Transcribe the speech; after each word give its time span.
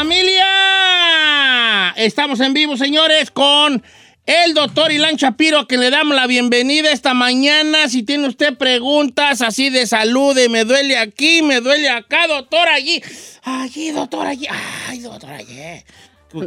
familia! 0.00 1.90
Estamos 1.96 2.40
en 2.40 2.54
vivo, 2.54 2.78
señores, 2.78 3.30
con 3.30 3.82
el 4.24 4.54
doctor 4.54 4.90
Ilan 4.92 5.16
Shapiro, 5.16 5.66
que 5.66 5.76
le 5.76 5.90
damos 5.90 6.16
la 6.16 6.26
bienvenida 6.26 6.90
esta 6.90 7.12
mañana. 7.12 7.86
Si 7.86 8.02
tiene 8.02 8.26
usted 8.26 8.56
preguntas 8.56 9.42
así 9.42 9.68
de 9.68 9.86
salud, 9.86 10.34
de 10.34 10.48
me 10.48 10.64
duele 10.64 10.96
aquí, 10.96 11.42
me 11.42 11.60
duele 11.60 11.90
acá, 11.90 12.26
doctor, 12.28 12.66
allí. 12.68 13.02
Allí, 13.42 13.90
doctor, 13.90 14.26
allí. 14.26 14.46
Ay, 14.88 15.00
doctor, 15.00 15.32
allí. 15.32 15.58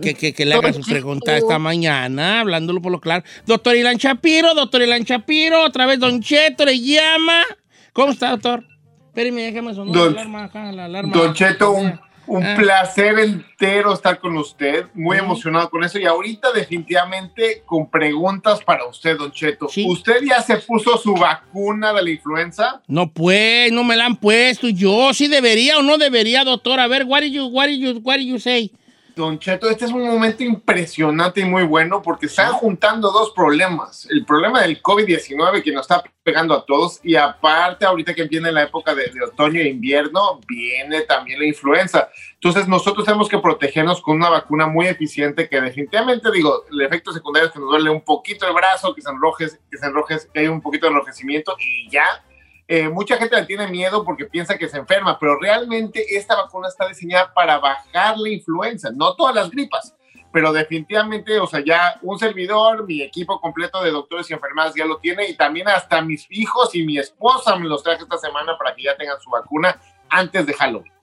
Que, 0.01 0.33
que, 0.33 0.45
le 0.45 0.55
haga 0.55 0.73
sus 0.73 0.87
preguntas 0.87 1.37
esta 1.37 1.59
mañana, 1.59 2.39
hablándolo 2.39 2.81
por 2.81 2.91
lo 2.91 2.99
claro. 2.99 3.23
Doctor 3.45 3.75
Ilan 3.75 3.97
Shapiro, 3.97 4.55
doctor 4.55 4.81
Ilan 4.81 5.03
Shapiro, 5.03 5.63
otra 5.63 5.85
vez 5.85 5.99
Don 5.99 6.23
Cheto 6.23 6.65
le 6.65 6.79
llama. 6.79 7.43
¿Cómo 7.91 8.13
está, 8.13 8.31
doctor? 8.31 8.65
Espérame, 9.09 9.41
déjame 9.41 9.75
sonar 9.75 9.93
Don, 9.93 10.15
la 10.15 10.21
alarma 10.21 10.43
acá, 10.45 10.71
la 10.71 10.85
alarma. 10.85 11.15
Don 11.15 11.35
Cheto, 11.35 11.69
un, 11.69 11.99
un 12.27 12.43
Ah. 12.43 12.55
placer 12.57 13.19
entero 13.19 13.93
estar 13.93 14.19
con 14.19 14.37
usted, 14.37 14.85
muy 14.93 15.17
emocionado 15.17 15.69
con 15.69 15.83
eso 15.83 15.99
y 15.99 16.05
ahorita 16.05 16.51
definitivamente 16.53 17.63
con 17.65 17.89
preguntas 17.89 18.61
para 18.63 18.85
usted, 18.85 19.17
Don 19.17 19.31
Cheto. 19.31 19.67
Sí. 19.69 19.85
¿Usted 19.87 20.21
ya 20.27 20.41
se 20.41 20.57
puso 20.57 20.97
su 20.97 21.13
vacuna 21.13 21.93
de 21.93 22.03
la 22.03 22.09
influenza? 22.09 22.81
No, 22.87 23.11
pues, 23.11 23.71
no 23.71 23.83
me 23.83 23.95
la 23.95 24.05
han 24.05 24.15
puesto. 24.15 24.69
Yo 24.69 25.13
sí 25.13 25.27
debería 25.27 25.77
o 25.77 25.81
no 25.83 25.97
debería, 25.97 26.43
doctor. 26.43 26.79
A 26.79 26.87
ver, 26.87 27.03
what 27.05 27.21
do 27.21 27.27
you, 27.27 27.45
what 27.47 27.65
do 27.67 27.73
you, 27.73 27.99
what 28.03 28.15
do 28.17 28.21
you 28.23 28.39
say? 28.39 28.71
Don 29.15 29.37
Cheto, 29.37 29.69
este 29.69 29.85
es 29.85 29.91
un 29.91 30.07
momento 30.07 30.43
impresionante 30.43 31.41
y 31.41 31.45
muy 31.45 31.63
bueno 31.63 32.01
porque 32.01 32.25
están 32.25 32.53
juntando 32.53 33.11
dos 33.11 33.31
problemas. 33.31 34.07
El 34.09 34.25
problema 34.25 34.61
del 34.61 34.81
COVID-19 34.81 35.61
que 35.61 35.71
nos 35.71 35.81
está 35.81 36.03
pegando 36.23 36.53
a 36.53 36.65
todos 36.65 36.99
y 37.03 37.15
aparte 37.15 37.85
ahorita 37.85 38.13
que 38.13 38.23
viene 38.23 38.51
la 38.51 38.63
época 38.63 38.95
de, 38.95 39.07
de 39.07 39.23
otoño 39.23 39.59
e 39.59 39.69
invierno, 39.69 40.39
viene 40.47 41.01
también 41.01 41.39
la 41.39 41.45
influenza. 41.45 42.09
Entonces 42.35 42.67
nosotros 42.67 43.05
tenemos 43.05 43.29
que 43.29 43.37
protegernos 43.37 44.01
con 44.01 44.15
una 44.15 44.29
vacuna 44.29 44.65
muy 44.65 44.87
eficiente 44.87 45.47
que 45.47 45.61
definitivamente, 45.61 46.31
digo, 46.31 46.65
el 46.71 46.81
efecto 46.81 47.13
secundario 47.13 47.47
es 47.47 47.53
que 47.53 47.59
nos 47.59 47.69
duele 47.69 47.89
un 47.89 48.01
poquito 48.01 48.47
el 48.47 48.53
brazo, 48.53 48.95
que 48.95 49.01
se 49.01 49.09
enroje, 49.09 49.47
que 49.69 49.77
se 49.77 49.85
enroje, 49.85 50.17
que 50.33 50.39
hay 50.39 50.47
un 50.47 50.61
poquito 50.61 50.87
de 50.87 50.93
enrojecimiento 50.93 51.55
y 51.59 51.89
ya. 51.89 52.23
Eh, 52.67 52.87
mucha 52.87 53.17
gente 53.17 53.35
le 53.35 53.45
tiene 53.45 53.67
miedo 53.67 54.05
porque 54.05 54.25
piensa 54.25 54.57
que 54.57 54.69
se 54.69 54.77
enferma, 54.77 55.19
pero 55.19 55.37
realmente 55.39 56.15
esta 56.15 56.35
vacuna 56.35 56.69
está 56.69 56.87
diseñada 56.87 57.33
para 57.33 57.59
bajar 57.59 58.17
la 58.17 58.29
influenza, 58.29 58.89
no 58.93 59.15
todas 59.15 59.35
las 59.35 59.49
gripas, 59.49 59.93
pero 60.31 60.53
definitivamente, 60.53 61.39
o 61.39 61.47
sea, 61.47 61.63
ya 61.63 61.99
un 62.01 62.17
servidor, 62.17 62.85
mi 62.87 63.01
equipo 63.01 63.39
completo 63.39 63.83
de 63.83 63.91
doctores 63.91 64.29
y 64.29 64.33
enfermeras 64.33 64.73
ya 64.75 64.85
lo 64.85 64.97
tiene 64.97 65.27
y 65.27 65.35
también 65.35 65.67
hasta 65.67 66.01
mis 66.01 66.25
hijos 66.29 66.73
y 66.73 66.83
mi 66.83 66.97
esposa 66.97 67.55
me 67.57 67.67
los 67.67 67.83
traje 67.83 68.03
esta 68.03 68.17
semana 68.17 68.57
para 68.57 68.73
que 68.73 68.83
ya 68.83 68.95
tengan 68.95 69.19
su 69.19 69.29
vacuna 69.29 69.79
antes 70.09 70.45
de 70.45 70.53
Halloween. 70.53 70.93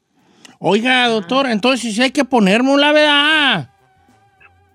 Oiga, 0.59 1.09
doctor, 1.09 1.47
entonces 1.47 1.99
hay 1.99 2.11
que 2.11 2.25
ponerme 2.25 2.77
la 2.77 2.93
verdad. 2.93 3.70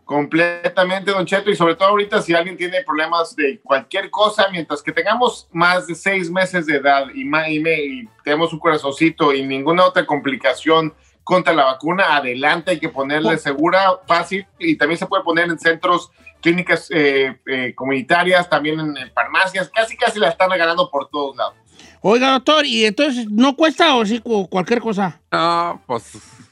Completamente, 0.06 1.12
Don 1.12 1.26
Cheto, 1.26 1.50
y 1.50 1.56
sobre 1.56 1.76
todo 1.76 1.90
ahorita 1.90 2.22
si 2.22 2.34
alguien 2.34 2.56
tiene 2.56 2.84
problemas 2.84 3.36
de 3.36 3.60
cualquier 3.62 4.10
cosa, 4.10 4.48
mientras 4.52 4.82
que 4.82 4.92
tengamos 4.92 5.48
más 5.52 5.88
de 5.88 5.96
seis 5.96 6.30
meses 6.32 6.66
de 6.68 6.78
edad 6.78 7.08
y, 7.14 7.26
ma- 7.26 7.50
y, 7.50 7.60
me- 7.60 7.80
y 7.84 8.10
tenemos 8.24 8.54
un 8.54 8.60
corazoncito 8.60 9.34
y 9.34 9.44
ninguna 9.46 9.84
otra 9.86 10.06
complicación 10.06 10.94
contra 11.24 11.54
la 11.54 11.66
vacuna, 11.66 12.16
adelante, 12.18 12.72
hay 12.72 12.80
que 12.80 12.90
ponerle 12.90 13.38
segura, 13.40 14.00
fácil, 14.08 14.46
y 14.60 14.78
también 14.78 14.98
se 15.00 15.08
puede 15.08 15.24
poner 15.24 15.46
en 15.50 15.58
centros, 15.60 16.12
clínicas 16.40 16.88
eh, 16.92 17.38
eh, 17.48 17.74
comunitarias, 17.76 18.48
también 18.50 18.80
en, 18.80 18.96
en 18.96 19.12
farmacias, 19.12 19.70
casi 19.74 19.98
casi 19.98 20.20
la 20.20 20.30
están 20.30 20.52
regalando 20.52 20.90
por 20.92 21.10
todos 21.10 21.36
lados. 21.36 21.56
Oiga, 22.02 22.32
doctor, 22.34 22.64
¿y 22.66 22.86
entonces 22.86 23.26
no 23.32 23.56
cuesta 23.56 23.96
o 23.96 24.06
sí 24.06 24.20
cu- 24.20 24.48
cualquier 24.48 24.80
cosa? 24.80 25.20
No, 25.32 25.82
pues 25.88 26.04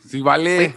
sí 0.09 0.19
vale. 0.21 0.75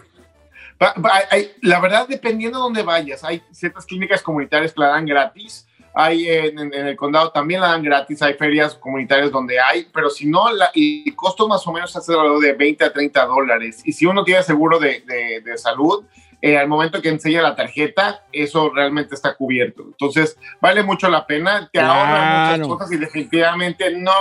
La 1.62 1.80
verdad, 1.80 2.06
dependiendo 2.08 2.58
de 2.58 2.62
dónde 2.62 2.82
vayas, 2.82 3.24
hay 3.24 3.42
ciertas 3.50 3.86
clínicas 3.86 4.22
comunitarias 4.22 4.72
que 4.72 4.80
la 4.80 4.88
dan 4.88 5.06
gratis. 5.06 5.66
Hay 5.98 6.28
en, 6.28 6.58
en- 6.58 6.74
en 6.74 6.86
el 6.88 6.96
condado 6.96 7.30
también 7.30 7.62
la 7.62 7.68
dan 7.68 7.82
gratis. 7.82 8.20
Hay 8.20 8.34
ferias 8.34 8.74
comunitarias 8.74 9.30
donde 9.30 9.58
hay, 9.58 9.86
pero 9.94 10.10
si 10.10 10.26
no, 10.26 10.52
la, 10.52 10.70
el 10.74 11.16
costo 11.16 11.48
más 11.48 11.66
o 11.66 11.72
menos 11.72 11.96
es 11.96 12.08
alrededor 12.10 12.38
de 12.40 12.52
20 12.52 12.84
a 12.84 12.92
30 12.92 13.24
dólares. 13.24 13.80
Y 13.84 13.92
si 13.92 14.04
uno 14.04 14.22
tiene 14.22 14.42
seguro 14.42 14.78
de, 14.78 15.00
de- 15.06 15.40
de 15.40 15.56
salud, 15.56 16.04
eh, 16.46 16.58
al 16.58 16.68
momento 16.68 17.00
que 17.02 17.08
enseña 17.08 17.42
la 17.42 17.54
tarjeta, 17.56 18.22
eso 18.32 18.70
realmente 18.74 19.14
está 19.14 19.34
cubierto. 19.34 19.82
Entonces, 19.84 20.38
vale 20.60 20.82
mucho 20.82 21.08
la 21.08 21.26
pena. 21.26 21.68
Te 21.72 21.80
ahorra 21.80 22.06
Claro. 22.06 22.68
muchas 22.68 22.68
cosas 22.78 22.92
y 22.92 22.96
definitivamente 22.98 23.90
no 23.98 24.12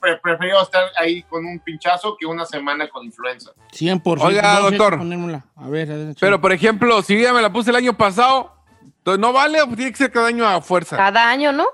pre- 0.00 0.18
prefiero 0.18 0.62
estar 0.62 0.84
ahí 0.98 1.22
con 1.24 1.44
un 1.44 1.58
pinchazo 1.60 2.16
que 2.18 2.26
una 2.26 2.44
semana 2.44 2.88
con 2.88 3.04
influenza. 3.04 3.50
100%. 3.72 4.22
Oiga, 4.24 4.54
No, 4.54 4.70
doctor. 4.70 4.94
A 5.56 5.68
ver, 5.68 5.90
adelante. 5.90 6.18
Pero, 6.20 6.40
por 6.40 6.52
ejemplo, 6.52 7.02
si 7.02 7.20
ya 7.20 7.32
me 7.32 7.42
la 7.42 7.52
puse 7.52 7.70
el 7.70 7.76
año 7.76 7.94
pasado, 7.96 8.52
entonces 8.82 9.20
no 9.20 9.32
vale 9.32 9.60
o 9.62 9.66
tiene 9.68 9.90
que 9.90 9.96
ser 9.98 10.10
cada 10.10 10.28
año 10.28 10.46
a 10.46 10.60
fuerza. 10.60 10.96
Cada 10.96 11.28
año, 11.28 11.52
¿no? 11.52 11.66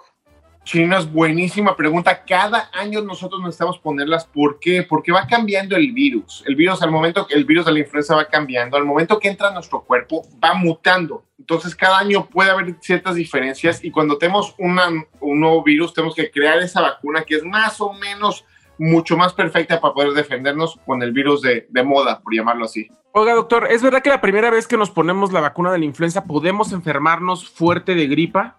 Chino, 0.63 0.97
es 0.99 1.11
buenísima 1.11 1.75
pregunta. 1.75 2.23
Cada 2.25 2.71
año 2.73 3.01
nosotros 3.01 3.41
necesitamos 3.41 3.79
ponerlas. 3.79 4.27
¿Por 4.27 4.61
qué? 4.61 4.83
Porque 4.83 5.11
va 5.11 5.27
cambiando 5.27 5.75
el 5.75 5.91
virus. 5.93 6.45
El 6.47 6.55
virus, 6.55 6.83
al 6.83 6.91
momento 6.91 7.27
que 7.27 7.35
el 7.35 7.45
virus 7.45 7.65
de 7.67 7.73
la 7.73 7.79
influenza 7.81 8.15
va 8.15 8.27
cambiando, 8.27 8.77
al 8.77 8.85
momento 8.85 9.19
que 9.19 9.29
entra 9.29 9.49
a 9.49 9.53
nuestro 9.55 9.83
cuerpo, 9.83 10.23
va 10.43 10.55
mutando. 10.55 11.25
Entonces, 11.39 11.75
cada 11.75 11.99
año 11.99 12.27
puede 12.27 12.51
haber 12.51 12.77
ciertas 12.81 13.15
diferencias 13.17 13.83
y 13.83 13.91
cuando 13.91 14.19
tenemos 14.19 14.55
una- 14.59 14.91
un 15.21 15.41
nuevo 15.41 15.63
virus, 15.65 15.93
tenemos 15.95 16.15
que 16.15 16.31
crear 16.31 16.59
esa 16.59 16.83
vacuna 16.83 17.23
que 17.23 17.37
es 17.37 17.45
más 17.45 17.81
o 17.81 17.93
menos 17.95 18.45
mucho 18.79 19.17
más 19.17 19.33
perfecta 19.33 19.81
para 19.81 19.93
poder 19.95 20.13
defendernos 20.13 20.79
con 20.87 21.03
el 21.03 21.13
virus 21.13 21.43
de, 21.43 21.67
de 21.69 21.83
moda, 21.83 22.21
por 22.21 22.35
llamarlo 22.35 22.65
así. 22.67 22.89
Oiga, 23.13 23.35
doctor, 23.35 23.67
¿es 23.71 23.83
verdad 23.83 24.03
que 24.03 24.09
la 24.11 24.21
primera 24.21 24.51
vez 24.51 24.69
que 24.69 24.77
nos 24.77 24.91
ponemos 24.91 25.33
la 25.33 25.41
vacuna 25.41 25.73
de 25.73 25.79
la 25.79 25.85
influenza 25.85 26.25
podemos 26.25 26.73
enfermarnos 26.73 27.49
fuerte 27.51 27.95
de 27.95 28.07
gripa? 28.07 28.57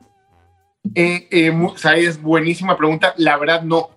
Eh, 0.96 1.28
eh, 1.32 1.52
o 1.52 1.78
sea, 1.78 1.96
es 1.96 2.22
buenísima 2.22 2.78
pregunta. 2.78 3.14
La 3.18 3.38
verdad, 3.38 3.62
no. 3.64 3.90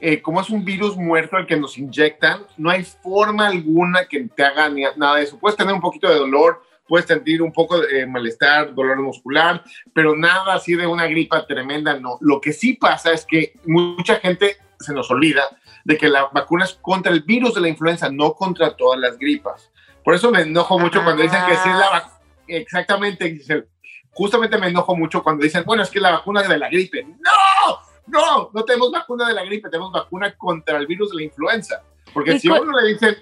Eh, 0.00 0.20
como 0.20 0.40
es 0.40 0.50
un 0.50 0.64
virus 0.64 0.96
muerto 0.96 1.36
el 1.36 1.46
que 1.46 1.56
nos 1.56 1.78
inyectan, 1.78 2.40
no 2.56 2.70
hay 2.70 2.82
forma 2.82 3.46
alguna 3.46 4.06
que 4.06 4.20
te 4.34 4.44
haga 4.44 4.68
ni- 4.68 4.82
nada 4.96 5.16
de 5.16 5.22
eso. 5.22 5.38
Puedes 5.38 5.56
tener 5.56 5.72
un 5.72 5.80
poquito 5.80 6.08
de 6.08 6.16
dolor, 6.16 6.60
puedes 6.88 7.06
sentir 7.06 7.40
un 7.40 7.52
poco 7.52 7.80
de 7.80 8.00
eh, 8.00 8.06
malestar, 8.06 8.74
dolor 8.74 9.00
muscular, 9.00 9.62
pero 9.94 10.16
nada 10.16 10.54
así 10.54 10.74
de 10.74 10.88
una 10.88 11.06
gripa 11.06 11.46
tremenda, 11.46 11.98
no. 12.00 12.18
Lo 12.20 12.40
que 12.40 12.52
sí 12.52 12.74
pasa 12.74 13.12
es 13.12 13.24
que 13.24 13.54
mucha 13.64 14.16
gente 14.16 14.56
se 14.80 14.92
nos 14.92 15.08
olvida 15.12 15.44
de 15.84 15.96
que 15.96 16.08
la 16.08 16.24
vacuna 16.32 16.64
es 16.64 16.74
contra 16.74 17.12
el 17.12 17.22
virus 17.22 17.54
de 17.54 17.60
la 17.60 17.68
influenza, 17.68 18.10
no 18.10 18.34
contra 18.34 18.76
todas 18.76 18.98
las 18.98 19.16
gripas. 19.18 19.70
Por 20.04 20.14
eso 20.16 20.32
me 20.32 20.40
enojo 20.42 20.80
mucho 20.80 21.04
cuando 21.04 21.22
dicen 21.22 21.38
que 21.46 21.54
sí 21.54 21.68
es 21.68 21.76
la 21.78 21.90
vacuna. 21.90 22.14
Exactamente, 22.48 23.30
Giselle. 23.30 23.68
Justamente 24.12 24.58
me 24.58 24.68
enojo 24.68 24.94
mucho 24.94 25.22
cuando 25.22 25.44
dicen, 25.44 25.64
bueno, 25.64 25.82
es 25.82 25.90
que 25.90 26.00
la 26.00 26.12
vacuna 26.12 26.42
de 26.42 26.58
la 26.58 26.68
gripe. 26.68 27.04
¡No! 27.04 27.92
No, 28.06 28.50
no 28.52 28.64
tenemos 28.64 28.90
vacuna 28.90 29.28
de 29.28 29.34
la 29.34 29.44
gripe, 29.44 29.70
tenemos 29.70 29.92
vacuna 29.92 30.34
contra 30.36 30.78
el 30.78 30.86
virus 30.86 31.10
de 31.10 31.16
la 31.16 31.22
influenza. 31.22 31.82
Porque 32.12 32.34
¿Y 32.34 32.40
si 32.40 32.48
a 32.48 32.60
uno 32.60 32.78
le 32.78 32.92
dicen, 32.92 33.16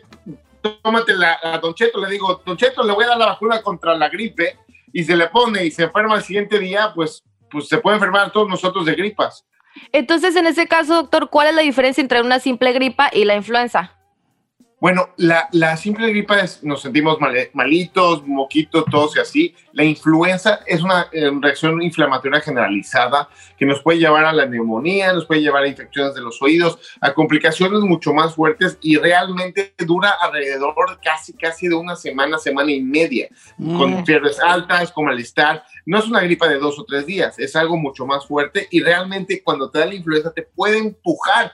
tómate 0.83 1.15
la, 1.15 1.39
a 1.43 1.59
Don 1.59 1.75
Cheto, 1.75 2.01
le 2.01 2.11
digo, 2.11 2.43
Don 2.45 2.57
Cheto, 2.57 2.83
le 2.83 2.93
voy 2.93 3.05
a 3.05 3.09
dar 3.09 3.19
la 3.19 3.27
vacuna 3.27 3.63
contra 3.63 3.95
la 3.95 4.09
gripe, 4.09 4.59
y 4.93 5.05
se 5.05 5.17
le 5.17 5.29
pone 5.29 5.65
y 5.65 5.71
se 5.71 5.85
enferma 5.85 6.15
al 6.15 6.25
siguiente 6.25 6.59
día, 6.59 6.93
pues, 6.95 7.23
pues 7.51 7.69
se 7.69 7.79
puede 7.79 7.97
enfermar 7.97 8.33
todos 8.33 8.49
nosotros 8.49 8.85
de 8.87 8.95
gripas. 8.95 9.45
Entonces, 9.93 10.35
en 10.37 10.47
ese 10.47 10.67
caso, 10.67 10.95
doctor, 10.95 11.31
¿cuál 11.31 11.49
es 11.49 11.55
la 11.55 11.63
diferencia 11.63 12.01
entre 12.01 12.21
una 12.21 12.41
simple 12.41 12.73
gripa 12.73 13.11
y 13.13 13.25
la 13.25 13.37
influenza? 13.37 13.97
Bueno, 14.81 15.11
la, 15.19 15.47
la 15.53 15.77
simple 15.77 16.09
gripa 16.09 16.41
es, 16.41 16.65
nos 16.65 16.81
sentimos 16.81 17.21
mal- 17.21 17.51
malitos, 17.53 18.27
moquitos, 18.27 18.87
tos 18.91 19.15
y 19.15 19.21
así. 19.21 19.55
La 19.73 19.85
influenza 19.85 20.61
es 20.67 20.83
una 20.83 21.07
eh, 21.13 21.31
reacción 21.39 21.83
inflamatoria 21.83 22.41
generalizada 22.41 23.29
que 23.59 23.67
nos 23.67 23.83
puede 23.83 23.99
llevar 23.99 24.25
a 24.25 24.33
la 24.33 24.47
neumonía, 24.47 25.13
nos 25.13 25.27
puede 25.27 25.43
llevar 25.43 25.65
a 25.65 25.69
infecciones 25.69 26.15
de 26.15 26.23
los 26.23 26.41
oídos, 26.41 26.79
a 27.03 27.13
complicaciones 27.13 27.81
mucho 27.81 28.15
más 28.15 28.35
fuertes 28.35 28.79
y 28.81 28.97
realmente 28.97 29.75
dura 29.87 30.15
alrededor 30.19 30.75
casi, 31.05 31.35
casi 31.35 31.69
de 31.69 31.75
una 31.75 31.95
semana, 31.95 32.39
semana 32.39 32.73
y 32.73 32.81
media, 32.81 33.29
con 33.59 34.01
Mm. 34.01 34.07
fiebres 34.07 34.41
altas, 34.41 34.93
con 34.93 35.05
malestar. 35.05 35.63
No 35.85 35.99
es 35.99 36.07
una 36.07 36.21
gripa 36.23 36.49
de 36.49 36.59
dos 36.59 36.79
o 36.79 36.85
tres 36.87 37.05
días, 37.05 37.39
es 37.39 37.55
algo 37.55 37.77
mucho 37.77 38.07
más 38.07 38.27
fuerte 38.27 38.67
y 38.71 38.81
realmente 38.81 39.43
cuando 39.43 39.71
te 39.71 39.79
da 39.81 39.85
la 39.85 39.95
influenza 39.95 40.33
te 40.33 40.41
puede 40.43 40.79
empujar 40.79 41.53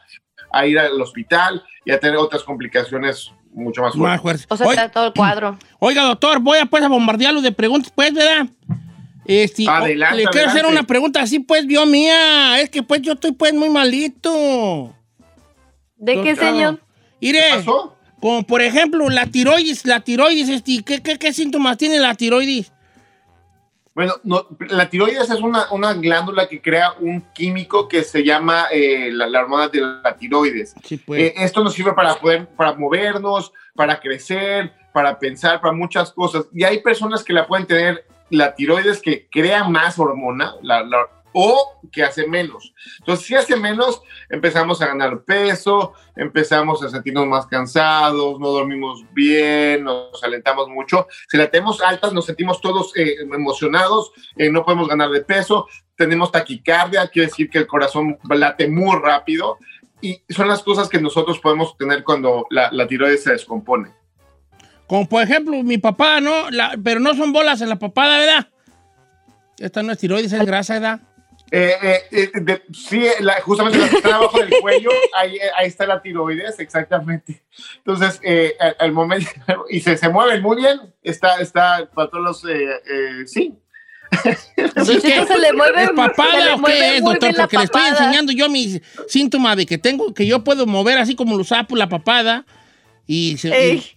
a 0.53 0.67
ir 0.67 0.79
al 0.79 1.01
hospital 1.01 1.63
y 1.85 1.91
a 1.93 2.01
tener 2.01 2.17
otras 2.17 2.43
complicaciones 2.43 3.31
mucho 3.53 3.83
más 3.83 3.97
Más 3.97 4.21
fuertes. 4.21 4.47
fuerte. 4.47 4.55
O 4.55 4.57
sea, 4.57 4.67
Oiga, 4.67 4.83
está 4.85 4.93
todo 4.93 5.07
el 5.07 5.13
cuadro. 5.15 5.59
oiga, 5.79 6.03
doctor, 6.03 6.41
voy 6.41 6.59
a 6.59 6.67
pues 6.67 6.83
a 6.83 6.89
bombardearlo 6.89 7.41
de 7.43 7.53
preguntas, 7.53 7.93
pues, 7.95 8.13
¿verdad? 8.13 8.47
Este, 9.25 9.69
Adelante, 9.69 10.17
le 10.17 10.25
quiero 10.27 10.49
hacer 10.49 10.67
una 10.67 10.85
pregunta 10.85 11.21
así, 11.21 11.41
pues, 11.41 11.67
yo 11.67 11.85
mía. 11.87 12.61
Es 12.61 12.71
que, 12.71 12.83
pues, 12.83 13.03
yo 13.03 13.15
estoy, 13.15 13.33
pues, 13.33 13.55
muy 13.55 13.69
malito. 13.71 14.95
¿De 15.97 16.15
qué, 16.23 16.35
Doctor. 16.35 16.37
señor? 16.37 16.81
Mire, 17.21 17.41
¿Qué 17.41 17.57
pasó? 17.57 17.97
como 18.21 18.43
por 18.45 18.63
ejemplo, 18.63 19.09
la 19.11 19.27
tiroides, 19.27 19.85
la 19.87 20.01
tiroides, 20.01 20.49
este, 20.49 20.83
¿qué, 20.83 21.03
qué, 21.03 21.19
qué 21.19 21.33
síntomas 21.33 21.77
tiene 21.79 21.99
la 21.99 22.15
tiroides? 22.15 22.73
Bueno, 23.97 24.13
no, 24.25 24.47
la 24.69 24.91
tiroides 24.91 25.31
es 25.31 25.41
una, 25.41 25.73
una 25.73 25.95
glándula 25.95 26.47
que 26.47 26.61
crea 26.61 26.93
un 27.01 27.23
químico 27.33 27.89
que 27.89 28.05
se 28.05 28.23
llama 28.23 28.67
eh, 28.71 29.09
la, 29.11 29.27
la 29.27 29.41
hormona 29.41 29.69
de 29.69 29.81
la 29.81 30.15
tiroides. 30.17 30.75
Sí, 30.85 30.99
pues. 30.99 31.23
Eh, 31.23 31.35
esto 31.39 31.65
nos 31.65 31.73
sirve 31.73 31.95
para 31.95 32.15
poder, 32.17 32.47
para 32.47 32.75
movernos, 32.75 33.53
para 33.75 33.99
crecer, 33.99 34.71
para 34.93 35.19
pensar, 35.19 35.63
para 35.63 35.73
muchas 35.73 36.13
cosas. 36.13 36.45
Y 36.53 36.63
hay 36.65 36.83
personas 36.83 37.25
que 37.25 37.33
la 37.33 37.47
pueden 37.47 37.67
tener 37.67 38.05
la 38.29 38.55
tiroides 38.55 39.01
que 39.01 39.29
crea 39.31 39.65
más 39.65 39.99
hormona, 39.99 40.55
la, 40.61 40.83
la- 40.83 41.09
o 41.33 41.81
que 41.93 42.03
hace 42.03 42.27
menos. 42.27 42.73
Entonces, 42.99 43.27
si 43.27 43.35
hace 43.35 43.57
menos, 43.57 44.01
empezamos 44.31 44.81
a 44.81 44.87
ganar 44.87 45.23
peso, 45.23 45.93
empezamos 46.15 46.83
a 46.83 46.89
sentirnos 46.89 47.27
más 47.27 47.47
cansados, 47.47 48.41
no 48.41 48.49
dormimos 48.49 49.05
bien, 49.13 49.85
nos 49.85 50.23
alentamos 50.25 50.69
mucho. 50.69 51.07
Si 51.29 51.37
la 51.37 51.51
tenemos 51.51 51.83
altas, 51.83 52.13
nos 52.13 52.27
sentimos 52.27 52.61
todos 52.61 52.97
eh, 52.97 53.17
emocionados, 53.21 54.13
eh, 54.37 54.51
no 54.51 54.65
podemos 54.65 54.89
ganar 54.89 55.11
de 55.11 55.21
peso, 55.21 55.67
tenemos 55.97 56.33
taquicardia, 56.33 57.09
quiere 57.09 57.29
decir 57.29 57.51
que 57.51 57.59
el 57.59 57.67
corazón 57.67 58.19
late 58.29 58.69
muy 58.69 58.99
rápido. 58.99 59.59
Y 60.01 60.23
son 60.29 60.49
las 60.49 60.63
cosas 60.63 60.89
que 60.89 61.01
nosotros 61.01 61.39
podemos 61.39 61.77
tener 61.77 62.05
cuando 62.05 62.47
la, 62.51 62.87
tiroides 62.87 63.23
se 63.23 63.33
descompone. 63.33 63.91
Como 64.87 65.09
por 65.09 65.23
ejemplo 65.23 65.63
mi 65.63 65.79
papá, 65.79 66.21
¿no? 66.21 66.33
Pero 66.85 67.01
no 67.01 67.15
son 67.15 67.33
bolas 67.33 67.61
en 67.61 67.71
la 67.71 67.79
papada, 67.79 68.19
¿verdad? 68.19 68.49
Esta 69.59 69.83
no 69.83 69.93
es 69.93 69.99
tiroides, 69.99 70.33
es 70.33 70.47
grasa, 70.47 70.75
¿verdad? 70.75 71.01
Eh, 71.53 71.75
eh, 71.81 72.03
eh, 72.11 72.31
de- 72.41 72.63
sí, 72.73 73.05
la- 73.21 73.41
justamente 73.41 73.79
la 73.79 73.89
que 73.89 73.97
está 73.97 74.17
abajo 74.17 74.39
del 74.41 74.51
cuello, 74.61 74.91
ahí, 75.15 75.37
eh, 75.37 75.41
ahí 75.57 75.69
está 75.69 75.87
la 75.87 76.03
tiroides, 76.03 76.59
exactamente. 76.59 77.43
Entonces, 77.79 78.19
eh, 78.25 78.55
al, 78.59 78.77
al 78.81 78.93
momento, 78.93 79.31
y 79.71 79.81
se, 79.81 79.97
se 79.97 80.09
mueven 80.09 80.43
muy 80.43 80.57
bien, 80.57 80.81
está, 81.03 81.41
está 81.41 81.89
para 81.95 82.11
todos 82.11 82.25
los, 82.25 82.45
eh, 82.47 82.65
eh, 82.91 83.27
sí. 83.27 83.55
Es 84.25 84.53
que- 85.03 85.27
se 85.27 85.39
le 85.39 85.53
mueve, 85.53 85.83
¿Es 85.83 85.89
se 85.89 85.95
papada 85.95 86.45
le 86.47 86.53
o 86.55 86.59
mueve 86.59 86.79
qué 86.79 86.97
es, 86.97 87.05
doctor? 87.05 87.35
Porque 87.37 87.57
le 87.59 87.65
estoy 87.65 87.83
enseñando 87.91 88.33
yo 88.33 88.49
mi 88.49 88.81
síntoma 89.09 89.55
de 89.57 89.67
que 89.67 89.79
tengo, 89.79 90.15
que 90.15 90.27
yo 90.27 90.43
puedo 90.43 90.67
mover 90.67 90.99
así 90.99 91.15
como 91.15 91.37
los 91.37 91.49
sapos 91.49 91.79
la 91.79 91.89
papada 91.89 92.45
y 93.07 93.37
se... 93.39 93.49
Y- 93.75 93.96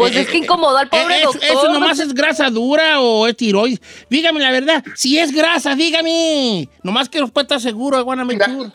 Pues 0.00 0.16
Eh, 0.16 0.20
es 0.20 0.28
que 0.28 0.36
eh, 0.38 0.40
incomodó 0.40 0.76
al 0.78 0.88
pobre 0.88 1.14
eh, 1.16 1.18
eso, 1.20 1.32
doctor. 1.32 1.50
¿Eso 1.50 1.72
nomás 1.72 1.98
es 1.98 2.14
grasa 2.14 2.48
dura 2.50 3.00
o 3.00 3.26
es 3.26 3.36
tiroides? 3.36 3.80
Dígame 4.08 4.40
la 4.40 4.50
verdad. 4.50 4.82
Si 4.94 5.18
es 5.18 5.32
grasa, 5.32 5.74
dígame. 5.74 6.68
Nomás 6.82 7.08
que 7.08 7.20
no 7.20 7.28
puede 7.28 7.44
estar 7.44 7.60
seguro, 7.60 7.98
sure. 7.98 8.72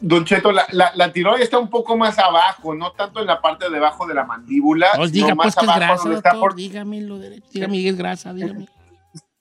Don 0.00 0.24
Cheto, 0.24 0.52
la, 0.52 0.66
la, 0.72 0.92
la 0.94 1.12
tiroides 1.12 1.44
está 1.44 1.58
un 1.58 1.70
poco 1.70 1.96
más 1.96 2.18
abajo, 2.18 2.74
no 2.74 2.92
tanto 2.92 3.20
en 3.20 3.26
la 3.26 3.40
parte 3.40 3.70
de 3.70 3.76
abajo 3.78 4.06
de 4.06 4.14
la 4.14 4.24
mandíbula, 4.24 4.88
Pues 4.96 5.12
sino 5.12 5.26
diga, 5.26 5.34
más 5.34 5.44
pues 5.44 5.54
que 5.54 5.64
es 5.64 5.68
abajo 5.70 5.80
grasa, 5.86 6.02
donde 6.02 6.16
está 6.18 6.30
doctor. 6.30 6.50
por... 6.50 6.56
Dígame 6.56 7.00
lo 7.00 7.18
derecho. 7.18 7.46
Dígame 7.52 7.78
que 7.82 7.88
es 7.88 7.96
grasa, 7.96 8.34
dígame. 8.34 8.68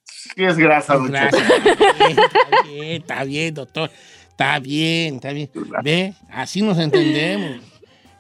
Sí, 0.06 0.44
es 0.44 0.58
grasa, 0.58 0.94
Es 0.94 1.00
Don 1.00 1.12
grasa. 1.12 1.38
Cheto. 1.38 1.74
Está 1.74 1.94
bien, 1.98 2.20
está 2.20 2.62
bien, 2.64 3.02
está 3.02 3.24
bien, 3.24 3.54
doctor. 3.54 3.92
Está 4.30 4.60
bien, 4.60 5.16
está 5.16 5.32
bien. 5.32 5.50
Ve, 5.84 6.14
así 6.32 6.62
nos 6.62 6.78
entendemos. 6.78 7.62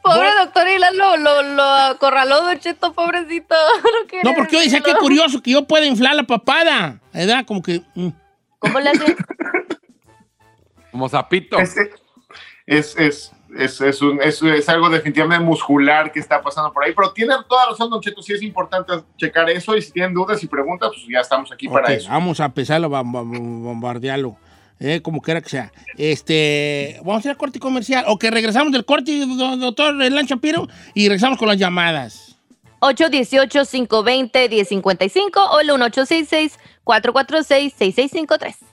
Pobre 0.04 0.30
doctor 0.38 0.68
Ilan 0.68 0.98
lo, 0.98 1.16
lo, 1.18 1.42
lo 1.44 1.64
acorraló, 1.64 2.42
Don 2.44 2.60
Cheto, 2.60 2.94
pobrecito. 2.94 3.56
No, 4.24 4.34
porque 4.36 4.58
yo 4.58 4.62
decía 4.62 4.82
que 4.82 4.94
curioso 4.96 5.42
que 5.42 5.52
yo 5.52 5.66
pueda 5.66 5.86
inflar 5.86 6.16
la 6.16 6.24
papada. 6.24 7.00
¿Verdad? 7.14 7.46
Como 7.46 7.62
que. 7.64 7.82
mm. 7.96 8.10
¿Cómo 8.60 8.80
le 8.80 8.90
hace? 8.90 9.16
Como 10.92 11.10
sapito. 11.10 11.58
Este- 11.60 11.92
es, 12.66 12.96
es, 12.98 13.32
es, 13.58 13.82
es, 13.82 14.02
un- 14.02 14.22
es- 14.22 14.42
es 14.42 14.70
algo 14.70 14.90
definitivamente 14.90 15.44
muscular 15.44 16.12
que 16.12 16.20
está 16.20 16.42
pasando 16.42 16.72
por 16.72 16.84
ahí, 16.86 16.94
pero 16.96 17.12
tiene 17.12 17.34
toda 17.50 17.66
razón, 17.70 17.90
Don 17.90 18.00
Cheto, 18.00 18.22
sí 18.22 18.32
es 18.34 18.42
importante 18.42 18.94
checar 19.18 19.50
eso 19.50 19.76
y 19.76 19.82
si 19.82 19.92
tienen 19.92 20.14
dudas 20.14 20.42
y 20.44 20.48
preguntas, 20.48 20.90
pues 20.94 21.06
ya 21.12 21.20
estamos 21.20 21.52
aquí 21.52 21.68
para 21.68 21.92
eso. 21.94 22.10
Vamos 22.10 22.40
a 22.40 22.46
empezar 22.46 22.82
a 22.84 22.88
bom- 22.88 23.12
bom- 23.12 23.64
bombardearlo. 23.64 24.38
Eh, 24.80 25.02
como 25.02 25.22
quiera 25.22 25.42
que 25.42 25.50
sea. 25.50 25.72
Este, 25.98 27.00
vamos 27.04 27.24
a 27.24 27.28
ir 27.28 27.32
al 27.32 27.38
corte 27.38 27.60
comercial. 27.60 28.06
O 28.08 28.18
que 28.18 28.32
regresamos 28.32 28.74
del 28.74 28.86
corte, 28.86 29.26
doctor 29.26 30.02
Elan 30.02 30.26
Shapiro, 30.26 30.68
y 30.94 31.08
regresamos 31.08 31.38
con 31.38 31.48
las 31.48 31.58
llamadas. 31.58 32.36
818-520-1055 32.82 35.38
o 35.52 35.62
el 35.62 35.68
1866 35.68 36.60
446 36.84 37.74
6653 37.78 38.73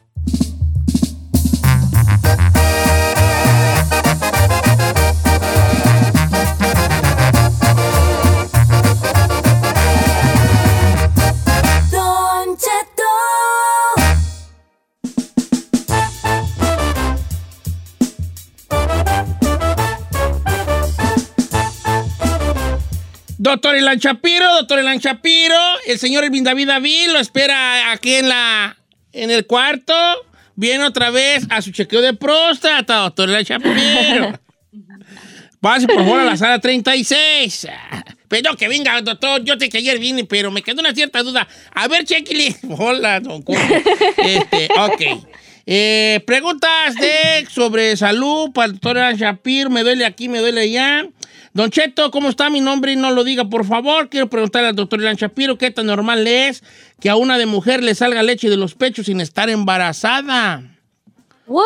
Doctor 23.50 23.75
Elan 23.75 23.99
Shapiro, 23.99 24.47
doctor 24.58 24.79
Elan 24.79 24.99
Shapiro, 24.99 25.58
el 25.88 25.99
señor 25.99 26.23
Elvin 26.23 26.44
David 26.44 26.69
David 26.69 27.08
lo 27.12 27.19
espera 27.19 27.91
aquí 27.91 28.14
en 28.14 28.29
la 28.29 28.76
en 29.12 29.32
el 29.32 29.44
cuarto. 29.44 29.93
Viene 30.55 30.85
otra 30.85 31.11
vez 31.11 31.49
a 31.50 31.61
su 31.61 31.73
chequeo 31.73 32.00
de 32.00 32.14
próstata, 32.14 32.99
doctor 32.99 33.29
Elan 33.29 33.43
Shapiro. 33.43 34.38
Pase 35.61 35.88
por 35.88 35.97
favor 35.97 36.20
a 36.20 36.25
la 36.26 36.37
sala 36.37 36.61
36. 36.61 37.67
Pero 38.29 38.56
que 38.56 38.69
venga, 38.69 39.00
doctor. 39.02 39.43
Yo 39.43 39.55
sé 39.58 39.69
que 39.69 39.79
ayer 39.79 39.99
vine, 39.99 40.25
pero 40.25 40.53
me 40.53 40.62
quedó 40.62 40.81
una 40.81 40.94
cierta 40.94 41.25
duda. 41.25 41.49
A 41.75 41.88
ver, 41.88 42.05
chequele. 42.05 42.55
Hola, 42.79 43.19
don 43.19 43.43
Cuco. 43.43 43.61
Este, 44.19 44.69
ok. 44.79 45.26
Eh, 45.67 46.23
preguntas 46.25 46.94
de, 46.94 47.49
sobre 47.50 47.96
salud 47.96 48.53
para 48.53 48.67
el 48.67 48.73
doctor 48.75 48.96
Elan 48.96 49.17
Shapiro. 49.17 49.70
Me 49.70 49.82
duele 49.82 50.05
aquí, 50.05 50.29
me 50.29 50.38
duele 50.38 50.61
allá. 50.61 51.05
Don 51.52 51.70
Cheto, 51.70 52.11
¿cómo 52.12 52.29
está 52.29 52.49
mi 52.49 52.61
nombre? 52.61 52.94
No 52.94 53.11
lo 53.11 53.25
diga, 53.25 53.44
por 53.44 53.64
favor. 53.64 54.08
Quiero 54.08 54.29
preguntarle 54.29 54.69
al 54.69 54.76
doctor 54.76 55.00
Elan 55.00 55.17
Shapiro 55.17 55.58
qué 55.58 55.70
tan 55.73 55.87
normal 55.87 56.26
es 56.26 56.62
que 57.00 57.11
a 57.11 57.17
una 57.17 57.38
de 57.38 57.47
mujer 57.47 57.82
le 57.82 57.94
salga 57.97 58.23
leche 58.23 58.49
de 58.49 58.56
los 58.56 58.75
pechos 58.76 59.06
sin 59.06 59.20
estar 59.20 59.50
embarazada. 59.50 60.62
¿What? 61.47 61.64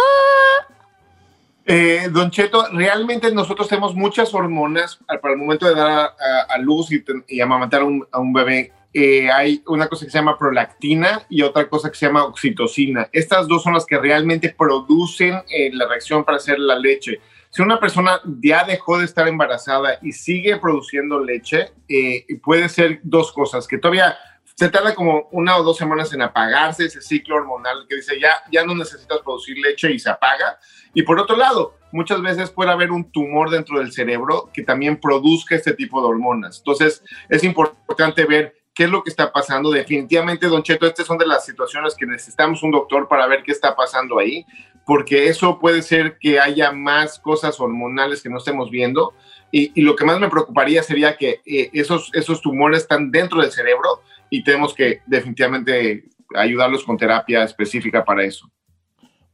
Eh, 1.67 2.09
don 2.11 2.31
Cheto, 2.31 2.67
realmente 2.73 3.31
nosotros 3.33 3.69
tenemos 3.69 3.95
muchas 3.95 4.33
hormonas 4.35 4.99
para 5.21 5.35
el 5.35 5.39
momento 5.41 5.67
de 5.67 5.75
dar 5.75 5.91
a, 5.91 6.05
a- 6.05 6.43
a 6.55 6.59
luz 6.59 6.91
y, 6.91 7.03
y 7.29 7.41
amamantar 7.41 7.83
a 7.83 7.85
un, 7.85 8.07
a 8.11 8.21
un 8.21 8.33
bebé. 8.33 8.73
Eh, 8.95 9.29
hay 9.31 9.61
una 9.67 9.89
cosa 9.89 10.05
que 10.07 10.11
se 10.13 10.19
llama 10.19 10.39
prolactina 10.39 11.23
y 11.29 11.43
otra 11.43 11.69
cosa 11.69 11.91
que 11.91 11.97
se 11.97 12.07
llama 12.07 12.25
oxitocina. 12.25 13.09
Estas 13.13 13.49
dos 13.49 13.63
son 13.63 13.75
las 13.75 13.85
que 13.87 13.99
realmente 13.99 14.55
producen 14.57 15.43
eh, 15.51 15.71
la 15.73 15.87
reacción 15.89 16.25
para 16.25 16.37
hacer 16.39 16.59
la 16.59 16.79
leche. 16.79 17.21
Si 17.55 17.63
una 17.63 17.79
persona 17.79 18.21
ya 18.43 18.65
dejó 18.65 18.99
de 18.99 19.05
estar 19.05 19.29
embarazada 19.29 20.01
y 20.03 20.11
sigue 20.11 20.57
produciendo 20.57 21.21
leche, 21.21 21.71
eh, 21.89 22.27
puede 22.43 22.69
ser 22.69 22.99
dos 23.05 23.31
cosas, 23.31 23.69
que 23.69 23.79
todavía 23.79 24.19
se 24.57 24.69
tarda 24.69 24.93
como 24.93 25.29
una 25.31 25.57
o 25.57 25.63
dos 25.63 25.77
semanas 25.77 26.13
en 26.13 26.23
apagarse 26.23 26.87
ese 26.87 27.01
ciclo 27.01 27.37
hormonal 27.37 27.87
que 27.89 27.95
dice 27.95 28.19
ya, 28.19 28.33
ya 28.51 28.67
no 28.67 28.75
necesitas 28.75 29.21
producir 29.21 29.57
leche 29.59 29.93
y 29.93 30.01
se 30.01 30.11
apaga. 30.11 30.59
Y 30.95 31.05
por 31.05 31.21
otro 31.21 31.37
lado, 31.37 31.77
muchas 31.93 32.21
veces 32.23 32.51
puede 32.51 32.73
haber 32.73 32.91
un 32.91 33.13
tumor 33.13 33.51
dentro 33.51 33.79
del 33.79 33.93
cerebro 33.93 34.51
que 34.53 34.65
también 34.65 35.01
produzca 35.01 35.55
este 35.55 35.75
tipo 35.75 36.01
de 36.01 36.09
hormonas. 36.09 36.59
Entonces, 36.59 37.05
es 37.29 37.45
importante 37.45 38.25
ver 38.25 38.53
qué 38.75 38.85
es 38.85 38.91
lo 38.91 39.05
que 39.05 39.11
está 39.11 39.33
pasando. 39.33 39.71
Definitivamente, 39.71 40.49
Don 40.49 40.65
Cheto, 40.65 40.87
estas 40.87 41.07
son 41.07 41.19
de 41.19 41.27
las 41.27 41.47
situaciones 41.47 41.95
que 41.95 42.05
necesitamos 42.05 42.65
un 42.65 42.73
doctor 42.73 43.07
para 43.07 43.29
ver 43.29 43.45
qué 43.45 43.53
está 43.53 43.77
pasando 43.77 44.19
ahí, 44.19 44.45
porque 44.85 45.29
eso 45.29 45.59
puede 45.59 45.83
ser 45.83 46.19
que 46.19 46.41
haya 46.41 46.73
más 46.73 47.19
cosas 47.19 47.59
hormonales 47.61 48.23
que 48.23 48.29
no 48.29 48.39
estemos 48.39 48.71
viendo. 48.71 49.15
Y, 49.51 49.71
y 49.75 49.83
lo 49.83 49.95
que 49.97 50.05
más 50.05 50.19
me 50.19 50.29
preocuparía 50.29 50.83
sería 50.83 51.17
que 51.17 51.41
eh, 51.47 51.71
esos, 51.73 52.11
esos 52.13 52.41
tumores 52.41 52.83
están 52.83 53.11
dentro 53.11 53.41
del 53.41 53.53
cerebro 53.53 54.03
y 54.29 54.43
tenemos 54.43 54.75
que 54.75 55.01
definitivamente 55.07 56.05
ayudarlos 56.35 56.83
con 56.83 56.97
terapia 56.97 57.45
específica 57.45 58.05
para 58.05 58.25
eso. 58.25 58.51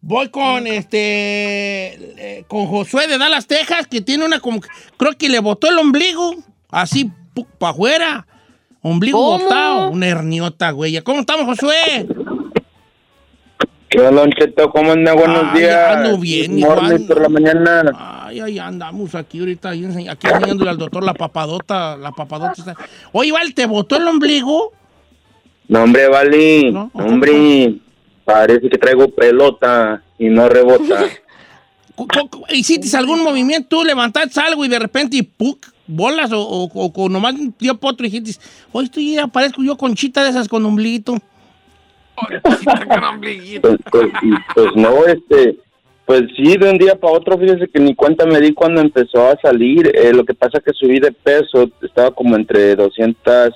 Voy 0.02 0.28
con 0.30 0.66
este. 0.66 0.98
eh, 2.38 2.44
con 2.48 2.66
Josué 2.66 3.06
de 3.06 3.18
Dallas, 3.18 3.46
Texas, 3.46 3.86
que 3.86 4.00
tiene 4.00 4.24
una 4.24 4.40
como. 4.40 4.60
Creo 4.96 5.12
que 5.16 5.28
le 5.28 5.40
botó 5.40 5.68
el 5.68 5.78
ombligo. 5.78 6.36
Así, 6.70 7.10
para 7.58 7.72
afuera. 7.72 8.26
Ombligo 8.82 9.18
¿Cómo? 9.18 9.44
botado. 9.44 9.90
Una 9.90 10.06
herniota, 10.08 10.70
güey. 10.70 11.00
¿Cómo 11.02 11.20
estamos, 11.20 11.46
Josué? 11.46 12.06
¿Qué 13.90 13.98
onda, 14.00 14.20
Don 14.20 14.30
Cheto? 14.30 14.70
¿Cómo 14.70 14.92
anda? 14.92 15.12
Buenos 15.14 15.44
Ay, 15.52 15.60
días. 15.62 15.96
ando 15.96 16.16
bien, 16.18 16.60
morning 16.60 17.06
por 17.08 17.20
la 17.22 17.28
mañana. 17.28 17.82
Ay, 18.26 18.38
ay, 18.40 18.58
andamos 18.60 19.16
aquí 19.16 19.40
ahorita, 19.40 19.70
aquí 19.70 19.84
enseñándole 19.84 20.70
al 20.70 20.78
doctor 20.78 21.02
la 21.02 21.12
papadota. 21.12 21.96
La 21.96 22.12
papadota 22.12 22.54
está. 22.56 22.76
Oye, 23.10 23.32
Val, 23.32 23.52
¿te 23.52 23.66
botó 23.66 23.96
el 23.96 24.06
ombligo? 24.06 24.72
No, 25.66 25.82
hombre, 25.82 26.06
vale. 26.08 26.70
No, 26.70 26.88
hombre, 26.94 27.74
parece 28.24 28.68
que 28.70 28.78
traigo 28.78 29.08
pelota 29.10 30.02
y 30.20 30.28
no 30.28 30.48
rebota. 30.48 31.04
¿Hiciste 32.50 32.96
algún 32.96 33.24
movimiento? 33.24 33.68
¿Tú 33.78 33.84
levantaste 33.84 34.40
algo 34.40 34.64
y 34.64 34.68
de 34.68 34.78
repente 34.78 35.16
y 35.16 35.22
¡puc! 35.22 35.66
bolas 35.92 36.30
o, 36.30 36.40
o, 36.40 36.70
o- 36.72 37.08
nomás 37.08 37.34
dio 37.58 37.76
potro 37.76 38.06
y 38.06 38.10
dijiste, 38.10 38.40
oye, 38.70 38.84
estoy 38.86 39.18
aparezco 39.18 39.60
yo 39.64 39.76
conchita 39.76 40.22
de 40.22 40.30
esas 40.30 40.46
con 40.46 40.64
ombliguito. 40.64 41.16
Pues, 43.60 43.78
pues, 43.90 44.06
y, 44.22 44.30
pues 44.54 44.66
no, 44.76 45.04
este, 45.06 45.56
Pues 46.06 46.22
sí, 46.36 46.56
de 46.56 46.68
un 46.70 46.76
día 46.78 46.96
para 46.96 47.12
otro, 47.14 47.38
fíjese 47.38 47.68
que 47.68 47.78
ni 47.78 47.94
cuenta 47.94 48.26
me 48.26 48.40
di 48.40 48.52
cuando 48.52 48.80
empezó 48.80 49.28
a 49.28 49.36
salir. 49.40 49.92
Eh, 49.94 50.12
lo 50.12 50.24
que 50.24 50.34
pasa 50.34 50.58
que 50.60 50.72
subí 50.72 50.98
de 50.98 51.12
peso, 51.12 51.70
estaba 51.82 52.10
como 52.10 52.34
entre 52.34 52.74
200, 52.74 53.52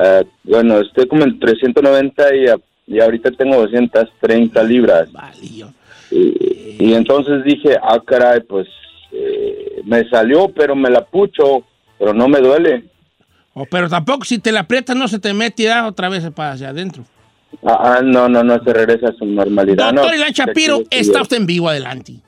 eh, 0.00 0.24
bueno, 0.42 0.80
estoy 0.80 1.06
como 1.06 1.22
entre 1.22 1.54
190 1.54 2.34
y, 2.34 2.46
a- 2.48 2.58
y 2.86 2.98
ahorita 3.00 3.30
tengo 3.32 3.56
230 3.56 4.62
libras. 4.64 5.08
Y 6.10 6.94
entonces 6.94 7.44
dije, 7.44 7.76
ah, 7.82 8.00
caray, 8.04 8.40
pues 8.40 8.66
eh, 9.12 9.80
me 9.84 10.08
salió, 10.08 10.48
pero 10.48 10.74
me 10.74 10.90
la 10.90 11.04
pucho, 11.04 11.64
pero 11.98 12.12
no 12.12 12.26
me 12.28 12.40
duele. 12.40 12.84
Oh, 13.54 13.66
pero 13.70 13.88
tampoco 13.88 14.24
si 14.24 14.38
te 14.38 14.50
la 14.52 14.60
aprietas 14.60 14.96
no 14.96 15.06
se 15.08 15.18
te 15.18 15.32
mete 15.34 15.62
y 15.64 15.66
da 15.66 15.86
otra 15.86 16.08
vez 16.08 16.28
para 16.30 16.52
hacia 16.52 16.70
adentro. 16.70 17.04
Ah, 17.64 17.96
ah, 17.96 18.00
no, 18.02 18.28
no, 18.28 18.42
no 18.44 18.62
se 18.62 18.72
regresa 18.72 19.08
a 19.08 19.12
su 19.12 19.24
normalidad. 19.24 19.92
Doctor 19.94 20.14
Ilan 20.14 20.32
Shapiro, 20.32 20.82
está 20.90 21.22
usted 21.22 21.38
en 21.38 21.46
vivo, 21.46 21.68
adelante. 21.68 22.20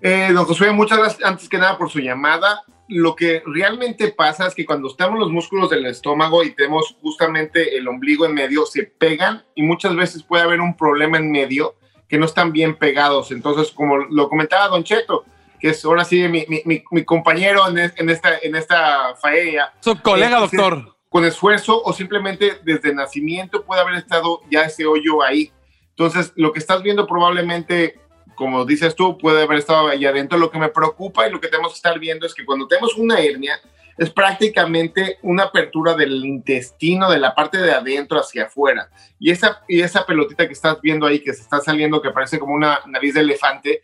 Eh, 0.00 0.30
don 0.32 0.44
Josué, 0.44 0.72
muchas 0.72 0.98
gracias 0.98 1.24
antes 1.24 1.48
que 1.48 1.58
nada 1.58 1.78
por 1.78 1.90
su 1.90 2.00
llamada. 2.00 2.62
Lo 2.88 3.14
que 3.14 3.42
realmente 3.46 4.08
pasa 4.12 4.46
es 4.46 4.54
que 4.54 4.66
cuando 4.66 4.88
estamos 4.88 5.18
los 5.18 5.30
músculos 5.30 5.70
del 5.70 5.86
estómago 5.86 6.42
y 6.42 6.54
tenemos 6.54 6.96
justamente 7.00 7.76
el 7.76 7.86
ombligo 7.88 8.26
en 8.26 8.34
medio, 8.34 8.66
se 8.66 8.82
pegan 8.84 9.44
y 9.54 9.62
muchas 9.62 9.94
veces 9.94 10.22
puede 10.22 10.42
haber 10.42 10.60
un 10.60 10.76
problema 10.76 11.18
en 11.18 11.30
medio 11.30 11.74
que 12.08 12.18
no 12.18 12.26
están 12.26 12.52
bien 12.52 12.76
pegados. 12.76 13.30
Entonces, 13.30 13.70
como 13.72 13.96
lo 13.98 14.28
comentaba 14.28 14.68
Don 14.68 14.84
Cheto, 14.84 15.24
que 15.58 15.70
es 15.70 15.84
ahora 15.84 16.04
sí 16.04 16.16
mi, 16.28 16.44
mi- 16.48 16.62
mi- 16.64 16.82
mi 16.90 17.04
compañero 17.04 17.66
en, 17.68 17.78
es- 17.78 17.94
en 17.96 18.10
esta, 18.10 18.38
en 18.42 18.56
esta 18.56 19.14
faena, 19.14 19.72
Su 19.80 19.96
colega, 20.02 20.38
Eh, 20.44 20.48
sí. 20.50 20.56
doctor. 20.56 20.91
Con 21.12 21.26
esfuerzo 21.26 21.80
o 21.84 21.92
simplemente 21.92 22.58
desde 22.64 22.94
nacimiento 22.94 23.64
puede 23.64 23.82
haber 23.82 23.96
estado 23.96 24.40
ya 24.50 24.62
ese 24.62 24.86
hoyo 24.86 25.22
ahí. 25.22 25.52
Entonces, 25.90 26.32
lo 26.36 26.52
que 26.52 26.58
estás 26.58 26.82
viendo 26.82 27.06
probablemente, 27.06 28.00
como 28.34 28.64
dices 28.64 28.96
tú, 28.96 29.18
puede 29.18 29.42
haber 29.42 29.58
estado 29.58 29.88
ahí 29.88 30.06
adentro. 30.06 30.38
Lo 30.38 30.50
que 30.50 30.58
me 30.58 30.70
preocupa 30.70 31.28
y 31.28 31.30
lo 31.30 31.38
que 31.38 31.48
tenemos 31.48 31.72
que 31.72 31.76
estar 31.76 31.98
viendo 31.98 32.24
es 32.24 32.34
que 32.34 32.46
cuando 32.46 32.66
tenemos 32.66 32.96
una 32.96 33.20
hernia, 33.20 33.60
es 33.98 34.08
prácticamente 34.08 35.18
una 35.20 35.44
apertura 35.44 35.94
del 35.94 36.24
intestino 36.24 37.10
de 37.10 37.18
la 37.18 37.34
parte 37.34 37.58
de 37.58 37.72
adentro 37.72 38.18
hacia 38.18 38.44
afuera. 38.44 38.88
Y 39.18 39.30
esa, 39.30 39.60
y 39.68 39.82
esa 39.82 40.06
pelotita 40.06 40.46
que 40.46 40.54
estás 40.54 40.80
viendo 40.80 41.06
ahí, 41.06 41.20
que 41.20 41.34
se 41.34 41.42
está 41.42 41.60
saliendo, 41.60 42.00
que 42.00 42.10
parece 42.10 42.38
como 42.38 42.54
una 42.54 42.80
nariz 42.86 43.12
de 43.12 43.20
elefante, 43.20 43.82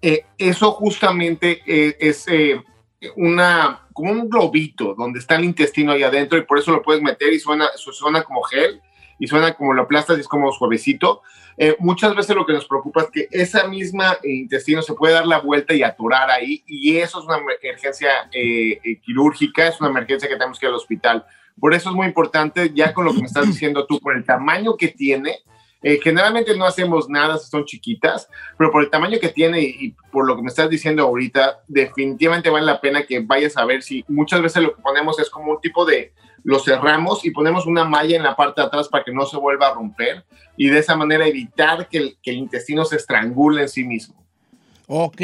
eh, 0.00 0.26
eso 0.38 0.70
justamente 0.70 1.60
eh, 1.66 1.96
es 1.98 2.28
eh, 2.28 2.62
una, 3.16 3.86
como 3.92 4.12
un 4.12 4.28
globito 4.28 4.94
donde 4.94 5.18
está 5.20 5.36
el 5.36 5.44
intestino 5.44 5.92
ahí 5.92 6.02
adentro 6.02 6.38
y 6.38 6.42
por 6.42 6.58
eso 6.58 6.72
lo 6.72 6.82
puedes 6.82 7.02
meter 7.02 7.32
y 7.32 7.38
suena, 7.38 7.68
su- 7.76 7.92
suena 7.92 8.22
como 8.22 8.42
gel 8.42 8.80
y 9.18 9.26
suena 9.26 9.54
como 9.54 9.72
lo 9.72 9.82
aplastas 9.82 10.16
y 10.16 10.20
es 10.20 10.28
como 10.28 10.50
suavecito. 10.52 11.22
Eh, 11.56 11.76
muchas 11.80 12.14
veces 12.14 12.36
lo 12.36 12.46
que 12.46 12.52
nos 12.52 12.66
preocupa 12.66 13.02
es 13.02 13.10
que 13.10 13.28
esa 13.32 13.66
misma 13.66 14.18
eh, 14.22 14.30
intestino 14.32 14.80
se 14.82 14.94
puede 14.94 15.14
dar 15.14 15.26
la 15.26 15.40
vuelta 15.40 15.74
y 15.74 15.82
atorar 15.82 16.30
ahí 16.30 16.62
y 16.66 16.96
eso 16.98 17.18
es 17.20 17.24
una 17.26 17.38
emergencia 17.38 18.10
eh, 18.32 18.80
eh, 18.84 19.00
quirúrgica, 19.00 19.66
es 19.66 19.80
una 19.80 19.90
emergencia 19.90 20.28
que 20.28 20.36
tenemos 20.36 20.58
que 20.58 20.66
ir 20.66 20.70
al 20.70 20.76
hospital. 20.76 21.24
Por 21.58 21.74
eso 21.74 21.90
es 21.90 21.96
muy 21.96 22.06
importante, 22.06 22.70
ya 22.72 22.94
con 22.94 23.04
lo 23.04 23.12
que 23.12 23.20
me 23.20 23.26
estás 23.26 23.46
diciendo 23.46 23.86
tú, 23.86 23.98
por 23.98 24.16
el 24.16 24.24
tamaño 24.24 24.76
que 24.76 24.88
tiene, 24.88 25.38
eh, 25.82 26.00
generalmente 26.02 26.56
no 26.56 26.64
hacemos 26.64 27.08
nada 27.08 27.38
si 27.38 27.48
son 27.50 27.64
chiquitas, 27.64 28.28
pero 28.56 28.70
por 28.72 28.82
el 28.82 28.90
tamaño 28.90 29.18
que 29.20 29.28
tiene 29.28 29.60
y, 29.60 29.76
y 29.80 29.96
por 30.10 30.26
lo 30.26 30.34
que 30.36 30.42
me 30.42 30.48
estás 30.48 30.68
diciendo 30.68 31.04
ahorita, 31.04 31.60
definitivamente 31.68 32.50
vale 32.50 32.66
la 32.66 32.80
pena 32.80 33.04
que 33.04 33.20
vayas 33.20 33.56
a 33.56 33.64
ver 33.64 33.82
si 33.82 34.04
muchas 34.08 34.42
veces 34.42 34.62
lo 34.62 34.74
que 34.74 34.82
ponemos 34.82 35.18
es 35.20 35.30
como 35.30 35.52
un 35.52 35.60
tipo 35.60 35.84
de, 35.84 36.12
lo 36.44 36.58
cerramos 36.58 37.24
y 37.24 37.30
ponemos 37.30 37.66
una 37.66 37.84
malla 37.84 38.16
en 38.16 38.22
la 38.22 38.34
parte 38.36 38.60
de 38.60 38.66
atrás 38.66 38.88
para 38.88 39.04
que 39.04 39.12
no 39.12 39.24
se 39.26 39.36
vuelva 39.36 39.68
a 39.68 39.74
romper 39.74 40.24
y 40.56 40.68
de 40.68 40.78
esa 40.78 40.96
manera 40.96 41.26
evitar 41.26 41.88
que 41.88 41.98
el, 41.98 42.18
que 42.22 42.30
el 42.30 42.38
intestino 42.38 42.84
se 42.84 42.96
estrangule 42.96 43.62
en 43.62 43.68
sí 43.68 43.84
mismo. 43.84 44.14
Ok, 44.86 45.20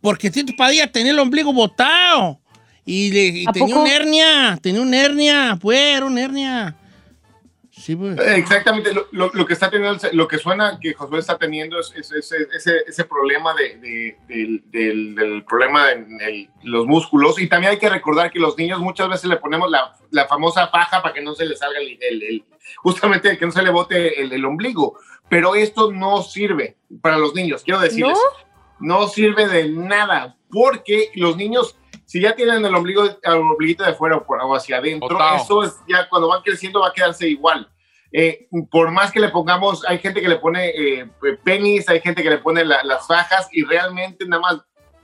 porque 0.00 0.30
Tito 0.30 0.52
Padilla 0.56 0.90
tenía 0.90 1.12
el 1.12 1.18
ombligo 1.18 1.52
botado. 1.52 2.38
Y, 2.84 3.10
le- 3.12 3.26
y 3.40 3.44
¿A 3.46 3.52
tenía 3.52 3.74
poco? 3.74 3.82
una 3.82 3.94
hernia, 3.94 4.58
tenía 4.62 4.80
una 4.80 4.96
hernia, 5.04 5.58
pues, 5.60 5.78
era 5.78 6.06
una 6.06 6.22
hernia. 6.22 6.76
Sí, 7.88 7.96
pues. 7.96 8.18
Exactamente, 8.36 8.92
lo, 8.92 9.06
lo- 9.12 9.30
lo 9.32 9.46
que 9.46 9.54
está 9.54 9.70
teniendo, 9.70 9.98
lo 10.12 10.28
que 10.28 10.36
suena 10.36 10.78
que 10.78 10.92
Josué 10.92 11.20
está 11.20 11.38
teniendo 11.38 11.80
es, 11.80 11.90
es- 11.96 12.12
es- 12.12 12.32
ese, 12.32 12.82
ese 12.86 13.04
problema 13.06 13.54
de, 13.54 13.78
de- 13.78 14.18
del, 14.28 14.62
del- 14.70 15.14
del 15.14 15.44
problema 15.46 15.90
en 15.92 16.20
el- 16.20 16.50
los 16.64 16.84
músculos. 16.84 17.40
Y 17.40 17.48
también 17.48 17.72
hay 17.72 17.78
que 17.78 17.88
recordar 17.88 18.30
que 18.30 18.40
los 18.40 18.58
niños 18.58 18.78
muchas 18.80 19.08
veces 19.08 19.24
le 19.30 19.36
ponemos 19.38 19.70
la, 19.70 19.96
la 20.10 20.26
famosa 20.26 20.68
faja 20.68 21.00
para 21.00 21.14
que 21.14 21.22
no 21.22 21.34
se 21.34 21.46
le 21.46 21.56
salga 21.56 21.78
el, 21.78 21.96
el- 22.02 22.22
el- 22.24 22.44
justamente 22.76 23.38
que 23.38 23.46
no 23.46 23.52
se 23.52 23.62
le 23.62 23.70
bote 23.70 24.20
el, 24.20 24.32
el 24.34 24.44
ombligo. 24.44 24.98
Pero 25.30 25.54
esto 25.54 25.90
no 25.90 26.20
sirve 26.22 26.76
para 27.00 27.16
los 27.16 27.34
niños, 27.34 27.62
quiero 27.64 27.80
decirles. 27.80 28.18
No 28.80 29.08
sirve 29.08 29.48
de 29.48 29.66
nada, 29.70 30.36
porque 30.50 31.10
los 31.14 31.38
niños, 31.38 31.78
si 32.04 32.20
ya 32.20 32.36
tienen 32.36 32.62
el 32.66 32.74
ombligo, 32.74 33.04
el 33.22 33.32
ombliguito 33.32 33.82
de 33.82 33.94
fuera 33.94 34.18
o, 34.18 34.54
hacia 34.54 34.76
adentro, 34.76 35.08
Botao. 35.08 35.36
eso 35.36 35.62
es 35.62 35.74
ya 35.88 36.06
cuando 36.10 36.28
van 36.28 36.42
creciendo 36.42 36.80
va 36.80 36.88
a 36.88 36.92
quedarse 36.92 37.26
igual. 37.26 37.66
Eh, 38.12 38.48
por 38.70 38.90
más 38.90 39.12
que 39.12 39.20
le 39.20 39.28
pongamos, 39.28 39.84
hay 39.86 39.98
gente 39.98 40.20
que 40.22 40.28
le 40.28 40.36
pone 40.36 40.68
eh, 40.70 41.10
penis, 41.44 41.88
hay 41.88 42.00
gente 42.00 42.22
que 42.22 42.30
le 42.30 42.38
pone 42.38 42.64
la- 42.64 42.82
las 42.82 43.06
fajas 43.06 43.48
y 43.52 43.64
realmente 43.64 44.24
nada 44.26 44.40
más, 44.40 44.56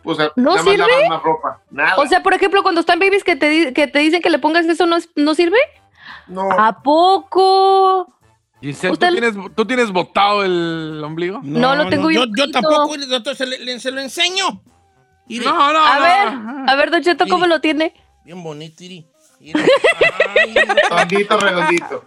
o 0.03 0.15
sea, 0.15 0.31
¿No 0.37 0.53
nada 0.57 0.63
más 0.65 0.79
lavan 0.79 1.09
más 1.09 1.23
ropa. 1.23 1.61
Nada. 1.71 1.97
O 1.97 2.07
sea, 2.07 2.23
por 2.23 2.33
ejemplo, 2.35 2.63
cuando 2.63 2.81
están 2.81 2.99
babies 2.99 3.23
que 3.25 3.37
te, 3.37 3.73
que 3.75 3.87
te 3.89 3.99
dicen 3.99 4.23
que 4.23 4.31
le 4.31 4.39
pongas 4.39 4.65
eso, 4.67 4.87
¿no, 4.87 4.97
es- 4.97 5.11
no 5.17 5.35
sirve? 5.35 5.59
no. 6.29 6.51
¿A 6.53 6.83
poco? 6.83 8.11
Giselle, 8.63 8.89
¿tú 8.89 8.93
Usted- 8.95 9.11
tienes, 9.11 9.35
¿tú 9.55 9.67
tienes 9.67 9.91
botado 9.91 10.43
el 10.43 11.03
ombligo? 11.05 11.41
No, 11.43 11.75
lo 11.77 11.89
tengo 11.91 12.11
yo, 12.11 12.21
bien 12.27 12.33
yo 12.37 12.45
poquito. 12.45 12.61
tampoco, 12.61 13.35
se, 13.35 13.47
le- 13.47 13.79
se 13.79 13.91
lo 13.91 14.01
enseño. 14.01 14.63
Mire, 15.27 15.45
No, 15.45 15.73
no, 15.73 15.85
A 15.85 15.97
no. 15.99 16.03
ver, 16.03 16.69
a 16.71 16.75
ver, 16.77 16.91
Don 16.91 17.03
Cheto, 17.03 17.27
¿cómo 17.29 17.47
lo 17.47 17.61
tiene? 17.61 17.93
bien 18.25 18.43
bonito, 18.43 18.83
Iri. 18.83 19.07
Mira, 19.41 19.61
Ay, 20.37 20.55
Redondito, 20.55 21.37
redondito. 21.39 22.05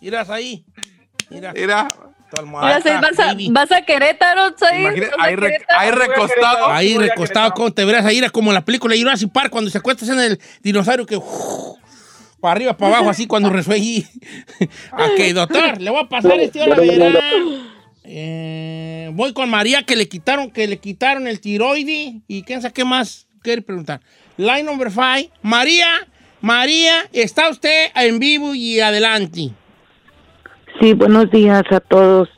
Miras 0.00 0.30
ahí. 0.30 0.64
Mira, 1.30 1.52
Mira, 1.52 1.88
tu 2.30 2.40
almohada, 2.40 2.80
Mira, 2.84 3.00
vas, 3.00 3.18
a, 3.18 3.34
vas 3.50 3.72
a 3.72 3.82
Querétaro, 3.82 4.56
Said, 4.56 5.04
a 5.18 5.24
ahí, 5.24 5.36
ahí 5.76 5.90
recostado. 5.90 6.66
Ahí 6.68 6.98
recostado, 6.98 7.52
como 7.52 7.72
te 7.72 7.84
verás 7.84 8.04
ahí, 8.06 8.18
era 8.18 8.30
como 8.30 8.50
en 8.50 8.54
la 8.54 8.64
película 8.64 8.94
Jurassic 8.96 9.30
Park, 9.30 9.50
cuando 9.50 9.70
se 9.70 9.78
acuestas 9.78 10.08
en 10.08 10.20
el 10.20 10.40
dinosaurio 10.62 11.06
que... 11.06 11.16
uf, 11.16 11.78
para 12.40 12.52
arriba, 12.52 12.76
para 12.76 12.96
abajo, 12.96 13.10
así 13.10 13.26
cuando 13.28 13.50
resuelve. 13.50 14.06
ok, 14.92 15.34
doctor, 15.34 15.80
le 15.80 15.90
voy 15.90 16.04
a 16.04 16.08
pasar 16.08 16.38
este 16.40 16.62
hora 16.62 16.76
verá. 16.80 17.20
Eh, 18.04 19.10
voy 19.12 19.34
con 19.34 19.50
María 19.50 19.82
que 19.82 19.94
le 19.94 20.08
quitaron, 20.08 20.50
que 20.50 20.66
le 20.66 20.78
quitaron 20.78 21.26
el 21.26 21.40
tiroide. 21.40 22.22
¿Y 22.26 22.42
quién 22.42 22.62
sabe 22.62 22.72
qué 22.72 22.84
más 22.84 23.26
quiere 23.42 23.60
preguntar? 23.60 24.00
Line 24.36 24.62
number 24.62 24.90
five. 24.90 25.30
María, 25.42 25.86
María, 26.40 27.06
está 27.12 27.50
usted 27.50 27.90
en 27.94 28.18
vivo 28.18 28.54
y 28.54 28.80
adelante. 28.80 29.50
Sí, 30.80 30.94
buenos 30.94 31.30
días 31.30 31.64
a 31.70 31.80
todos. 31.80 32.28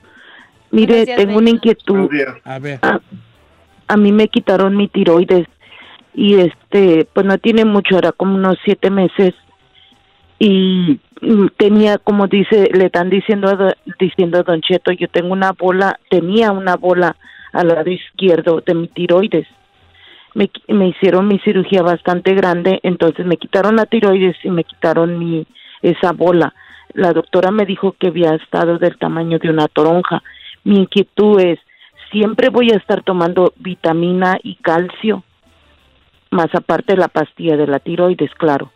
Mire, 0.70 1.04
días, 1.04 1.16
tengo 1.16 1.38
una 1.38 1.50
inquietud. 1.50 2.08
A 2.44 2.58
ver. 2.58 2.78
A, 2.82 3.00
a 3.88 3.96
mí 3.96 4.12
me 4.12 4.28
quitaron 4.28 4.76
mi 4.76 4.88
tiroides 4.88 5.46
y 6.14 6.36
este, 6.36 7.06
pues 7.12 7.26
no 7.26 7.38
tiene 7.38 7.64
mucho, 7.64 7.98
era 7.98 8.12
como 8.12 8.34
unos 8.36 8.56
siete 8.64 8.90
meses 8.90 9.34
y 10.38 11.00
tenía, 11.56 11.98
como 11.98 12.26
dice, 12.28 12.70
le 12.72 12.86
están 12.86 13.10
diciendo, 13.10 13.48
a 13.48 13.54
do- 13.56 13.74
diciendo 13.98 14.38
a 14.38 14.42
Don 14.42 14.60
Cheto, 14.62 14.90
yo 14.92 15.08
tengo 15.08 15.32
una 15.32 15.52
bola, 15.52 15.98
tenía 16.08 16.52
una 16.52 16.76
bola 16.76 17.16
al 17.52 17.68
lado 17.68 17.90
izquierdo 17.90 18.62
de 18.64 18.74
mi 18.74 18.88
tiroides. 18.88 19.46
Me, 20.34 20.48
qui- 20.48 20.72
me 20.72 20.88
hicieron 20.88 21.26
mi 21.28 21.38
cirugía 21.40 21.82
bastante 21.82 22.34
grande, 22.34 22.80
entonces 22.84 23.26
me 23.26 23.36
quitaron 23.36 23.76
la 23.76 23.86
tiroides 23.86 24.36
y 24.44 24.50
me 24.50 24.64
quitaron 24.64 25.18
mi 25.18 25.46
esa 25.82 26.12
bola. 26.12 26.54
La 26.94 27.12
doctora 27.12 27.50
me 27.50 27.66
dijo 27.66 27.94
que 27.98 28.08
había 28.08 28.34
estado 28.34 28.78
del 28.78 28.98
tamaño 28.98 29.38
de 29.38 29.50
una 29.50 29.68
toronja. 29.68 30.22
Mi 30.64 30.76
inquietud 30.80 31.40
es, 31.40 31.58
siempre 32.10 32.48
voy 32.48 32.70
a 32.70 32.76
estar 32.76 33.02
tomando 33.02 33.52
vitamina 33.56 34.38
y 34.42 34.56
calcio, 34.56 35.24
más 36.30 36.54
aparte 36.54 36.96
la 36.96 37.08
pastilla 37.08 37.56
de 37.56 37.66
la 37.66 37.78
tiroides, 37.78 38.32
claro. 38.34 38.70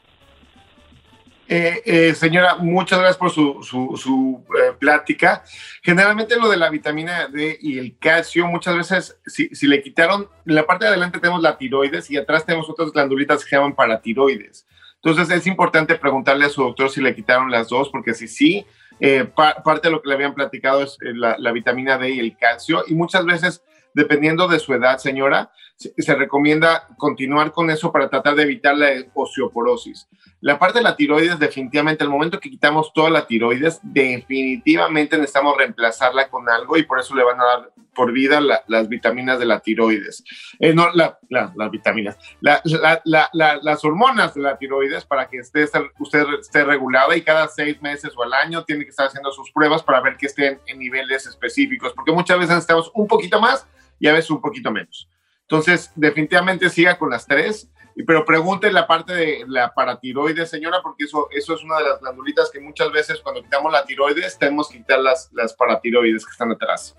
Eh, 1.47 1.83
eh, 1.85 2.15
señora, 2.15 2.57
muchas 2.57 2.99
gracias 2.99 3.19
por 3.19 3.31
su, 3.31 3.63
su, 3.63 3.95
su, 3.97 4.43
eh, 4.59 4.73
plática. 4.79 5.45
Generalmente 5.83 6.37
lo 6.37 6.49
de 6.49 6.57
la 6.57 6.71
vitamina 6.71 7.29
D 7.29 7.59
y 7.61 7.79
el 7.79 7.99
calcio, 7.99 8.47
muchas 8.47 8.77
veces, 8.77 9.21
si, 9.27 9.49
si 9.55 9.67
le 9.67 9.83
quitaron, 9.83 10.29
en 10.47 10.55
la 10.55 10.67
parte 10.67 10.87
de 10.87 10.91
adelante 10.91 11.21
tenemos 11.21 11.43
la 11.43 11.59
tiroides 11.59 12.11
y 12.11 12.17
atrás 12.17 12.47
tenemos 12.47 12.71
otras 12.71 12.93
glandulitas 12.93 13.45
que 13.45 13.51
se 13.51 13.57
llaman 13.57 13.75
paratiroides. 13.75 14.67
Entonces 15.05 15.31
es 15.37 15.47
importante 15.47 15.97
preguntarle 15.97 16.47
a 16.47 16.49
su 16.49 16.63
doctor 16.63 16.89
si 16.89 17.01
le 17.03 17.15
quitaron 17.15 17.51
las 17.51 17.69
dos, 17.69 17.91
porque 17.91 18.15
si 18.15 18.27
sí, 18.27 18.65
eh, 19.01 19.25
pa- 19.25 19.63
parte 19.63 19.89
de 19.89 19.93
lo 19.93 20.01
que 20.01 20.09
le 20.09 20.15
habían 20.15 20.35
platicado 20.35 20.83
es 20.83 20.97
eh, 21.03 21.13
la 21.15 21.53
vitamina 21.53 21.99
D 21.99 22.11
y 22.11 22.21
el 22.21 22.37
calcio. 22.39 22.85
Y 22.87 22.95
muchas 22.95 23.27
veces, 23.27 23.63
dependiendo 23.93 24.49
de 24.49 24.59
su 24.59 24.73
edad, 24.73 24.97
señora, 24.99 25.51
se, 25.77 26.15
recomienda 26.15 26.89
continuar 26.97 27.53
con 27.53 27.71
eso 27.71 27.91
para 27.93 28.09
tratar 28.09 28.35
de 28.37 28.45
evitar 28.45 28.77
la 28.77 28.91
osteoporosis. 29.13 30.09
La 30.41 30.59
parte 30.59 30.79
de 30.79 30.85
la 30.85 30.97
tiroides, 30.97 31.39
definitivamente, 31.39 32.05
el 32.05 32.11
momento 32.11 32.39
que 32.41 32.51
quitamos 32.51 32.93
toda 32.93 33.11
la 33.11 33.27
tiroides, 33.27 33.81
definitivamente 33.83 35.17
necesitamos 35.17 35.57
reemplazarla 35.57 36.29
con 36.29 36.49
algo 36.49 36.77
y 36.77 36.85
por 36.85 37.01
eso 37.01 37.15
le 37.15 37.25
van 37.25 37.41
a 37.41 37.45
dar 37.45 37.73
por 37.95 38.13
vida 38.13 38.41
la- 38.41 38.65
las 38.67 38.89
vitaminas 38.89 39.39
de 39.39 39.47
la 39.47 39.61
tiroides. 39.61 40.25
Eh, 40.59 40.75
no, 40.75 40.91
la- 40.93 41.19
la- 41.29 41.53
las 41.57 41.71
vitaminas, 41.71 42.19
la- 42.41 42.61
la- 42.65 43.01
la- 43.05 43.31
la- 43.33 43.59
las 43.63 43.85
hormonas 43.85 44.35
de 44.35 44.43
la 44.43 44.59
tiroides 44.59 45.05
para 45.05 45.29
que 45.29 45.39
esté, 45.39 45.65
usted 45.99 46.25
esté 46.41 46.65
regulada 46.65 47.17
y 47.17 47.23
cada 47.23 47.47
seis 47.49 47.81
meses 47.81 48.13
o 48.17 48.23
al 48.25 48.33
año 48.35 48.65
tiene 48.65 48.85
que 48.85 48.91
estar 48.91 49.07
haciendo 49.07 49.31
sus 49.33 49.51
pruebas 49.53 49.83
para 49.83 50.01
ver 50.01 50.17
que 50.17 50.27
estén 50.27 50.61
en 50.67 50.79
niveles 50.79 51.27
específicos, 51.27 51.93
porque 51.95 52.13
muchas 52.13 52.37
veces 52.39 52.51
necesitamos 52.55 52.91
un 52.95 53.07
poquito 53.07 53.41
más 53.41 53.67
y 54.01 54.09
a 54.09 54.13
veces 54.13 54.31
un 54.31 54.41
poquito 54.41 54.71
menos. 54.73 55.09
Entonces, 55.49 55.91
definitivamente 55.95 56.71
siga 56.71 56.99
con 56.99 57.11
las 57.11 57.27
tres, 57.27 57.69
pero 58.07 58.25
pregunte 58.25 58.73
la 58.73 58.87
parte 58.87 59.13
de 59.15 59.45
la 59.47 59.73
paratiroides, 59.75 60.51
señora, 60.51 60.81
porque 60.83 61.05
eso, 61.05 61.29
eso 61.31 61.55
es 61.55 61.63
una 61.63 61.79
de 61.79 61.85
las 61.85 62.01
glandulitas 62.01 62.51
que 62.51 62.61
muchas 62.61 62.91
veces 62.91 63.21
cuando 63.21 63.43
quitamos 63.43 63.71
la 63.73 63.85
tiroides 63.85 64.39
tenemos 64.39 64.69
que 64.69 64.79
quitar 64.79 64.99
las, 65.01 65.31
las 65.33 65.53
paratiroides 65.55 66.25
que 66.25 66.31
están 66.33 66.51
atrás. 66.51 66.97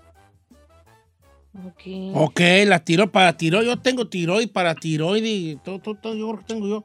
Ok. 1.66 1.82
Ok, 2.14 2.40
la 2.66 2.78
tiro 2.84 3.10
para 3.10 3.36
tiroides. 3.36 3.66
Yo 3.74 3.80
tengo 3.80 4.06
tiroides 4.08 4.48
para 4.50 4.74
tiroides 4.74 5.28
y 5.30 5.56
todo, 5.64 5.78
todo, 5.80 5.94
todo, 5.96 6.14
yo 6.14 6.28
creo 6.28 6.38
que 6.38 6.44
tengo 6.54 6.66
yo. 6.68 6.84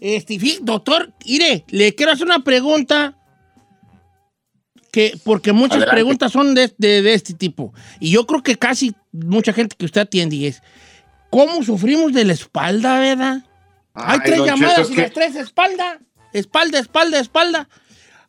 Este, 0.00 0.38
doctor, 0.62 1.12
mire, 1.26 1.64
le 1.68 1.94
quiero 1.94 2.12
hacer 2.12 2.26
una 2.26 2.42
pregunta 2.42 3.16
que, 4.90 5.18
porque 5.24 5.52
muchas 5.52 5.76
Adelante. 5.78 5.94
preguntas 5.96 6.32
son 6.32 6.54
de, 6.54 6.72
de- 6.78 7.02
de 7.02 7.14
este 7.14 7.34
tipo. 7.34 7.72
Y 8.00 8.10
yo 8.10 8.26
creo 8.26 8.42
que 8.42 8.56
casi 8.56 8.94
mucha 9.12 9.52
gente 9.52 9.76
que 9.76 9.84
usted 9.84 10.00
atiende 10.02 10.46
es, 10.48 10.62
¿cómo 11.32 11.62
sufrimos 11.64 12.12
de 12.12 12.26
la 12.26 12.34
espalda, 12.34 13.00
verdad? 13.00 13.38
Hay 13.94 14.18
Ay, 14.18 14.18
tres 14.24 14.34
Cheto, 14.40 14.46
llamadas 14.46 14.90
y 14.90 14.94
que- 14.94 15.00
las 15.02 15.12
tres 15.12 15.34
espalda, 15.36 15.98
espalda, 16.34 16.78
espalda, 16.78 17.18
espalda. 17.18 17.68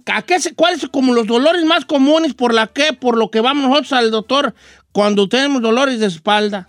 ¿A 0.05 0.21
qué 0.21 0.39
se- 0.39 0.55
¿Cuáles 0.55 0.79
son 0.81 0.89
como 0.89 1.13
los 1.13 1.27
dolores 1.27 1.63
más 1.65 1.83
comunes 1.85 2.33
por 2.33 2.53
la 2.53 2.67
que, 2.67 2.93
por 2.93 3.17
lo 3.17 3.29
que 3.29 3.41
vamos 3.41 3.69
nosotros 3.69 3.93
al 3.93 4.09
doctor 4.09 4.55
cuando 4.93 5.27
tenemos 5.29 5.61
dolores 5.61 5.99
de 5.99 6.07
espalda? 6.07 6.67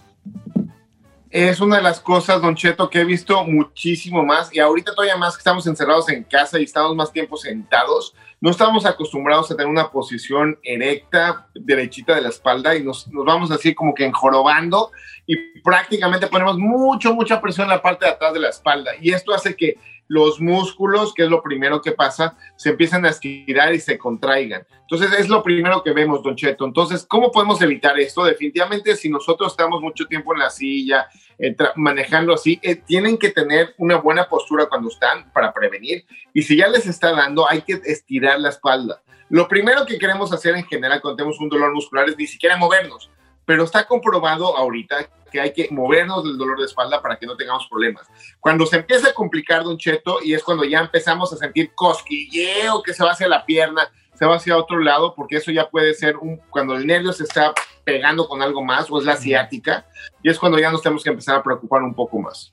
Es 1.34 1.60
una 1.60 1.78
de 1.78 1.82
las 1.82 1.98
cosas, 1.98 2.40
Don 2.40 2.54
Cheto, 2.54 2.88
que 2.88 3.00
he 3.00 3.04
visto 3.04 3.42
muchísimo 3.42 4.24
más 4.24 4.54
y 4.54 4.60
ahorita 4.60 4.94
todavía 4.94 5.16
más 5.16 5.34
que 5.34 5.40
estamos 5.40 5.66
encerrados 5.66 6.08
en 6.08 6.22
casa 6.22 6.60
y 6.60 6.62
estamos 6.62 6.94
más 6.94 7.10
tiempo 7.10 7.36
sentados, 7.36 8.14
no 8.40 8.52
estamos 8.52 8.86
acostumbrados 8.86 9.50
a 9.50 9.56
tener 9.56 9.68
una 9.68 9.90
posición 9.90 10.56
erecta, 10.62 11.48
derechita 11.52 12.14
de 12.14 12.20
la 12.20 12.28
espalda 12.28 12.76
y 12.76 12.84
nos, 12.84 13.08
vamos 13.10 13.50
así 13.50 13.74
como 13.74 13.94
que 13.94 14.04
enjorobando 14.04 14.92
y 15.26 15.58
prácticamente 15.58 16.28
ponemos 16.28 16.56
mucho, 16.56 17.12
mucha 17.12 17.40
presión 17.40 17.64
en 17.64 17.70
la 17.70 17.82
parte 17.82 18.04
de 18.04 18.12
atrás 18.12 18.32
de 18.32 18.38
la 18.38 18.50
espalda 18.50 18.92
y 19.00 19.10
esto 19.10 19.34
hace 19.34 19.56
que 19.56 19.76
los 20.08 20.40
músculos, 20.40 21.14
que 21.14 21.24
es 21.24 21.30
lo 21.30 21.42
primero 21.42 21.80
que 21.80 21.92
pasa, 21.92 22.36
se 22.56 22.70
empiezan 22.70 23.04
a 23.04 23.10
estirar 23.10 23.74
y 23.74 23.80
se 23.80 23.98
contraigan. 23.98 24.66
Entonces 24.82 25.18
es 25.18 25.28
lo 25.28 25.42
primero 25.42 25.82
que 25.82 25.92
vemos, 25.92 26.22
Don 26.22 26.36
Cheto. 26.36 26.66
Entonces, 26.66 27.06
¿cómo 27.08 27.32
podemos 27.32 27.60
evitar 27.62 27.98
esto? 27.98 28.24
Definitivamente, 28.24 28.96
si 28.96 29.08
nosotros 29.08 29.52
estamos 29.52 29.80
mucho 29.80 30.06
tiempo 30.06 30.34
en 30.34 30.40
la 30.40 30.50
silla, 30.50 31.08
eh, 31.38 31.56
manejando 31.76 32.34
así, 32.34 32.60
eh, 32.62 32.76
tienen 32.76 33.18
que 33.18 33.30
tener 33.30 33.74
una 33.78 33.96
buena 33.96 34.28
postura 34.28 34.66
cuando 34.66 34.88
están 34.88 35.32
para 35.32 35.52
prevenir. 35.52 36.04
Y 36.32 36.42
si 36.42 36.56
ya 36.56 36.68
les 36.68 36.86
está 36.86 37.12
dando, 37.12 37.48
hay 37.48 37.62
que 37.62 37.80
estirar 37.84 38.38
la 38.40 38.50
espalda. 38.50 39.02
Lo 39.30 39.48
primero 39.48 39.86
que 39.86 39.98
queremos 39.98 40.32
hacer 40.32 40.54
en 40.54 40.64
general 40.64 41.00
cuando 41.00 41.16
tenemos 41.16 41.40
un 41.40 41.48
dolor 41.48 41.72
muscular 41.72 42.08
es 42.08 42.18
ni 42.18 42.26
siquiera 42.26 42.56
movernos, 42.56 43.10
pero 43.46 43.64
está 43.64 43.86
comprobado 43.86 44.56
ahorita 44.56 45.08
que 45.34 45.40
hay 45.40 45.52
que 45.52 45.66
movernos 45.72 46.22
del 46.22 46.38
dolor 46.38 46.56
de 46.60 46.66
espalda 46.66 47.02
para 47.02 47.16
que 47.16 47.26
no 47.26 47.36
tengamos 47.36 47.66
problemas. 47.66 48.06
Cuando 48.38 48.66
se 48.66 48.76
empieza 48.76 49.08
a 49.08 49.12
complicar, 49.12 49.64
Don 49.64 49.76
Cheto, 49.76 50.18
y 50.22 50.32
es 50.32 50.44
cuando 50.44 50.62
ya 50.64 50.78
empezamos 50.78 51.32
a 51.32 51.36
sentir 51.36 51.72
cosquilleo 51.74 52.84
que 52.84 52.94
se 52.94 53.02
va 53.02 53.10
hacia 53.10 53.26
la 53.26 53.44
pierna, 53.44 53.90
se 54.16 54.24
va 54.26 54.36
hacia 54.36 54.56
otro 54.56 54.78
lado, 54.78 55.12
porque 55.16 55.38
eso 55.38 55.50
ya 55.50 55.68
puede 55.68 55.92
ser 55.94 56.16
un, 56.18 56.36
cuando 56.50 56.76
el 56.76 56.86
nervio 56.86 57.12
se 57.12 57.24
está 57.24 57.52
pegando 57.82 58.28
con 58.28 58.42
algo 58.42 58.62
más, 58.62 58.88
o 58.92 58.98
es 59.00 59.04
la 59.04 59.16
ciática, 59.16 59.86
y 60.22 60.30
es 60.30 60.38
cuando 60.38 60.56
ya 60.60 60.70
nos 60.70 60.82
tenemos 60.82 61.02
que 61.02 61.10
empezar 61.10 61.34
a 61.34 61.42
preocupar 61.42 61.82
un 61.82 61.94
poco 61.96 62.20
más. 62.20 62.52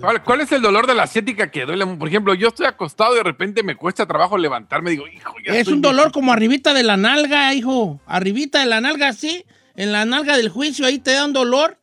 ¿Cuál, 0.00 0.24
cuál 0.24 0.40
es 0.40 0.50
el 0.52 0.62
dolor 0.62 0.86
de 0.86 0.94
la 0.94 1.02
asiática 1.02 1.50
que 1.50 1.66
duele? 1.66 1.86
Por 1.86 2.08
ejemplo, 2.08 2.32
yo 2.32 2.48
estoy 2.48 2.64
acostado 2.64 3.12
y 3.12 3.18
de 3.18 3.22
repente 3.22 3.62
me 3.62 3.76
cuesta 3.76 4.06
trabajo 4.06 4.38
levantarme. 4.38 4.92
Digo, 4.92 5.06
hijo, 5.08 5.34
ya 5.44 5.52
Es 5.52 5.58
estoy 5.58 5.74
un 5.74 5.82
bien. 5.82 5.94
dolor 5.94 6.10
como 6.12 6.32
arribita 6.32 6.72
de 6.72 6.84
la 6.84 6.96
nalga, 6.96 7.52
hijo. 7.52 8.00
Arribita 8.06 8.60
de 8.60 8.66
la 8.66 8.80
nalga, 8.80 9.08
así. 9.08 9.44
En 9.74 9.90
la 9.92 10.04
nalga 10.04 10.36
del 10.36 10.50
juicio, 10.50 10.84
ahí 10.86 10.98
te 10.98 11.12
da 11.12 11.24
un 11.24 11.32
dolor. 11.32 11.78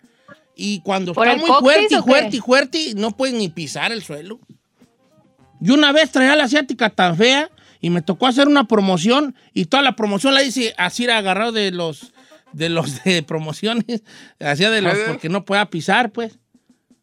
Y 0.62 0.82
cuando 0.82 1.14
¿Por 1.14 1.26
está 1.26 1.40
muy 1.40 1.50
fuerte 1.62 1.96
y 1.96 2.02
fuerte 2.02 2.36
y 2.36 2.40
fuerte, 2.42 2.94
no 2.98 3.16
puedes 3.16 3.34
ni 3.34 3.48
pisar 3.48 3.94
el 3.94 4.04
suelo. 4.04 4.42
Yo 5.62 5.74
una 5.74 5.94
vez 5.94 6.12
traía 6.12 6.36
la 6.36 6.44
asiática 6.44 6.90
tan 6.90 7.16
fea 7.16 7.50
y 7.80 7.90
me 7.90 8.02
tocó 8.02 8.28
hacer 8.28 8.50
una 8.50 8.66
promoción 8.68 9.36
y 9.54 9.66
toda 9.66 9.84
la 9.84 9.96
promoción 9.96 10.34
la 10.34 10.44
hice 10.44 10.74
así 10.78 11.10
agarrado 11.10 11.54
de 11.54 11.72
los 11.72 12.12
de 12.52 12.68
los 12.68 13.04
de 13.06 13.24
promociones, 13.24 14.04
hacía 14.42 14.70
de 14.70 14.82
los 14.82 14.98
porque 15.08 15.30
no 15.30 15.46
podía 15.46 15.70
pisar, 15.70 16.12
pues. 16.12 16.38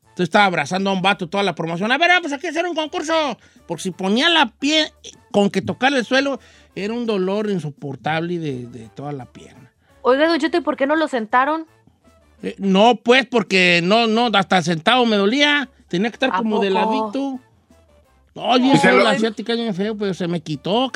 Entonces 0.00 0.24
estaba 0.24 0.44
abrazando 0.44 0.90
a 0.90 0.92
un 0.92 1.00
vato 1.00 1.26
toda 1.28 1.42
la 1.42 1.54
promoción. 1.54 1.90
A 1.92 1.96
ver, 1.96 2.10
vamos 2.10 2.32
aquí 2.32 2.46
a 2.46 2.50
hacer 2.50 2.66
un 2.66 2.74
concurso. 2.74 3.38
Porque 3.66 3.84
si 3.84 3.90
ponía 3.90 4.28
la 4.28 4.50
pie 4.50 4.92
con 5.30 5.48
que 5.48 5.62
tocar 5.62 5.94
el 5.94 6.04
suelo, 6.04 6.40
era 6.74 6.92
un 6.92 7.06
dolor 7.06 7.50
insoportable 7.50 8.38
de, 8.38 8.66
de 8.66 8.88
toda 8.94 9.12
la 9.12 9.24
pierna. 9.26 9.72
Oiga, 10.02 10.28
Don 10.28 10.38
Cheto, 10.38 10.58
¿y 10.58 10.60
por 10.60 10.76
qué 10.76 10.86
no 10.86 10.96
lo 10.96 11.08
sentaron? 11.08 11.66
Eh, 12.42 12.54
no, 12.58 12.96
pues, 12.96 13.26
porque 13.26 13.80
no, 13.82 14.06
no, 14.06 14.30
hasta 14.32 14.62
sentado 14.62 15.04
me 15.06 15.16
dolía. 15.16 15.68
Tenía 15.88 16.10
que 16.10 16.14
estar 16.16 16.30
¿A 16.32 16.38
como 16.38 16.60
de 16.60 16.70
poco? 16.70 16.80
ladito. 16.80 17.40
Oye, 18.38 18.66
Y 18.66 18.76
se 18.76 18.88
eso 18.88 18.96
lo- 18.98 19.04
la 19.04 19.10
asiática 19.10 19.54
es 19.54 19.58
bien 19.58 19.74
feo, 19.74 19.96
pero 19.96 20.12
se 20.12 20.28
me 20.28 20.40
quitó. 20.40 20.92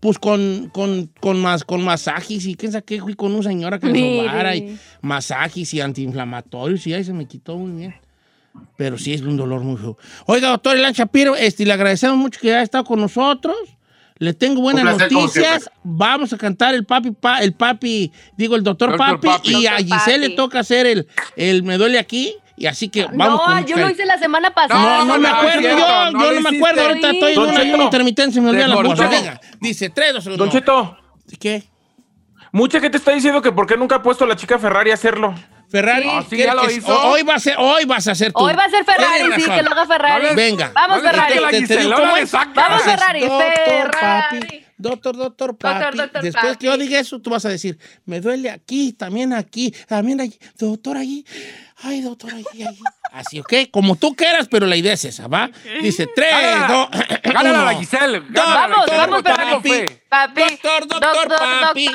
Pues 0.00 0.18
con, 0.18 0.70
con, 0.72 1.06
con, 1.20 1.40
más, 1.40 1.62
con 1.64 1.84
masajes 1.84 2.44
y 2.46 2.56
quién 2.56 2.72
sabe 2.72 2.84
qué, 2.84 3.00
fui 3.00 3.14
con 3.14 3.32
una 3.32 3.44
señora 3.44 3.78
que 3.78 3.86
me 3.86 4.24
sobara 4.26 4.56
y 4.56 4.76
masajes 5.00 5.72
y 5.72 5.80
antiinflamatorios 5.80 6.84
y 6.88 6.94
ahí 6.94 7.04
se 7.04 7.12
me 7.12 7.26
quitó 7.26 7.56
muy 7.56 7.78
bien. 7.78 7.94
Pero 8.76 8.98
sí 8.98 9.12
es 9.14 9.20
un 9.22 9.36
dolor 9.36 9.60
muy 9.60 9.76
feo. 9.76 9.96
Oiga, 10.26 10.48
doctor 10.48 10.76
Elan 10.76 10.92
Shapiro, 10.92 11.36
este, 11.36 11.64
le 11.64 11.72
agradecemos 11.72 12.16
mucho 12.16 12.40
que 12.40 12.50
haya 12.50 12.62
estado 12.62 12.82
con 12.82 13.00
nosotros. 13.00 13.54
Le 14.20 14.34
tengo 14.34 14.60
buenas 14.60 14.82
placer, 14.84 15.10
noticias. 15.10 15.70
Vamos 15.82 16.32
a 16.32 16.36
cantar 16.38 16.74
el 16.74 16.84
papi, 16.84 17.10
pa- 17.10 17.40
el 17.40 17.54
papi, 17.54 18.12
digo, 18.36 18.54
el 18.54 18.62
doctor, 18.62 18.90
Doctor 18.90 19.18
papi, 19.18 19.26
Papi. 19.28 19.56
y 19.62 19.66
a 19.66 19.78
Giselle 19.78 20.28
le 20.28 20.36
toca 20.36 20.60
hacer 20.60 20.86
el, 20.86 21.08
el 21.36 21.62
me 21.62 21.76
duele 21.78 21.98
aquí. 21.98 22.34
Y 22.56 22.66
así 22.66 22.90
que 22.90 23.06
vamos 23.06 23.40
no, 23.40 23.54
con 23.54 23.64
yo 23.66 23.76
lo 23.78 23.88
hice 23.88 24.04
la 24.04 24.18
semana 24.18 24.50
No, 24.50 24.54
pasada. 24.54 25.04
no, 25.06 25.18
me 25.18 25.26
no, 25.26 25.34
acuerdo 25.34 25.60
es 25.60 25.76
yo, 25.78 26.10
no 26.12 26.22
yo 26.22 26.32
no 26.32 26.40
me 26.50 26.56
acuerdo, 26.58 26.82
ahorita 26.82 27.10
estoy 27.12 27.30
en 27.30 27.34
Don 27.36 27.48
un 27.48 27.56
ayuno 27.56 27.82
intermitente, 27.84 28.32
se 28.34 28.40
me 28.42 28.50
olvida 28.50 28.64
Te 28.64 28.68
la 28.68 28.82
cosa. 28.82 29.08
Venga, 29.08 29.40
dice, 29.58 29.88
tres, 29.88 30.12
dos, 30.12 30.26
uno. 30.26 30.36
Don 30.36 30.50
Cheto, 30.50 30.98
¿Qué? 31.40 31.62
mucha 32.52 32.78
gente 32.78 32.98
está 32.98 33.12
diciendo 33.12 33.40
que 33.40 33.50
por 33.52 33.66
qué 33.66 33.78
nunca 33.78 33.96
ha 33.96 34.02
puesto 34.02 34.24
a 34.24 34.26
la 34.28 34.36
chica 34.36 34.58
Ferrari 34.58 34.90
a 34.90 34.94
hacerlo. 34.94 35.34
Ferrari, 35.70 36.08
Ah, 36.10 36.22
sí, 36.22 36.30
¿quiere 36.36 36.46
ya 36.46 36.54
lo 36.54 36.66
que- 36.66 36.74
hizo. 36.74 37.02
hoy 37.10 37.22
va 37.22 37.34
a 37.34 37.38
ser, 37.38 37.54
hoy 37.58 37.84
vas 37.84 38.06
a 38.08 38.14
ser 38.14 38.32
tú. 38.32 38.40
Hoy 38.40 38.54
va 38.54 38.64
a 38.64 38.70
ser 38.70 38.84
Ferrari, 38.84 39.32
sí, 39.40 39.50
que 39.50 39.62
lo 39.62 39.70
haga 39.70 39.86
Ferrari. 39.86 40.22
No 40.24 40.28
le- 40.30 40.34
Venga. 40.34 40.72
Vamos, 40.74 40.96
No 40.98 41.02
le 41.04 41.10
Ferrari. 41.10 41.34
Te- 41.34 41.40
te 41.50 41.58
Gisela, 41.60 41.80
digo 41.82 41.94
cómo 41.96 42.16
es. 42.16 42.32
Vamos, 42.32 42.82
Ferrari, 42.82 43.20
Doctor 43.20 43.52
Ferrari. 43.64 44.40
papi, 44.40 44.64
doctor, 44.78 45.16
doctor 45.16 45.56
papi. 45.58 45.80
Doctor, 45.80 45.96
doctor 45.96 46.22
Después 46.22 46.56
que 46.56 46.66
yo 46.66 46.72
papi. 46.72 46.82
diga 46.82 46.98
eso, 47.00 47.20
tú 47.20 47.30
vas 47.30 47.44
a 47.44 47.48
decir, 47.50 47.78
me 48.04 48.20
duele 48.20 48.50
aquí, 48.50 48.92
también 48.92 49.32
aquí, 49.32 49.72
también 49.86 50.20
allí, 50.20 50.38
doctor 50.58 50.96
allí, 50.96 51.24
ay, 51.82 52.00
doctor 52.00 52.32
allí, 52.34 52.44
allí. 52.66 52.78
Así, 53.12 53.40
¿ok? 53.40 53.52
Como 53.70 53.96
tú 53.96 54.14
quieras, 54.14 54.48
pero 54.50 54.66
la 54.66 54.76
idea 54.76 54.92
es 54.94 55.04
esa, 55.04 55.26
¿va? 55.28 55.50
Dice, 55.82 56.08
tres, 56.14 56.30
Gánala, 56.32 56.66
dos, 56.68 56.88
gánala 57.34 57.64
la 57.64 57.74
Giselle. 57.74 58.22
Gánala 58.28 58.68
la 58.68 58.68
Vamos, 58.68 58.86
vamos, 58.88 59.22
Ferrari. 59.22 59.60
fe. 59.62 60.02
Papi. 60.08 60.40
Doctor, 60.40 60.86
doctor, 60.88 61.28
papi. 61.28 61.88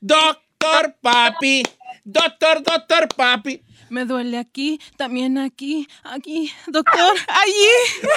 doctor, 0.00 0.94
papi. 1.00 1.62
Doctor. 2.04 2.62
Doctor, 2.62 3.08
papi. 3.08 3.62
Me 3.90 4.04
duele 4.04 4.38
aquí, 4.38 4.80
también 4.96 5.36
aquí, 5.36 5.88
aquí, 6.04 6.52
doctor, 6.68 7.16
allí. 7.26 8.08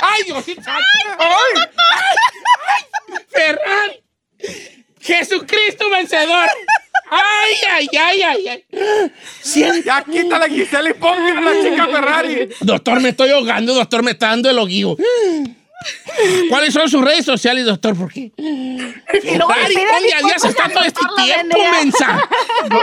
¡Ay, 0.00 0.22
Diosito! 0.24 0.62
¡Ay! 0.66 1.62
¡Ay! 1.76 3.18
¡Ferrari! 3.28 4.02
¡Jesucristo 5.00 5.90
vencedor! 5.90 6.48
¡Ay, 7.10 7.54
ay, 7.70 7.88
ay, 7.98 8.22
ay! 8.22 8.48
ay. 8.48 8.64
Cien- 9.42 9.82
Ya 9.84 10.02
quita 10.02 10.38
la 10.38 10.48
Giselle 10.48 10.90
y 10.90 10.94
ponga 10.94 11.36
a 11.38 11.40
la 11.42 11.52
chica 11.62 11.86
Ferrari. 11.86 12.48
Doctor, 12.60 13.00
me 13.00 13.10
estoy 13.10 13.30
ahogando, 13.30 13.74
doctor, 13.74 14.02
me 14.02 14.12
está 14.12 14.28
dando 14.28 14.48
el 14.48 14.58
oguío. 14.58 14.96
¿Cuáles 16.48 16.74
son 16.74 16.88
sus 16.88 17.04
redes 17.04 17.24
sociales, 17.24 17.64
doctor? 17.64 17.96
¿Por 17.96 18.12
qué? 18.12 18.32
Ferrari, 18.36 19.74
pide 19.74 19.86
¿dónde 19.86 20.06
mi 20.06 20.12
habías 20.12 20.42
foto, 20.42 20.48
estado 20.48 20.84
este 20.84 21.00
tiempo, 21.24 21.58
mensa? 21.72 22.28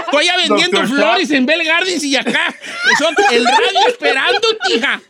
Estoy 0.06 0.26
ya 0.26 0.38
vendiendo 0.38 0.80
Doctor 0.80 0.98
flores 0.98 1.32
en 1.32 1.46
Bell 1.46 1.64
Gardens 1.66 2.04
y 2.04 2.16
acá. 2.16 2.56
Son 2.98 3.14
el 3.32 3.46
radio 3.46 3.88
esperando, 3.88 4.48
tija. 4.68 5.02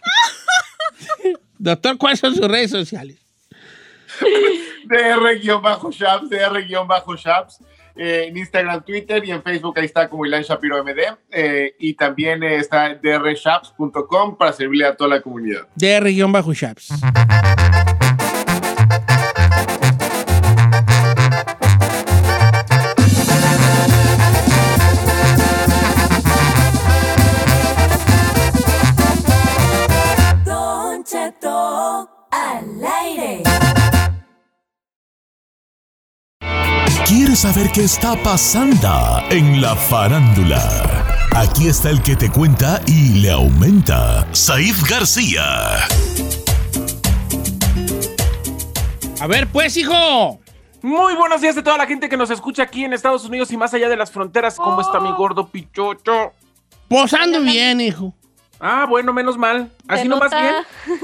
Doctor, 1.57 1.97
¿cuáles 1.97 2.19
son 2.19 2.35
sus 2.35 2.47
redes 2.47 2.71
sociales? 2.71 3.17
DR-Shaps, 4.85 6.29
DR-Shaps. 6.29 7.59
eh, 7.97 8.25
en 8.27 8.37
Instagram, 8.37 8.83
Twitter 8.83 9.23
y 9.25 9.31
en 9.31 9.41
Facebook 9.43 9.77
ahí 9.79 9.85
está 9.85 10.09
como 10.09 10.25
Ilan 10.25 10.41
Shapiro 10.43 10.83
MD. 10.83 10.99
eh, 11.31 11.75
y 11.79 11.93
también 11.93 12.43
eh, 12.43 12.55
está 12.57 12.93
drshops.com 12.95 14.37
para 14.37 14.51
servirle 14.53 14.85
a 14.87 14.95
toda 14.95 15.11
la 15.11 15.21
comunidad. 15.21 15.67
DR-Shaps. 15.75 16.89
¿Quieres 37.07 37.41
saber 37.41 37.69
qué 37.71 37.83
está 37.83 38.15
pasando 38.23 39.21
en 39.29 39.61
la 39.61 39.75
farándula? 39.75 40.59
Aquí 41.35 41.67
está 41.67 41.91
el 41.91 42.01
que 42.01 42.15
te 42.15 42.31
cuenta 42.31 42.81
y 42.87 43.21
le 43.21 43.29
aumenta, 43.29 44.27
Saif 44.33 44.89
García. 44.89 45.43
A 49.19 49.27
ver, 49.27 49.45
pues, 49.51 49.77
hijo. 49.77 50.39
Muy 50.81 51.13
buenos 51.13 51.41
días 51.41 51.53
de 51.53 51.61
toda 51.61 51.77
la 51.77 51.85
gente 51.85 52.09
que 52.09 52.17
nos 52.17 52.31
escucha 52.31 52.63
aquí 52.63 52.83
en 52.83 52.93
Estados 52.93 53.23
Unidos 53.23 53.51
y 53.51 53.57
más 53.57 53.71
allá 53.75 53.87
de 53.87 53.97
las 53.97 54.09
fronteras. 54.09 54.55
¿Cómo 54.55 54.81
está 54.81 54.99
mi 54.99 55.11
gordo 55.11 55.47
pichocho? 55.47 56.33
Posando 56.87 57.39
bien, 57.41 57.81
hijo. 57.81 58.15
Ah, 58.59 58.87
bueno, 58.89 59.13
menos 59.13 59.37
mal. 59.37 59.71
Así 59.87 60.07
nomás 60.07 60.31
bien. 60.31 60.55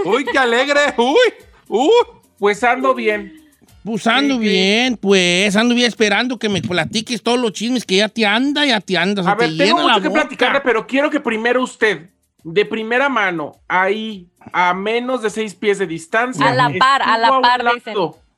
Uy, 0.03 0.25
qué 0.25 0.39
alegre. 0.39 0.81
Uy, 0.97 1.33
uy. 1.67 1.91
Pues 2.39 2.63
ando 2.63 2.95
bien. 2.95 3.40
Pues 3.83 4.05
ando 4.05 4.35
Sí, 4.35 4.41
sí. 4.41 4.47
bien, 4.47 4.97
pues 4.97 5.55
ando 5.55 5.73
bien 5.73 5.87
esperando 5.87 6.37
que 6.37 6.49
me 6.49 6.61
platiques 6.61 7.23
todos 7.23 7.39
los 7.39 7.51
chismes 7.53 7.85
que 7.85 7.97
ya 7.97 8.09
te 8.09 8.25
anda, 8.25 8.65
ya 8.65 8.79
te 8.79 8.97
andas. 8.97 9.25
A 9.25 9.35
te 9.35 9.47
ver, 9.47 9.57
tengo 9.57 9.81
mucho 9.81 10.01
que 10.01 10.09
platicarle, 10.09 10.61
pero 10.61 10.85
quiero 10.85 11.09
que 11.09 11.19
primero 11.19 11.63
usted, 11.63 12.09
de 12.43 12.65
primera 12.65 13.09
mano, 13.09 13.53
ahí, 13.67 14.27
a 14.53 14.73
menos 14.73 15.21
de 15.23 15.29
seis 15.29 15.55
pies 15.55 15.79
de 15.79 15.87
distancia. 15.87 16.47
A 16.47 16.53
la 16.53 16.71
par, 16.77 17.01
a 17.01 17.17
la 17.17 17.41
par, 17.41 17.63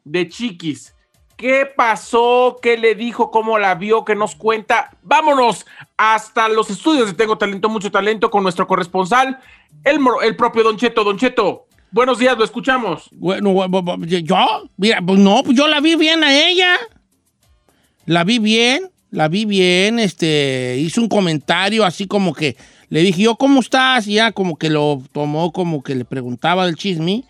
De 0.06 0.30
chiquis. 0.30 0.94
¿Qué 1.36 1.66
pasó? 1.66 2.60
¿Qué 2.62 2.78
le 2.78 2.96
dijo? 2.96 3.32
¿Cómo 3.32 3.58
la 3.58 3.76
vio? 3.76 4.06
¿Qué 4.06 4.16
nos 4.16 4.36
cuenta? 4.36 4.92
Vámonos 5.02 5.66
hasta 5.98 6.48
los 6.48 6.70
estudios 6.70 7.08
de 7.08 7.14
Tengo 7.14 7.38
Talento, 7.38 7.68
Mucho 7.70 7.92
Talento 7.92 8.30
con 8.30 8.44
nuestro 8.44 8.66
corresponsal, 8.68 9.40
el, 9.84 10.00
el 10.24 10.36
propio 10.38 10.64
Don 10.64 10.78
Cheto. 10.78 11.04
Don 11.04 11.18
Cheto, 11.18 11.66
buenos 11.94 12.20
días, 12.20 12.38
lo 12.38 12.44
escuchamos. 12.44 13.04
Bueno, 13.14 13.52
bu- 13.54 13.70
bu- 13.70 13.84
bu- 13.98 14.06
yo, 14.24 14.36
mira, 14.76 15.00
pues 15.02 15.20
no, 15.20 15.42
pues 15.44 15.56
yo 15.58 15.68
la 15.70 15.80
vi 15.80 15.96
bien 15.96 16.24
a 16.24 16.48
ella. 16.48 16.76
La 18.06 18.26
vi 18.26 18.40
bien, 18.40 18.90
la 19.12 19.30
vi 19.30 19.46
bien, 19.46 19.98
este, 20.00 20.76
hizo 20.80 21.00
un 21.02 21.08
comentario 21.08 21.86
así 21.86 22.06
como 22.08 22.34
que 22.34 22.58
le 22.90 23.02
dije 23.02 23.22
yo, 23.24 23.36
¿cómo 23.36 23.62
estás? 23.62 24.08
Y 24.08 24.16
ya 24.16 24.34
como 24.34 24.58
que 24.58 24.70
lo 24.70 25.02
tomó 25.14 25.52
como 25.54 25.82
que 25.84 25.96
le 25.96 26.04
preguntaba 26.04 26.66
del 26.66 26.76
chisme 26.76 27.24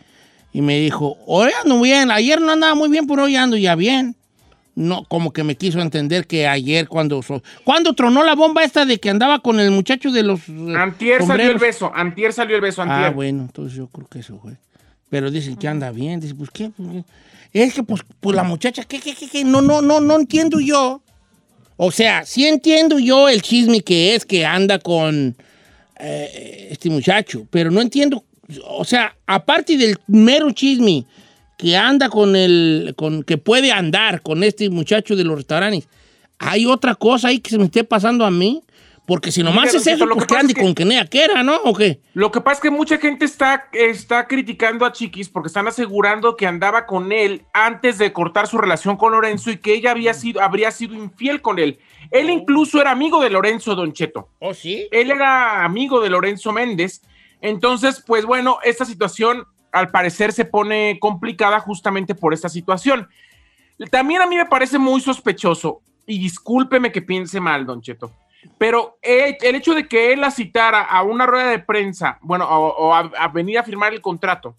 y 0.52 0.62
me 0.62 0.80
dijo, 0.80 1.17
hoy 1.28 1.52
ando 1.63 1.80
bien, 1.80 2.10
ayer 2.10 2.41
no 2.41 2.52
andaba 2.52 2.73
muy 2.76 2.89
bien, 2.89 3.06
pero 3.06 3.23
hoy 3.23 3.36
ando 3.36 3.56
ya 3.58 3.76
bien. 3.76 4.15
No, 4.75 5.03
como 5.05 5.31
que 5.31 5.43
me 5.43 5.55
quiso 5.55 5.81
entender 5.81 6.25
que 6.25 6.47
ayer 6.47 6.88
cuando, 6.88 7.23
cuando 7.63 7.93
tronó 7.93 8.23
la 8.23 8.33
bomba 8.33 8.63
esta 8.63 8.86
de 8.86 8.99
que 8.99 9.12
andaba 9.12 9.39
con 9.39 9.59
el 9.59 9.69
muchacho 9.69 10.12
de 10.12 10.23
los... 10.23 10.49
eh, 10.49 10.75
Antier 10.75 11.23
salió 11.23 11.51
el 11.51 11.59
beso, 11.59 11.91
antier 11.93 12.33
salió 12.33 12.55
el 12.55 12.62
beso, 12.62 12.81
antier. 12.81 13.05
Ah, 13.05 13.09
bueno, 13.12 13.43
entonces 13.43 13.77
yo 13.77 13.88
creo 13.88 14.07
que 14.07 14.19
eso 14.19 14.39
fue. 14.39 14.53
Pero 15.09 15.29
dicen 15.29 15.57
que 15.57 15.67
anda 15.67 15.91
bien. 15.91 16.19
Dice, 16.19 16.33
pues 16.33 16.49
qué. 16.51 16.71
Pues, 16.75 17.05
qué? 17.53 17.63
es 17.63 17.75
que, 17.75 17.83
pues, 17.83 18.01
pues 18.19 18.36
la 18.36 18.43
muchacha, 18.43 18.83
¿qué, 18.83 18.99
qué, 18.99 19.13
qué, 19.13 19.29
qué? 19.29 19.43
No, 19.43 19.62
no, 19.62 19.81
no, 19.83 19.99
no 19.99 20.15
entiendo 20.15 20.59
yo. 20.59 21.03
O 21.77 21.91
sea, 21.91 22.25
sí 22.25 22.47
entiendo 22.47 22.97
yo 22.97 23.29
el 23.29 23.43
chisme 23.43 23.81
que 23.81 24.15
es 24.15 24.25
que 24.25 24.43
anda 24.43 24.79
con 24.79 25.36
eh, 25.99 26.69
este 26.71 26.89
muchacho, 26.89 27.45
pero 27.51 27.69
no 27.69 27.79
entiendo. 27.79 28.23
O 28.67 28.86
sea, 28.86 29.15
aparte 29.27 29.77
del 29.77 29.97
mero 30.07 30.51
chisme 30.51 31.05
que 31.58 31.78
anda 31.78 32.10
con 32.10 32.36
el. 32.36 32.94
Con, 32.98 33.24
que 33.24 33.38
puede 33.38 33.72
andar 33.72 34.22
con 34.22 34.44
este 34.44 34.70
muchacho 34.70 35.16
de 35.16 35.24
los 35.24 35.36
restaurantes, 35.38 35.88
hay 36.39 36.66
otra 36.66 36.96
cosa 36.96 37.30
ahí 37.30 37.39
que 37.39 37.50
se 37.52 37.58
me 37.58 37.66
esté 37.66 37.84
pasando 37.84 38.26
a 38.26 38.32
mí. 38.32 38.62
Porque 39.06 39.34
si 39.34 39.44
nomás 39.44 39.66
Mira, 39.66 39.78
es 39.80 39.86
eso, 39.88 40.06
lo 40.06 40.16
pues 40.16 40.28
que 40.28 40.34
que 40.34 40.39
ande 40.39 40.54
es 40.54 40.56
que- 40.58 40.63
con 40.63 40.74
Kenea 40.74 41.06
Quera, 41.08 41.44
¿no? 41.44 41.58
¿O 41.66 41.74
qué? 41.76 42.00
Lo 42.13 42.32
que 42.32 42.39
pasa 42.39 42.54
es 42.56 42.62
que 42.62 42.70
mucha 42.70 42.98
gente 43.00 43.26
está, 43.26 43.68
está 43.74 44.30
criticando 44.30 44.86
a 44.86 44.94
Chiquis 44.94 45.28
porque 45.28 45.48
están 45.48 45.68
asegurando 45.68 46.38
que 46.38 46.48
andaba 46.48 46.86
con 46.86 47.12
él 47.12 47.42
antes 47.54 47.98
de 47.98 48.13
cortar 48.13 48.48
su 48.48 48.58
relación 48.58 48.96
con 48.96 49.12
Lorenzo 49.12 49.52
y 49.52 49.58
que 49.58 49.74
ella 49.74 49.92
había 49.92 50.13
sido, 50.13 50.42
habría 50.42 50.72
sido 50.72 50.96
infiel 50.96 51.42
con 51.42 51.60
él. 51.60 51.80
Él 52.12 52.30
incluso 52.30 52.80
era 52.80 52.92
amigo 52.92 53.22
de 53.22 53.30
Lorenzo 53.30 53.76
Don 53.76 53.92
Cheto. 53.92 54.30
¿Oh, 54.39 54.54
sí? 54.54 54.88
Él 54.89 55.12
era 55.12 55.66
amigo 55.66 56.00
de 56.00 56.10
Lorenzo 56.10 56.54
Méndez. 56.54 57.02
Entonces, 57.42 58.02
pues 58.08 58.24
bueno, 58.26 58.60
esta 58.63 58.86
situación 58.86 59.44
al 59.73 59.89
parecer 59.89 60.31
se 60.31 60.45
pone 60.45 60.97
complicada 61.01 61.59
justamente 61.59 62.15
por 62.15 62.33
esta 62.33 62.47
situación. 62.47 63.09
También 63.91 64.21
a 64.21 64.27
mí 64.27 64.38
me 64.38 64.45
parece 64.45 64.77
muy 64.77 65.01
sospechoso, 65.01 65.81
y 66.05 66.19
discúlpeme 66.19 66.91
que 66.91 67.01
piense 67.01 67.39
mal, 67.39 67.65
Don 67.65 67.81
Cheto, 67.81 68.12
pero 68.57 68.97
el 69.01 69.55
hecho 69.55 69.73
de 69.73 69.88
que 69.88 70.13
él 70.13 70.21
la 70.21 70.31
citara 70.31 70.81
a 70.81 71.01
una 71.03 71.25
rueda 71.25 71.49
de 71.49 71.59
prensa, 71.59 72.19
bueno, 72.21 72.45
o, 72.47 72.93
a, 72.93 72.99
a 73.17 73.27
venir 73.29 73.57
a 73.57 73.63
firmar 73.63 73.93
el 73.93 74.01
contrato, 74.01 74.55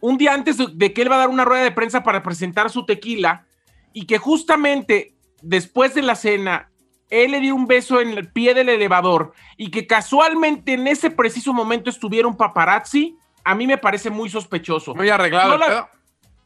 un 0.00 0.18
día 0.18 0.34
antes 0.34 0.56
de 0.56 0.92
que 0.92 1.02
él 1.02 1.10
va 1.10 1.16
a 1.16 1.20
dar 1.20 1.28
una 1.28 1.44
rueda 1.44 1.64
de 1.64 1.72
prensa 1.72 2.02
para 2.02 2.22
presentar 2.22 2.70
su 2.70 2.84
tequila, 2.84 3.44
y 3.92 4.04
que 4.04 4.18
justamente 4.18 5.14
después 5.40 5.94
de 5.94 6.02
la 6.02 6.16
cena 6.16 6.70
él 7.08 7.30
le 7.30 7.40
dio 7.40 7.54
un 7.54 7.66
beso 7.66 8.00
en 8.00 8.10
el 8.10 8.30
pie 8.30 8.52
del 8.52 8.68
elevador 8.68 9.32
y 9.56 9.70
que 9.70 9.86
casualmente 9.86 10.74
en 10.74 10.86
ese 10.86 11.10
preciso 11.10 11.52
momento 11.52 11.88
estuviera 11.88 12.28
un 12.28 12.36
paparazzi, 12.36 13.16
a 13.46 13.54
mí 13.54 13.66
me 13.66 13.78
parece 13.78 14.10
muy 14.10 14.28
sospechoso. 14.28 14.94
Muy 14.94 15.08
arreglado. 15.08 15.50
No 15.50 15.56
la- 15.58 15.90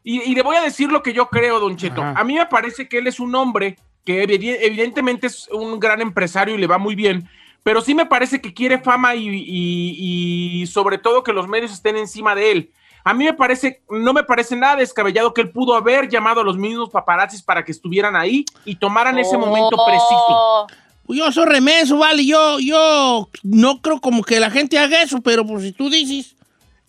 y, 0.03 0.21
y 0.21 0.35
le 0.35 0.41
voy 0.41 0.55
a 0.55 0.61
decir 0.61 0.91
lo 0.91 1.03
que 1.03 1.13
yo 1.13 1.27
creo, 1.27 1.59
Don 1.59 1.75
Cheto. 1.77 2.01
Ajá. 2.01 2.19
A 2.19 2.23
mí 2.23 2.33
me 2.35 2.45
parece 2.45 2.87
que 2.87 2.97
él 2.99 3.07
es 3.07 3.19
un 3.19 3.35
hombre 3.35 3.77
que 4.05 4.23
evi- 4.27 4.57
evidentemente 4.61 5.27
es 5.27 5.47
un 5.51 5.79
gran 5.79 6.01
empresario 6.01 6.55
y 6.55 6.57
le 6.57 6.65
va 6.67 6.77
muy 6.79 6.95
bien, 6.95 7.29
pero 7.63 7.81
sí 7.81 7.93
me 7.93 8.07
parece 8.07 8.41
que 8.41 8.53
quiere 8.53 8.79
fama 8.79 9.13
y, 9.15 9.27
y- 9.29 10.61
y 10.61 10.67
sobre 10.67 10.97
todo 10.97 11.23
que 11.23 11.33
los 11.33 11.47
medios 11.47 11.71
estén 11.71 11.97
encima 11.97 12.33
de 12.35 12.51
él. 12.51 12.71
A 13.03 13.13
mí 13.15 13.25
me 13.25 13.33
parece, 13.33 13.81
no 13.89 14.13
me 14.13 14.23
parece 14.23 14.55
nada 14.55 14.75
descabellado 14.75 15.33
que 15.33 15.41
él 15.41 15.49
pudo 15.51 15.75
haber 15.75 16.07
llamado 16.07 16.41
a 16.41 16.43
los 16.43 16.57
mismos 16.57 16.89
paparazzis 16.89 17.41
para 17.41 17.63
que 17.65 17.71
estuvieran 17.71 18.15
ahí 18.15 18.45
y 18.65 18.75
tomaran 18.75 19.17
ese 19.17 19.37
momento 19.37 19.75
preciso. 19.85 20.25
Oh, 20.29 20.67
Pues 21.07 21.17
yo 21.19 21.31
soy 21.31 21.45
remenso, 21.45 21.97
vale. 21.97 22.23
Yo, 22.25 22.59
yo 22.59 23.27
no 23.43 23.81
creo 23.81 23.99
como 24.01 24.23
que 24.23 24.39
la 24.39 24.51
gente 24.51 24.77
haga 24.77 25.01
eso, 25.01 25.19
pero 25.21 25.45
pues 25.45 25.63
si 25.63 25.71
tú 25.71 25.89
dices. 25.89 26.35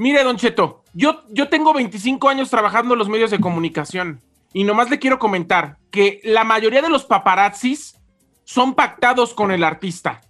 Mire, 0.02 0.24
Don 0.24 0.36
Cheto, 0.36 0.82
yo, 0.94 1.22
yo 1.28 1.48
tengo 1.48 1.72
25 1.72 2.28
años 2.28 2.50
trabajando 2.50 2.94
en 2.94 2.98
los 2.98 3.08
medios 3.08 3.30
de 3.30 3.38
comunicación 3.38 4.20
y 4.52 4.64
nomás 4.64 4.90
le 4.90 4.98
quiero 4.98 5.20
comentar 5.20 5.76
que 5.92 6.20
la 6.24 6.42
mayoría 6.42 6.82
de 6.82 6.88
los 6.88 7.04
paparazzis 7.04 7.94
son 8.42 8.74
pactados 8.74 9.32
con 9.32 9.52
el 9.52 9.62
artista. 9.62 10.20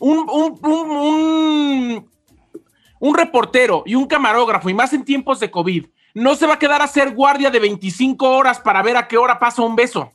Un, 0.00 0.28
un, 0.28 0.58
un, 0.62 0.90
un- 0.90 2.10
un 2.98 3.14
reportero 3.16 3.84
y 3.86 3.94
un 3.94 4.06
camarógrafo, 4.06 4.68
y 4.70 4.74
más 4.74 4.92
en 4.92 5.04
tiempos 5.04 5.38
de 5.38 5.52
COVID, 5.52 5.86
no 6.14 6.34
se 6.34 6.46
va 6.46 6.54
a 6.54 6.58
quedar 6.58 6.80
a 6.80 6.86
hacer 6.86 7.14
guardia 7.14 7.50
de 7.50 7.60
25 7.60 8.28
horas 8.28 8.58
para 8.58 8.82
ver 8.82 8.96
a 8.96 9.06
qué 9.06 9.16
hora 9.18 9.38
pasa 9.38 9.62
un 9.62 9.76
beso. 9.76 10.10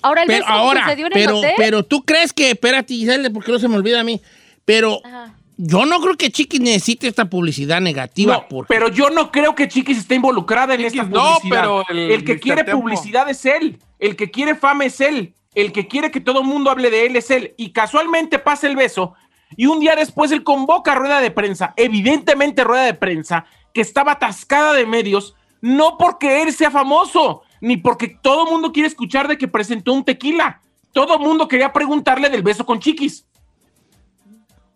Ahora 0.00 0.22
el 0.22 0.26
Pero 0.28 0.44
beso 0.44 0.52
ahora, 0.52 0.82
sucedió 0.84 1.06
en 1.06 1.12
el 1.12 1.18
pero, 1.24 1.38
hotel. 1.38 1.54
pero 1.56 1.82
tú 1.84 2.04
crees 2.04 2.32
que, 2.32 2.50
espérate, 2.52 2.94
Giselle, 2.94 3.30
porque 3.30 3.50
no 3.50 3.58
se 3.58 3.66
me 3.68 3.76
olvida 3.76 4.00
a 4.00 4.04
mí. 4.04 4.20
Pero 4.64 5.00
Ajá. 5.04 5.34
Yo 5.58 5.84
no 5.84 6.00
creo 6.00 6.16
que 6.16 6.30
Chiqui 6.30 6.58
necesite 6.60 7.08
esta 7.08 7.28
publicidad 7.28 7.80
negativa. 7.80 8.32
No, 8.34 8.46
porque- 8.48 8.72
pero 8.72 8.88
yo 8.88 9.10
no 9.10 9.30
creo 9.30 9.54
que 9.54 9.68
Chiquis 9.68 9.98
esté 9.98 10.14
involucrada 10.14 10.74
en 10.74 10.80
esta 10.82 11.02
Chiquis 11.02 11.10
no, 11.10 11.34
publicidad. 11.34 11.60
pero 11.60 11.84
el, 11.90 12.10
el 12.12 12.24
que 12.24 12.34
Mr. 12.34 12.40
quiere 12.40 12.64
Tempo. 12.64 12.80
publicidad 12.80 13.28
es 13.28 13.44
él. 13.44 13.78
El 13.98 14.16
que 14.16 14.30
quiere 14.30 14.54
fama 14.54 14.84
es 14.84 15.00
él. 15.00 15.34
El 15.54 15.72
que 15.72 15.88
quiere 15.88 16.10
que 16.12 16.20
todo 16.20 16.40
el 16.40 16.46
mundo 16.46 16.70
hable 16.70 16.90
de 16.90 17.06
él 17.06 17.16
es 17.16 17.30
él. 17.32 17.54
Y 17.56 17.70
casualmente 17.72 18.38
pasa 18.38 18.68
el 18.68 18.76
beso. 18.76 19.14
Y 19.56 19.66
un 19.66 19.80
día 19.80 19.96
después 19.96 20.30
él 20.30 20.44
convoca 20.44 20.92
a 20.92 20.94
rueda 20.94 21.20
de 21.20 21.30
prensa, 21.32 21.74
evidentemente 21.76 22.62
rueda 22.64 22.84
de 22.84 22.94
prensa, 22.94 23.46
que 23.74 23.80
estaba 23.80 24.12
atascada 24.12 24.74
de 24.74 24.86
medios, 24.86 25.34
no 25.60 25.96
porque 25.98 26.42
él 26.42 26.52
sea 26.52 26.70
famoso, 26.70 27.42
ni 27.60 27.76
porque 27.78 28.08
todo 28.22 28.44
el 28.44 28.50
mundo 28.52 28.70
quiere 28.72 28.86
escuchar 28.86 29.26
de 29.26 29.36
que 29.38 29.48
presentó 29.48 29.92
un 29.92 30.04
tequila. 30.04 30.60
Todo 30.92 31.14
el 31.14 31.20
mundo 31.20 31.48
quería 31.48 31.72
preguntarle 31.72 32.28
del 32.30 32.42
beso 32.42 32.64
con 32.64 32.78
Chiquis. 32.78 33.24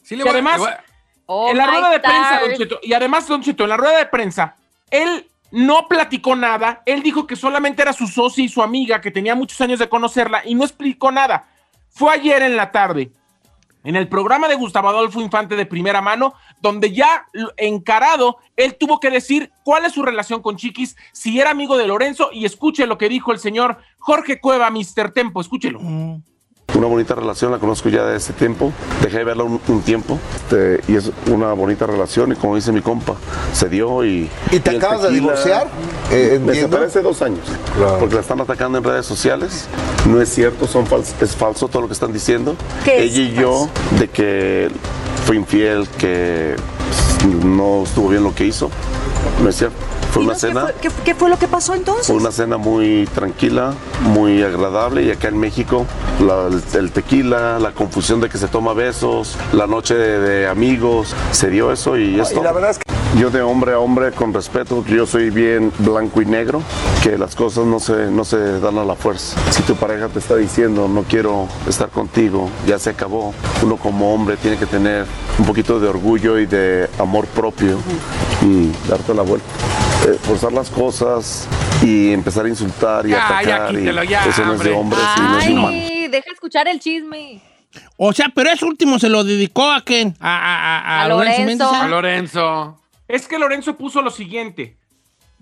Sí, 0.03 0.17
le 0.17 0.23
Y 0.23 0.25
voy 0.25 0.33
además- 0.33 0.55
le 0.55 0.59
voy 0.61 0.71
a- 0.73 0.85
Oh 1.27 1.51
en 1.51 1.57
la 1.57 1.67
rueda 1.67 1.91
de 1.91 2.01
prensa. 2.01 2.41
Don 2.41 2.53
Cheto, 2.57 2.81
y 2.83 2.93
además, 2.93 3.29
Don 3.29 3.41
Cheto, 3.43 3.63
en 3.63 3.71
la 3.71 3.77
rueda 3.77 3.97
de 3.99 4.07
prensa, 4.07 4.57
él 4.91 5.29
no 5.53 5.87
platicó 5.89 6.35
nada, 6.35 6.83
él 6.85 7.03
dijo 7.03 7.27
que 7.27 7.37
solamente 7.37 7.81
era 7.83 7.93
su 7.93 8.07
socia 8.07 8.45
y 8.45 8.49
su 8.49 8.63
amiga, 8.63 9.01
que 9.01 9.11
tenía 9.11 9.35
muchos 9.35 9.61
años 9.61 9.79
de 9.79 9.89
conocerla, 9.89 10.43
y 10.45 10.55
no 10.55 10.65
explicó 10.65 11.11
nada. 11.13 11.45
Fue 11.91 12.13
ayer 12.13 12.43
en 12.43 12.57
la 12.57 12.71
tarde. 12.73 13.13
en 13.85 13.97
el 13.97 14.07
programa 14.09 14.47
de 14.47 14.55
Gustavo 14.55 14.89
Adolfo 14.91 15.21
Infante 15.21 15.57
de 15.57 15.67
primera 15.67 16.01
mano, 16.01 16.35
donde 16.61 16.93
ya 16.93 17.27
encarado, 17.57 18.39
él 18.57 18.77
tuvo 18.79 19.01
que 19.01 19.11
decir 19.11 19.51
cuál 19.65 19.85
es 19.85 19.93
su 19.93 20.05
relación 20.05 20.41
con 20.41 20.57
Chiquis, 20.57 20.97
si 21.13 21.41
era 21.41 21.51
amigo 21.51 21.77
de 21.77 21.89
Lorenzo, 21.89 22.31
y 22.33 22.45
escuche 22.45 22.87
lo 22.87 22.97
que 22.97 23.09
dijo 23.09 23.33
el 23.33 23.41
señor 23.41 23.79
Jorge 23.99 24.41
Cueva, 24.41 24.71
Mr. 24.71 25.11
Tempo, 25.13 25.41
escúchelo. 25.41 25.81
Una 26.75 26.87
bonita 26.87 27.15
relación, 27.15 27.53
la 27.53 27.59
conozco 27.59 27.89
ya 27.91 28.05
de 28.05 28.17
ese 28.17 28.33
tiempo. 28.33 28.73
Dejé 29.03 29.19
de 29.19 29.25
verla 29.25 29.45
un, 29.45 29.61
un 29.69 29.83
tiempo 29.83 30.19
este, 30.37 30.81
y 30.89 30.97
es 30.97 31.11
una 31.31 31.53
bonita 31.53 31.87
relación. 31.87 32.33
Y 32.33 32.35
como 32.37 32.57
dice 32.57 32.73
mi 32.73 32.81
compa, 32.81 33.15
se 33.53 33.69
dio 33.69 34.05
y. 34.05 34.31
¿Y 34.51 34.59
te 34.61 34.71
el 34.71 34.77
acabas 34.77 35.03
de 35.03 35.11
divorciar? 35.11 35.69
Eh, 36.11 36.41
me 36.43 36.55
separé 36.55 36.87
hace 36.87 37.03
dos 37.03 37.21
años 37.23 37.41
porque 37.99 38.15
la 38.15 38.21
están 38.23 38.41
atacando 38.41 38.79
en 38.79 38.85
redes 38.85 39.05
sociales. 39.07 39.67
No 40.09 40.21
es 40.21 40.31
cierto, 40.31 40.67
son 40.67 40.87
fals- 40.87 41.13
es 41.21 41.37
falso 41.37 41.69
todo 41.69 41.83
lo 41.83 41.89
que 41.89 41.95
están 41.95 42.13
diciendo. 42.13 42.57
¿Qué 42.85 43.05
es 43.05 43.13
Ella 43.13 43.23
y 43.23 43.33
yo, 43.35 43.69
de 43.99 44.09
que 44.09 44.69
fue 45.27 45.37
infiel, 45.37 45.87
que 45.99 46.57
pues, 47.21 47.45
no 47.45 47.83
estuvo 47.85 48.09
bien 48.09 48.25
lo 48.25 48.35
que 48.35 48.47
hizo. 48.47 48.71
No 49.43 49.49
es 49.49 49.57
cierto. 49.57 49.77
Fue 50.13 50.23
una 50.25 50.35
cena. 50.35 50.67
¿Qué, 50.81 50.91
qué 51.05 51.15
fue 51.15 51.29
lo 51.31 51.39
que 51.39 51.49
pasó 51.49 51.75
entonces? 51.75 52.07
Fue 52.07 52.17
una 52.17 52.31
cena 52.31 52.59
muy 52.59 53.09
tranquila, 53.15 53.73
muy 54.03 54.43
agradable 54.43 55.03
y 55.05 55.11
acá 55.11 55.29
en 55.29 55.39
México 55.39 55.87
la- 56.21 56.49
el, 56.49 56.63
el 56.79 56.93
tequila, 56.93 57.59
la 57.59 57.73
confusión 57.73 58.21
de 58.21 58.29
que 58.29 58.37
se 58.39 58.47
toma 58.49 58.75
besos, 58.75 59.37
la 59.53 59.67
noche 59.67 59.95
de, 59.95 60.19
de 60.21 60.47
amigos, 60.49 61.15
se 61.31 61.49
dio 61.49 61.73
eso 61.73 61.97
y 61.97 62.21
es 62.21 62.33
y 62.33 62.35
la 62.37 62.53
verdad 62.53 62.71
es 62.73 62.79
que- 62.79 62.93
Yo 63.19 63.31
de 63.31 63.41
hombre 63.43 63.73
a 63.73 63.79
hombre 63.79 64.13
con 64.13 64.33
respeto, 64.35 64.77
porque 64.77 64.95
yo 64.97 65.07
soy 65.07 65.31
bien 65.31 65.71
blanco 65.79 66.21
y 66.23 66.27
negro, 66.27 66.63
que 67.03 67.17
las 67.19 67.35
cosas 67.35 67.65
no 67.67 67.79
se, 67.81 68.11
no 68.11 68.25
se 68.25 68.59
dan 68.61 68.77
a 68.79 68.85
la 68.85 68.95
fuerza. 68.95 69.37
Si 69.51 69.63
tu 69.63 69.75
pareja 69.77 70.09
te 70.09 70.19
está 70.19 70.37
diciendo 70.37 70.89
no 70.89 71.03
quiero 71.05 71.47
estar 71.69 71.89
contigo, 71.91 72.49
ya 72.67 72.79
se 72.79 72.91
acabó, 72.91 73.35
uno 73.63 73.77
como 73.77 74.13
hombre 74.15 74.37
tiene 74.37 74.57
que 74.59 74.67
tener 74.67 75.07
un 75.39 75.45
poquito 75.47 75.79
de 75.81 75.89
orgullo 75.89 76.39
y 76.39 76.45
de 76.47 76.89
amor 76.99 77.27
propio 77.27 77.79
y 78.43 78.71
darte 78.89 79.15
la 79.15 79.23
vuelta. 79.23 79.47
Eh, 80.07 80.19
forzar 80.23 80.53
las 80.53 80.69
cosas 80.69 81.49
y 81.83 82.13
empezar 82.13 82.45
a 82.45 82.49
insultar 82.49 83.07
y 83.07 83.11
Ya, 83.11 83.19
ya, 83.19 83.39
atacar. 83.57 83.75
y 83.75 83.79
quítelo 83.79 84.03
ya, 84.05 84.25
eso 84.27 84.45
no 84.45 84.55
es 84.55 84.61
de 84.61 84.73
hombre. 84.73 84.99
hombres 84.99 85.49
y 85.49 85.55
no 85.55 85.69
es. 85.71 85.91
Ay, 85.91 86.09
deja 86.09 86.33
escuchar 86.33 86.67
el 86.67 86.81
chisme. 86.81 87.41
O 87.97 88.13
sea, 88.13 88.27
pero 88.35 88.51
ese 88.51 88.65
último 88.65 88.99
se 88.99 89.09
lo 89.09 89.23
dedicó 89.23 89.71
a 89.71 89.81
quién? 89.83 90.17
A, 90.21 90.37
a, 90.37 90.79
a, 90.81 91.03
A 91.05 91.09
Lorenzo. 91.09 91.71
A 91.73 91.87
Lorenzo. 91.89 92.81
Es 93.07 93.29
que 93.29 93.39
Lorenzo 93.39 93.77
puso 93.77 94.03
lo 94.03 94.11
siguiente. 94.11 94.77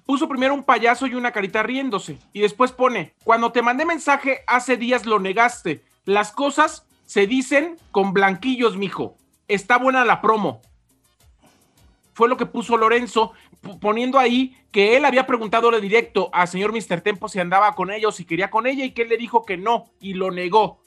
Puso 0.05 0.29
primero 0.29 0.53
un 0.55 0.63
payaso 0.65 1.07
y 1.07 1.15
una 1.15 1.33
carita 1.33 1.63
riéndose. 1.63 2.19
Y 2.33 2.41
después 2.41 2.73
pone, 2.73 3.15
cuando 3.25 3.53
te 3.53 3.63
mandé 3.63 3.85
mensaje 3.87 4.41
hace 4.47 4.77
días 4.77 5.07
lo 5.07 5.19
negaste. 5.21 5.83
Las 6.05 6.33
cosas 6.33 6.85
se 7.07 7.27
dicen 7.27 7.77
con 7.93 8.13
blanquillos, 8.13 8.77
mijo. 8.77 9.17
Está 9.49 9.79
buena 9.79 10.05
la 10.05 10.21
promo. 10.21 10.61
Fue 12.13 12.29
lo 12.29 12.37
que 12.37 12.47
puso 12.47 12.77
Lorenzo, 12.77 13.33
poniendo 13.81 14.19
ahí 14.19 14.57
que 14.71 14.97
él 14.97 15.05
había 15.05 15.27
preguntado 15.27 15.71
de 15.71 15.81
directo 15.81 16.31
al 16.33 16.49
señor 16.49 16.73
Mr. 16.73 17.01
Tempo 17.01 17.29
si 17.29 17.41
andaba 17.41 17.75
con 17.75 17.91
ella 17.91 18.09
o 18.09 18.13
si 18.13 18.25
quería 18.25 18.51
con 18.51 18.67
ella 18.67 18.85
y 18.85 18.93
que 18.93 19.03
él 19.03 19.09
le 19.09 19.17
dijo 19.17 19.45
que 19.45 19.57
no 19.57 19.85
y 20.01 20.15
lo 20.15 20.31
negó. 20.31 20.81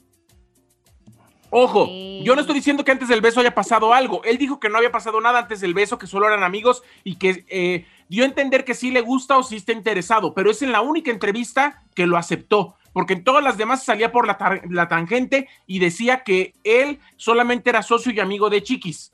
Ojo, 1.56 1.88
yo 2.24 2.34
no 2.34 2.40
estoy 2.40 2.56
diciendo 2.56 2.84
que 2.84 2.90
antes 2.90 3.06
del 3.06 3.20
beso 3.20 3.38
haya 3.38 3.54
pasado 3.54 3.94
algo. 3.94 4.24
Él 4.24 4.38
dijo 4.38 4.58
que 4.58 4.68
no 4.68 4.76
había 4.76 4.90
pasado 4.90 5.20
nada 5.20 5.38
antes 5.38 5.60
del 5.60 5.72
beso, 5.72 5.98
que 5.98 6.08
solo 6.08 6.26
eran 6.26 6.42
amigos 6.42 6.82
y 7.04 7.14
que 7.14 7.44
eh, 7.48 7.86
dio 8.08 8.24
a 8.24 8.26
entender 8.26 8.64
que 8.64 8.74
sí 8.74 8.90
le 8.90 9.02
gusta 9.02 9.38
o 9.38 9.44
sí 9.44 9.54
está 9.54 9.70
interesado, 9.70 10.34
pero 10.34 10.50
es 10.50 10.62
en 10.62 10.72
la 10.72 10.80
única 10.80 11.12
entrevista 11.12 11.84
que 11.94 12.08
lo 12.08 12.16
aceptó, 12.16 12.74
porque 12.92 13.12
en 13.12 13.22
todas 13.22 13.44
las 13.44 13.56
demás 13.56 13.84
salía 13.84 14.10
por 14.10 14.26
la, 14.26 14.88
tangente 14.88 15.48
y 15.64 15.78
decía 15.78 16.24
que 16.24 16.54
él 16.64 16.98
solamente 17.16 17.70
era 17.70 17.82
socio 17.82 18.10
y 18.10 18.18
amigo 18.18 18.50
de 18.50 18.64
Chiquis. 18.64 19.12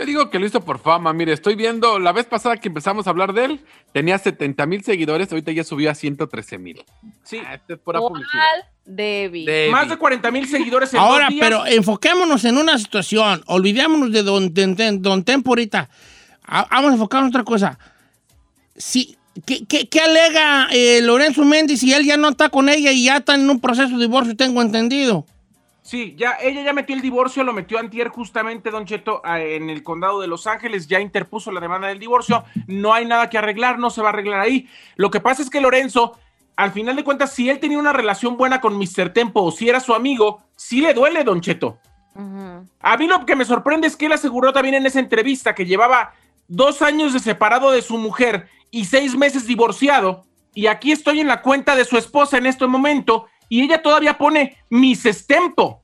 Yo 0.00 0.06
digo 0.06 0.30
que 0.30 0.38
lo 0.38 0.46
hizo 0.46 0.62
por 0.62 0.78
fama. 0.78 1.12
Mire, 1.12 1.34
estoy 1.34 1.56
viendo, 1.56 1.98
la 1.98 2.12
vez 2.12 2.24
pasada 2.24 2.56
que 2.56 2.68
empezamos 2.68 3.06
a 3.06 3.10
hablar 3.10 3.34
de 3.34 3.44
él, 3.44 3.60
tenía 3.92 4.16
70 4.18 4.64
mil 4.64 4.82
seguidores, 4.82 5.30
ahorita 5.30 5.52
ya 5.52 5.62
subió 5.62 5.90
a 5.90 5.94
113 5.94 6.56
mil. 6.56 6.82
Sí. 7.22 7.36
esta 7.36 7.74
es 7.74 7.78
pura 7.78 7.98
publicidad. 8.00 8.40
Debbie. 8.86 9.44
Debbie. 9.44 9.70
Más 9.70 9.90
de 9.90 9.98
40 9.98 10.30
mil 10.30 10.48
seguidores 10.48 10.94
en 10.94 11.00
Ahora, 11.00 11.26
dos 11.26 11.34
días. 11.34 11.46
pero 11.46 11.66
enfoquémonos 11.66 12.42
en 12.46 12.56
una 12.56 12.78
situación. 12.78 13.42
Olvidémonos 13.46 14.10
de 14.10 14.22
Don, 14.22 14.54
de- 14.54 14.66
de- 14.68 14.98
don 14.98 15.22
Tempo 15.22 15.50
ahorita. 15.50 15.90
A- 16.44 16.66
Vamos 16.70 16.92
a 16.92 16.94
enfocarnos 16.94 17.26
en 17.28 17.32
otra 17.36 17.44
cosa. 17.44 17.78
Si, 18.76 19.18
¿qué, 19.44 19.66
qué- 19.66 19.86
qué 19.88 20.00
alega 20.00 20.68
eh, 20.72 21.00
Lorenzo 21.02 21.44
Méndez 21.44 21.80
si 21.80 21.92
él 21.92 22.06
ya 22.06 22.16
no 22.16 22.30
está 22.30 22.48
con 22.48 22.70
ella 22.70 22.90
y 22.90 23.04
ya 23.04 23.18
está 23.18 23.34
en 23.34 23.48
un 23.50 23.60
proceso 23.60 23.90
de 23.98 24.06
divorcio, 24.06 24.34
tengo 24.34 24.62
entendido? 24.62 25.26
Sí, 25.82 26.14
ya 26.16 26.36
ella 26.42 26.62
ya 26.62 26.72
metió 26.72 26.94
el 26.94 27.00
divorcio, 27.00 27.42
lo 27.42 27.52
metió 27.52 27.78
antier 27.78 28.08
justamente 28.08 28.70
Don 28.70 28.84
Cheto 28.84 29.22
en 29.24 29.70
el 29.70 29.82
condado 29.82 30.20
de 30.20 30.26
Los 30.26 30.46
Ángeles, 30.46 30.86
ya 30.86 31.00
interpuso 31.00 31.50
la 31.52 31.60
demanda 31.60 31.88
del 31.88 31.98
divorcio, 31.98 32.44
no 32.66 32.92
hay 32.92 33.06
nada 33.06 33.30
que 33.30 33.38
arreglar, 33.38 33.78
no 33.78 33.88
se 33.88 34.02
va 34.02 34.08
a 34.08 34.12
arreglar 34.12 34.40
ahí. 34.40 34.68
Lo 34.96 35.10
que 35.10 35.20
pasa 35.20 35.42
es 35.42 35.48
que 35.48 35.60
Lorenzo, 35.60 36.18
al 36.56 36.72
final 36.72 36.96
de 36.96 37.04
cuentas, 37.04 37.32
si 37.32 37.48
él 37.48 37.60
tenía 37.60 37.78
una 37.78 37.94
relación 37.94 38.36
buena 38.36 38.60
con 38.60 38.76
Mr. 38.76 39.12
Tempo 39.14 39.42
o 39.42 39.50
si 39.50 39.68
era 39.68 39.80
su 39.80 39.94
amigo, 39.94 40.42
sí 40.54 40.82
le 40.82 40.92
duele 40.92 41.24
Don 41.24 41.40
Cheto. 41.40 41.78
A 42.82 42.96
mí 42.98 43.06
lo 43.06 43.24
que 43.24 43.36
me 43.36 43.46
sorprende 43.46 43.86
es 43.86 43.96
que 43.96 44.06
él 44.06 44.12
aseguró 44.12 44.52
también 44.52 44.74
en 44.74 44.84
esa 44.84 45.00
entrevista 45.00 45.54
que 45.54 45.64
llevaba 45.64 46.12
dos 46.48 46.82
años 46.82 47.14
de 47.14 47.20
separado 47.20 47.70
de 47.70 47.80
su 47.80 47.96
mujer 47.96 48.48
y 48.70 48.84
seis 48.84 49.16
meses 49.16 49.46
divorciado. 49.46 50.24
Y 50.54 50.66
aquí 50.66 50.92
estoy 50.92 51.20
en 51.20 51.28
la 51.28 51.40
cuenta 51.40 51.74
de 51.74 51.84
su 51.86 51.96
esposa 51.96 52.36
en 52.36 52.46
este 52.46 52.66
momento 52.66 53.26
y 53.50 53.62
ella 53.62 53.82
todavía 53.82 54.16
pone 54.16 54.56
Mrs. 54.70 55.26
Tempo. 55.26 55.82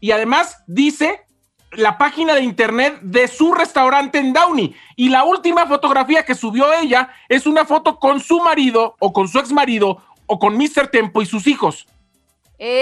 Y 0.00 0.10
además 0.10 0.62
dice 0.66 1.22
la 1.70 1.96
página 1.96 2.34
de 2.34 2.42
internet 2.42 2.98
de 3.00 3.26
su 3.28 3.54
restaurante 3.54 4.18
en 4.18 4.32
Downey. 4.34 4.76
Y 4.96 5.08
la 5.08 5.24
última 5.24 5.66
fotografía 5.66 6.24
que 6.24 6.34
subió 6.34 6.72
ella 6.74 7.08
es 7.28 7.46
una 7.46 7.64
foto 7.64 7.98
con 7.98 8.20
su 8.20 8.40
marido 8.40 8.96
o 8.98 9.12
con 9.12 9.28
su 9.28 9.38
ex 9.38 9.50
marido 9.52 10.02
o 10.26 10.38
con 10.38 10.56
Mr. 10.58 10.88
Tempo 10.88 11.22
y 11.22 11.26
sus 11.26 11.46
hijos. 11.46 11.86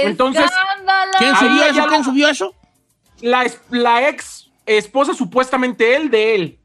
Entonces. 0.09 0.51
¿Quién 1.19 1.37
subió 1.37 1.63
eso? 1.65 1.87
¿Quién 1.89 2.05
subió 2.05 2.29
eso? 2.29 2.55
La, 3.21 3.45
es- 3.45 3.61
la 3.71 4.09
ex 4.09 4.51
esposa, 4.67 5.15
supuestamente 5.15 5.95
él, 5.95 6.11
de 6.11 6.35
él. 6.35 6.59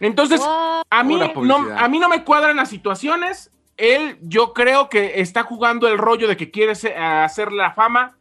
Entonces, 0.00 0.40
a 0.90 1.02
mí, 1.02 1.14
no, 1.48 1.56
a 1.78 1.88
mí 1.88 1.98
no 1.98 2.08
me 2.08 2.24
cuadran 2.24 2.56
las 2.56 2.68
situaciones. 2.70 3.50
Él, 3.80 4.18
yo 4.22 4.52
creo 4.52 4.88
que 4.88 5.20
está 5.20 5.42
jugando 5.42 5.88
el 5.88 5.98
rollo 5.98 6.28
de 6.28 6.36
que 6.36 6.50
quiere 6.50 6.74
se- 6.74 6.94
hacer 6.96 7.50
la 7.52 7.72
fama. 7.72 8.16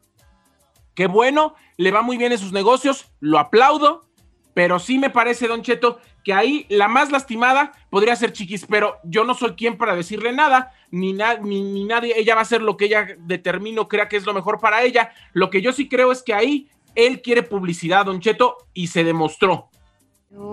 Qué 0.95 1.07
bueno, 1.07 1.55
le 1.77 1.91
va 1.91 2.01
muy 2.01 2.17
bien 2.17 2.31
en 2.31 2.37
sus 2.37 2.51
negocios, 2.51 3.11
lo 3.19 3.39
aplaudo. 3.39 4.05
Pero 4.53 4.79
sí 4.79 4.97
me 4.97 5.09
parece, 5.09 5.47
Don 5.47 5.61
Cheto, 5.61 5.99
que 6.23 6.33
ahí 6.33 6.65
la 6.69 6.87
más 6.89 7.11
lastimada 7.11 7.71
podría 7.89 8.15
ser 8.15 8.33
Chiquis, 8.33 8.65
pero 8.65 8.97
yo 9.03 9.23
no 9.23 9.33
soy 9.33 9.51
quien 9.51 9.77
para 9.77 9.95
decirle 9.95 10.33
nada, 10.33 10.73
ni, 10.91 11.13
na- 11.13 11.35
ni, 11.37 11.61
ni 11.61 11.85
nadie, 11.85 12.13
ella 12.19 12.33
va 12.35 12.41
a 12.41 12.43
hacer 12.43 12.61
lo 12.61 12.75
que 12.75 12.85
ella 12.85 13.07
determine 13.19 13.79
o 13.79 13.87
crea 13.87 14.09
que 14.09 14.17
es 14.17 14.25
lo 14.25 14.33
mejor 14.33 14.59
para 14.59 14.81
ella. 14.83 15.13
Lo 15.33 15.49
que 15.49 15.61
yo 15.61 15.71
sí 15.71 15.87
creo 15.87 16.11
es 16.11 16.23
que 16.23 16.33
ahí 16.33 16.67
él 16.95 17.21
quiere 17.21 17.43
publicidad, 17.43 18.05
Don 18.05 18.19
Cheto, 18.19 18.57
y 18.73 18.87
se 18.87 19.03
demostró. 19.05 19.69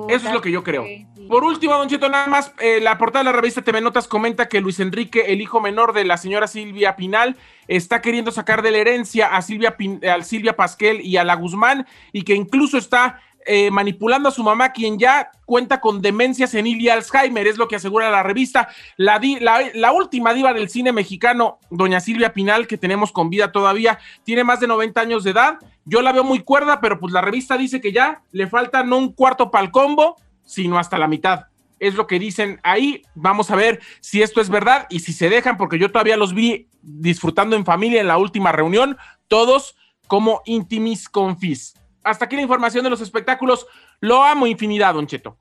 Eso 0.08 0.26
es 0.28 0.32
lo 0.32 0.40
que 0.40 0.50
yo 0.50 0.62
creo. 0.62 0.84
Por 1.28 1.44
último, 1.44 1.74
Don 1.74 1.88
Cheto, 1.88 2.08
nada 2.08 2.26
más, 2.28 2.52
eh, 2.60 2.80
la 2.80 2.96
portada 2.98 3.24
de 3.24 3.30
la 3.32 3.36
revista 3.36 3.62
TV 3.62 3.80
Notas 3.80 4.06
comenta 4.08 4.48
que 4.48 4.60
Luis 4.60 4.80
Enrique, 4.80 5.24
el 5.32 5.40
hijo 5.40 5.60
menor 5.60 5.92
de 5.92 6.04
la 6.04 6.16
señora 6.16 6.46
Silvia 6.46 6.96
Pinal, 6.96 7.36
está 7.68 8.00
queriendo 8.00 8.30
sacar 8.30 8.62
de 8.62 8.70
la 8.70 8.78
herencia 8.78 9.34
a 9.36 9.42
Silvia, 9.42 9.76
Pin- 9.76 10.00
a 10.08 10.22
Silvia 10.22 10.56
Pasquel 10.56 11.00
y 11.00 11.16
a 11.16 11.24
la 11.24 11.34
Guzmán, 11.34 11.86
y 12.12 12.22
que 12.22 12.34
incluso 12.34 12.78
está 12.78 13.20
eh, 13.48 13.70
manipulando 13.70 14.28
a 14.28 14.32
su 14.32 14.42
mamá, 14.42 14.72
quien 14.72 14.98
ya 14.98 15.30
cuenta 15.44 15.80
con 15.80 16.02
demencia 16.02 16.46
senil 16.48 16.80
y 16.80 16.88
Alzheimer, 16.88 17.46
es 17.46 17.58
lo 17.58 17.68
que 17.68 17.76
asegura 17.76 18.10
la 18.10 18.22
revista. 18.24 18.68
La, 18.96 19.18
di- 19.20 19.38
la, 19.38 19.60
la 19.74 19.92
última 19.92 20.32
diva 20.34 20.52
del 20.52 20.68
cine 20.68 20.90
mexicano, 20.92 21.58
doña 21.70 22.00
Silvia 22.00 22.32
Pinal, 22.32 22.66
que 22.66 22.76
tenemos 22.78 23.12
con 23.12 23.30
vida 23.30 23.52
todavía, 23.52 23.98
tiene 24.24 24.42
más 24.42 24.58
de 24.60 24.66
90 24.66 25.00
años 25.00 25.22
de 25.22 25.30
edad. 25.30 25.58
Yo 25.88 26.02
la 26.02 26.10
veo 26.10 26.24
muy 26.24 26.40
cuerda, 26.40 26.80
pero 26.80 26.98
pues 26.98 27.12
la 27.12 27.20
revista 27.20 27.56
dice 27.56 27.80
que 27.80 27.92
ya 27.92 28.20
le 28.32 28.48
falta 28.48 28.82
no 28.82 28.98
un 28.98 29.12
cuarto 29.12 29.52
para 29.52 29.64
el 29.64 29.70
combo, 29.70 30.16
sino 30.44 30.78
hasta 30.78 30.98
la 30.98 31.06
mitad. 31.06 31.46
Es 31.78 31.94
lo 31.94 32.08
que 32.08 32.18
dicen 32.18 32.58
ahí. 32.64 33.02
Vamos 33.14 33.52
a 33.52 33.56
ver 33.56 33.80
si 34.00 34.20
esto 34.20 34.40
es 34.40 34.48
verdad 34.48 34.88
y 34.90 34.98
si 35.00 35.12
se 35.12 35.28
dejan, 35.28 35.56
porque 35.56 35.78
yo 35.78 35.92
todavía 35.92 36.16
los 36.16 36.34
vi 36.34 36.68
disfrutando 36.82 37.54
en 37.54 37.64
familia 37.64 38.00
en 38.00 38.08
la 38.08 38.18
última 38.18 38.50
reunión, 38.50 38.98
todos 39.28 39.76
como 40.08 40.42
intimis 40.44 41.08
confis. 41.08 41.74
Hasta 42.02 42.24
aquí 42.24 42.34
la 42.34 42.42
información 42.42 42.82
de 42.82 42.90
los 42.90 43.00
espectáculos. 43.00 43.66
Lo 44.00 44.24
amo 44.24 44.48
infinidad, 44.48 44.94
Don 44.94 45.06
Cheto. 45.06 45.38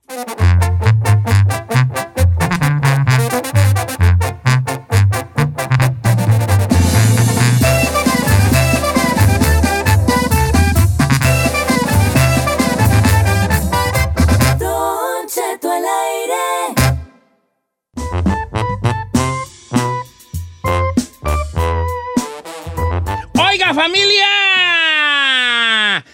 familia! 23.86 24.26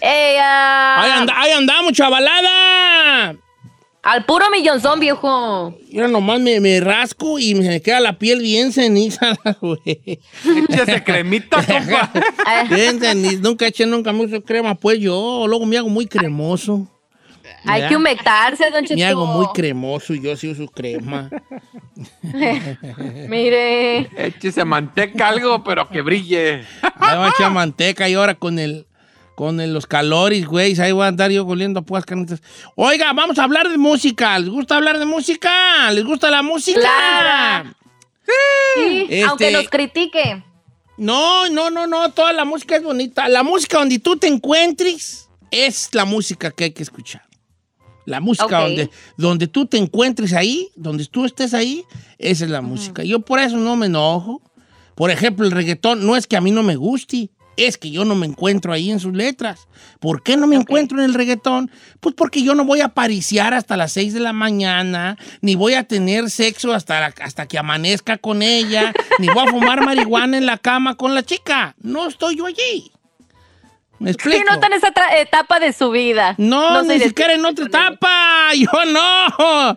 ¡Ella! 0.00 0.44
Ah. 0.44 1.02
¡Ahí, 1.02 1.26
ahí 1.34 1.52
andamos, 1.52 1.92
chavalada! 1.92 3.34
Al 4.02 4.26
puro 4.26 4.50
millonzón, 4.50 5.00
viejo. 5.00 5.74
Mira, 5.90 6.08
nomás 6.08 6.40
me, 6.40 6.80
rasco 6.80 7.38
y 7.38 7.54
me 7.54 7.80
queda 7.80 8.00
la 8.00 8.18
piel 8.18 8.40
bien 8.40 8.72
ceniza, 8.72 9.38
güey. 9.60 10.20
se 10.84 11.04
cremita, 11.04 11.64
compa. 11.66 12.10
bien 12.68 13.00
ceniza. 13.00 13.40
Nunca 13.40 13.66
eché 13.68 13.86
nunca 13.86 14.12
mucho 14.12 14.42
crema, 14.42 14.74
pues 14.74 14.98
yo. 14.98 15.46
Luego 15.46 15.64
me 15.64 15.78
hago 15.78 15.88
muy 15.88 16.06
cremoso. 16.06 16.88
Hay 17.64 17.86
que 17.88 17.96
humectarse, 17.96 18.70
don 18.70 18.82
Cheto. 18.84 18.96
Me 18.96 19.04
hago 19.04 19.26
muy 19.26 19.46
cremoso 19.54 20.14
y 20.14 20.20
yo 20.20 20.36
sí 20.36 20.48
uso 20.48 20.66
crema. 20.68 21.30
Mire. 23.28 24.10
Échese 24.16 24.64
manteca 24.64 25.28
algo, 25.28 25.62
pero 25.64 25.88
que 25.88 26.02
brille. 26.02 26.64
Ahí 26.82 27.18
va 27.18 27.26
a 27.26 27.30
echar 27.30 27.50
manteca 27.52 28.08
y 28.08 28.14
ahora 28.14 28.34
con 28.34 28.58
el 28.58 28.86
con 29.34 29.60
el- 29.60 29.72
los 29.72 29.86
calores, 29.86 30.44
güey, 30.46 30.78
ahí 30.80 30.92
voy 30.92 31.04
a 31.04 31.08
andar 31.08 31.30
yo 31.30 31.46
oliendo 31.46 31.80
a 31.80 31.82
puas 31.82 32.04
carnitas. 32.04 32.42
Oiga, 32.76 33.12
vamos 33.12 33.38
a 33.38 33.44
hablar 33.44 33.68
de 33.68 33.78
música. 33.78 34.38
¿Les 34.38 34.50
gusta 34.50 34.76
hablar 34.76 34.98
de 34.98 35.06
música? 35.06 35.90
¿Les 35.90 36.04
gusta 36.04 36.30
la 36.30 36.42
música? 36.42 36.80
Claro. 36.80 37.70
Sí, 38.26 39.02
Este- 39.08 39.24
aunque 39.24 39.50
nos 39.52 39.68
critique. 39.68 40.44
No, 40.98 41.48
no, 41.48 41.70
no, 41.70 41.86
no, 41.86 42.12
toda 42.12 42.32
la 42.32 42.44
música 42.44 42.76
es 42.76 42.82
bonita. 42.82 43.28
La 43.28 43.42
música 43.42 43.78
donde 43.78 43.98
tú 43.98 44.16
te 44.16 44.28
encuentres 44.28 45.28
es 45.50 45.88
la 45.94 46.04
música 46.04 46.50
que 46.50 46.64
hay 46.64 46.70
que 46.72 46.82
escuchar. 46.82 47.22
La 48.04 48.20
música 48.20 48.44
donde, 48.60 48.90
donde 49.16 49.46
tú 49.46 49.66
te 49.66 49.76
encuentres 49.78 50.32
ahí, 50.32 50.68
donde 50.76 51.04
tú 51.06 51.24
estés 51.24 51.54
ahí, 51.54 51.84
esa 52.18 52.44
es 52.44 52.50
la 52.50 52.60
música. 52.60 53.02
Yo 53.04 53.20
por 53.20 53.38
eso 53.38 53.56
no 53.56 53.76
me 53.76 53.86
enojo. 53.86 54.42
Por 54.94 55.10
ejemplo, 55.10 55.44
el 55.46 55.52
reggaetón 55.52 56.04
no 56.06 56.16
es 56.16 56.26
que 56.26 56.36
a 56.36 56.40
mí 56.40 56.50
no 56.50 56.62
me 56.62 56.76
guste, 56.76 57.30
es 57.56 57.78
que 57.78 57.90
yo 57.90 58.04
no 58.04 58.14
me 58.14 58.26
encuentro 58.26 58.72
ahí 58.72 58.90
en 58.90 58.98
sus 59.00 59.12
letras. 59.14 59.68
¿Por 60.00 60.22
qué 60.22 60.36
no 60.36 60.46
me 60.46 60.56
encuentro 60.56 60.98
en 60.98 61.04
el 61.04 61.14
reggaetón? 61.14 61.70
Pues 62.00 62.14
porque 62.14 62.42
yo 62.42 62.54
no 62.54 62.64
voy 62.64 62.80
a 62.80 62.88
pariciar 62.88 63.54
hasta 63.54 63.76
las 63.76 63.92
6 63.92 64.14
de 64.14 64.20
la 64.20 64.32
mañana, 64.32 65.16
ni 65.40 65.54
voy 65.54 65.74
a 65.74 65.84
tener 65.84 66.28
sexo 66.30 66.72
hasta, 66.72 67.00
la- 67.00 67.14
hasta 67.22 67.46
que 67.46 67.58
amanezca 67.58 68.18
con 68.18 68.42
ella, 68.42 68.92
ni 69.18 69.28
voy 69.28 69.44
a 69.46 69.50
fumar 69.50 69.80
marihuana 69.84 70.36
en 70.38 70.46
la 70.46 70.58
cama 70.58 70.96
con 70.96 71.14
la 71.14 71.22
chica. 71.22 71.74
No 71.80 72.08
estoy 72.08 72.36
yo 72.36 72.46
allí. 72.46 72.90
¿Me 74.02 74.10
explico? 74.10 74.38
Sí, 74.38 74.44
no 74.46 74.54
está 74.54 74.66
en 74.66 74.72
esa 74.74 74.92
etapa 75.18 75.60
de 75.60 75.72
su 75.72 75.90
vida. 75.90 76.34
No, 76.38 76.84
se 76.84 76.98
ni 76.98 77.00
siquiera 77.04 77.34
en 77.34 77.44
otra 77.44 77.64
etapa. 77.66 78.50
Yo 78.54 78.68
no. 78.86 79.00
Ah, 79.38 79.76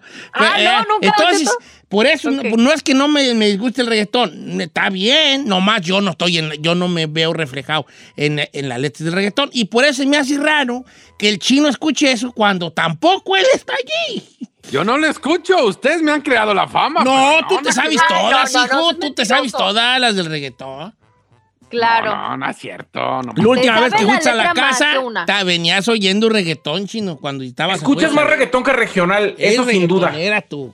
Eh, 0.57 0.63
no, 0.65 0.95
nunca, 0.95 1.07
Entonces, 1.07 1.49
por 1.89 2.07
eso 2.07 2.29
Ok. 2.29 2.43
no, 2.43 2.57
no 2.57 2.71
es 2.73 2.81
que 2.83 2.93
no 2.93 3.07
me, 3.07 3.33
me 3.35 3.45
disguste 3.47 3.81
el 3.81 3.87
reggaetón. 3.87 4.59
Está 4.59 4.89
bien, 4.89 5.47
nomás 5.47 5.81
yo 5.81 6.01
no 6.01 6.11
estoy 6.11 6.39
en, 6.39 6.51
yo 6.61 6.73
no 6.75 6.87
me 6.87 7.05
veo 7.05 7.31
reflejado 7.31 7.85
en, 8.17 8.41
en 8.51 8.69
la 8.69 8.77
letra 8.77 9.05
del 9.05 9.13
reggaetón. 9.13 9.49
Y 9.53 9.65
por 9.65 9.85
eso 9.85 10.05
me 10.05 10.17
hace 10.17 10.37
raro 10.37 10.83
que 11.19 11.29
el 11.29 11.39
chino 11.39 11.67
escuche 11.69 12.11
eso 12.11 12.31
cuando 12.31 12.71
tampoco 12.71 13.35
él 13.37 13.45
está 13.53 13.73
allí. 13.73 14.23
Yo 14.71 14.83
no 14.83 14.97
lo 14.97 15.07
escucho. 15.07 15.63
Ustedes 15.65 16.01
me 16.01 16.11
han 16.11 16.21
creado 16.21 16.53
la 16.55 16.67
fama. 16.67 17.03
No, 17.03 17.37
tú 17.47 17.59
te 17.61 17.71
sabes 17.71 18.01
todas, 18.09 18.51
no, 18.53 18.59
no, 18.61 18.65
hijo. 18.65 18.75
no, 18.93 18.97
tú 18.97 19.13
te 19.13 19.23
sabes 19.25 19.51
todas 19.51 19.99
las 20.01 20.15
del 20.15 20.25
reggaetón. 20.25 20.93
Claro. 21.77 22.15
No, 22.15 22.29
no, 22.29 22.37
no 22.37 22.49
es 22.49 22.57
cierto. 22.57 22.99
No, 22.99 23.31
La 23.35 23.47
última 23.47 23.79
vez 23.81 23.93
que 23.93 24.05
fuiste 24.05 24.29
a 24.29 24.35
la 24.35 24.53
casa, 24.53 24.93
ta- 25.25 25.43
venías 25.43 25.87
oyendo 25.87 26.29
reggaetón, 26.29 26.87
chino, 26.87 27.17
cuando 27.17 27.43
estabas 27.43 27.77
Escuchas 27.77 28.11
más 28.13 28.25
reggaetón 28.27 28.63
que 28.63 28.73
regional, 28.73 29.35
Es 29.37 29.53
eso 29.53 29.65
sin 29.65 29.87
duda. 29.87 30.07
reggaetonera 30.07 30.41
tú. 30.41 30.73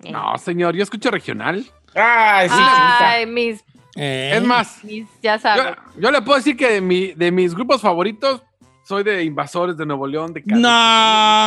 No, 0.00 0.36
señor, 0.38 0.74
yo 0.74 0.82
escucho 0.82 1.10
regional. 1.10 1.64
Ay, 1.94 2.48
sí, 2.48 2.54
Ay, 2.58 3.26
mis, 3.26 3.64
Eh. 3.96 4.32
Es 4.36 4.42
más, 4.42 4.82
mis, 4.84 5.06
ya 5.22 5.38
sabes. 5.38 5.74
yo 5.98 6.10
le 6.10 6.22
puedo 6.22 6.38
decir 6.38 6.56
que 6.56 6.70
de, 6.74 6.80
mi, 6.80 7.08
de 7.12 7.30
mis 7.32 7.54
grupos 7.54 7.80
favoritos 7.80 8.42
soy 8.84 9.02
de 9.02 9.22
Invasores 9.24 9.76
de 9.76 9.84
Nuevo 9.86 10.06
León. 10.06 10.32
De 10.32 10.42
Cali. 10.42 10.60
No, 10.60 10.68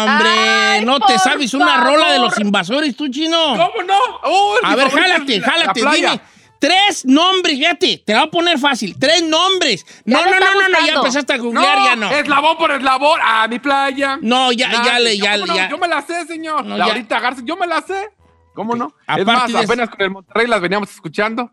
hombre, 0.06 0.30
Ay, 0.30 0.86
no 0.86 0.99
te 0.99 1.17
sabes 1.19 1.54
una 1.54 1.84
rola 1.84 2.12
de 2.12 2.19
los 2.19 2.38
invasores, 2.39 2.95
tú, 2.95 3.08
chino. 3.10 3.38
¿Cómo 3.52 3.84
no? 3.86 3.97
Oh, 4.23 4.56
A 4.63 4.76
ver, 4.76 4.89
jálate, 4.89 5.39
la- 5.39 5.45
jálate, 5.47 5.82
la 5.82 5.91
dime. 5.93 6.19
Tres 6.63 7.04
nombres, 7.04 7.58
fíjate, 7.58 8.02
te 8.06 8.13
va 8.13 8.21
a 8.21 8.28
poner 8.32 8.58
fácil. 8.58 8.95
Tres 8.97 9.21
nombres. 9.21 9.86
No, 10.06 10.23
no, 10.23 10.32
no, 10.32 10.39
no, 10.39 10.69
no, 10.69 10.88
ya 10.88 10.93
empezaste 10.93 11.34
a 11.34 11.38
googlear, 11.38 11.78
ya 11.84 11.95
no. 11.97 12.10
Eslabón 12.10 12.56
por 12.56 12.71
eslabón. 12.71 13.19
Ah, 13.21 13.45
mi 13.49 13.60
playa. 13.60 14.17
No, 14.21 14.49
ya, 14.54 14.71
ya 14.86 14.97
le, 14.97 15.17
ya, 15.17 15.36
ya. 15.45 15.69
Yo 15.69 15.78
me 15.78 15.89
la 15.89 16.02
sé, 16.04 16.26
señor. 16.26 16.63
No, 16.63 16.78
la 16.78 16.86
ya. 16.86 16.91
ahorita 16.93 17.19
Garza, 17.19 17.41
yo 17.43 17.58
me 17.58 17.67
la 17.67 17.82
sé. 17.82 18.12
¿Cómo 18.54 18.78
no? 18.78 18.95
es 19.02 19.04
Aparte 19.08 19.26
más, 19.26 19.52
de- 19.52 19.60
apenas 19.60 19.89
con 19.89 20.02
el 20.04 20.12
Monterrey 20.12 20.47
las 20.47 20.62
veníamos 20.62 20.89
escuchando. 20.89 21.52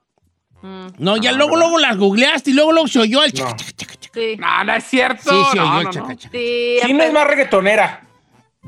No, 0.98 1.16
ya 1.16 1.32
luego, 1.32 1.56
luego 1.56 1.76
las 1.80 1.96
googleaste 1.96 2.50
y 2.50 2.52
luego, 2.52 2.70
luego 2.70 2.86
se 2.86 3.00
oyó 3.00 3.24
el 3.24 3.32
chaca, 3.32 3.56
chaca, 3.56 3.72
chaca, 3.72 3.94
chaca. 3.96 4.14
Sí. 4.20 4.36
No, 4.38 4.62
no 4.64 4.74
es 4.76 4.84
cierto. 4.84 5.22
Sí, 5.30 5.44
se 5.50 5.56
no, 5.56 5.62
oyó 5.64 5.78
el 5.80 5.84
no, 5.86 5.90
chaca, 5.90 6.06
no. 6.08 6.14
chaca. 6.14 6.32
Sí, 6.38 6.76
Sí, 6.86 6.92
no 6.92 7.02
es 7.02 7.12
más 7.12 7.26
reggaetonera. 7.26 8.06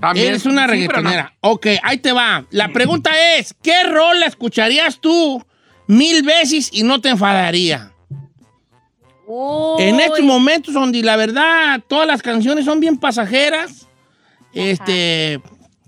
También, 0.00 0.26
Eres 0.26 0.44
una 0.46 0.66
reggaetonera. 0.66 1.34
Ok, 1.38 1.66
ahí 1.84 1.98
te 1.98 2.10
va. 2.10 2.44
La 2.50 2.68
pregunta 2.70 3.12
es, 3.36 3.54
¿qué 3.62 3.84
rola 3.84 4.26
escucharías 4.26 4.98
tú 4.98 5.44
mil 5.92 6.22
veces 6.22 6.70
y 6.72 6.82
no 6.82 7.00
te 7.00 7.10
enfadaría? 7.10 7.92
Uy. 9.26 9.82
En 9.82 10.00
estos 10.00 10.20
momentos 10.22 10.74
donde 10.74 11.02
la 11.02 11.16
verdad 11.16 11.80
todas 11.86 12.06
las 12.06 12.22
canciones 12.22 12.64
son 12.64 12.80
bien 12.80 12.96
pasajeras, 12.98 13.86
este, 14.52 15.40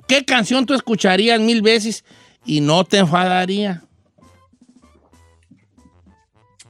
¿qué 0.07 0.25
canción 0.25 0.67
tú 0.67 0.75
escucharías 0.75 1.40
mil 1.40 1.62
veces 1.62 2.05
y 2.45 2.61
no 2.61 2.85
te 2.85 2.99
enfadaría? 2.99 3.83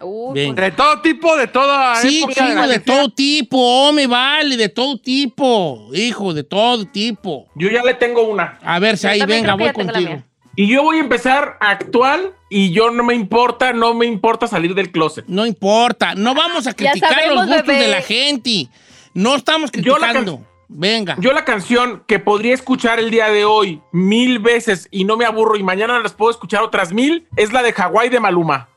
Uy, 0.00 0.34
Bien. 0.34 0.54
no. 0.54 0.60
De 0.62 0.70
todo 0.72 1.00
tipo, 1.00 1.36
de 1.36 1.46
toda 1.46 1.96
Sí, 1.96 2.18
época. 2.18 2.34
chico, 2.34 2.62
de 2.66 2.74
sea. 2.74 2.84
todo 2.84 3.08
tipo, 3.10 3.56
oh, 3.58 3.92
me 3.92 4.06
vale, 4.06 4.56
de 4.56 4.68
todo 4.68 4.98
tipo, 4.98 5.88
hijo, 5.94 6.34
de 6.34 6.44
todo 6.44 6.84
tipo. 6.86 7.46
Yo 7.54 7.70
ya 7.70 7.82
le 7.82 7.94
tengo 7.94 8.22
una. 8.28 8.58
A 8.62 8.78
ver 8.80 8.98
si 8.98 9.06
ahí 9.06 9.22
venga, 9.24 9.54
voy 9.54 9.72
contigo. 9.72 10.22
Y 10.56 10.68
yo 10.68 10.82
voy 10.82 10.98
a 10.98 11.00
empezar 11.00 11.56
actual 11.60 12.32
y 12.48 12.70
yo 12.70 12.90
no 12.90 13.02
me 13.02 13.14
importa, 13.14 13.72
no 13.72 13.94
me 13.94 14.06
importa 14.06 14.46
salir 14.46 14.74
del 14.74 14.92
closet. 14.92 15.24
No 15.26 15.46
importa, 15.46 16.14
no 16.14 16.34
vamos 16.34 16.66
a 16.66 16.74
criticar 16.74 17.12
sabemos, 17.12 17.36
los 17.36 17.46
gustos 17.46 17.66
bebé. 17.66 17.80
de 17.80 17.88
la 17.88 18.02
gente. 18.02 18.68
No 19.14 19.34
estamos 19.34 19.72
Yo 19.72 19.98
la 19.98 20.08
criticando. 20.08 20.46
Venga. 20.68 21.16
Yo 21.20 21.32
la 21.32 21.44
canción 21.44 22.04
que 22.06 22.18
podría 22.18 22.54
escuchar 22.54 22.98
el 22.98 23.10
día 23.10 23.28
de 23.28 23.44
hoy 23.44 23.80
mil 23.92 24.38
veces 24.38 24.88
y 24.90 25.04
no 25.04 25.16
me 25.16 25.24
aburro 25.24 25.56
y 25.56 25.62
mañana 25.62 25.98
las 25.98 26.14
puedo 26.14 26.30
escuchar 26.30 26.62
otras 26.62 26.92
mil 26.92 27.26
es 27.36 27.52
la 27.52 27.62
de 27.62 27.72
Hawái 27.72 28.08
de 28.08 28.20
Maluma. 28.20 28.68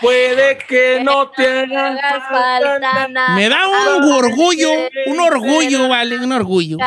Puede 0.00 0.58
que 0.58 1.00
no 1.02 1.30
te 1.30 1.66
falta 1.68 3.08
nada. 3.08 3.34
Me 3.34 3.48
da 3.48 3.66
un 3.68 4.12
orgullo, 4.12 4.70
un 5.06 5.20
orgullo, 5.20 5.88
vale, 5.88 6.18
un 6.18 6.32
orgullo. 6.32 6.78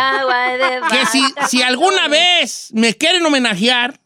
Que 0.90 1.06
si, 1.06 1.24
si 1.48 1.62
alguna 1.62 2.08
vez 2.08 2.70
me 2.74 2.96
quieren 2.96 3.26
homenajear, 3.26 4.00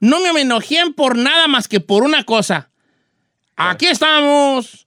no 0.00 0.20
me 0.20 0.30
homenajeen 0.30 0.92
por 0.94 1.16
nada 1.16 1.46
más 1.46 1.68
que 1.68 1.80
por 1.80 2.02
una 2.02 2.24
cosa. 2.24 2.70
Aquí 3.56 3.86
estamos, 3.86 4.86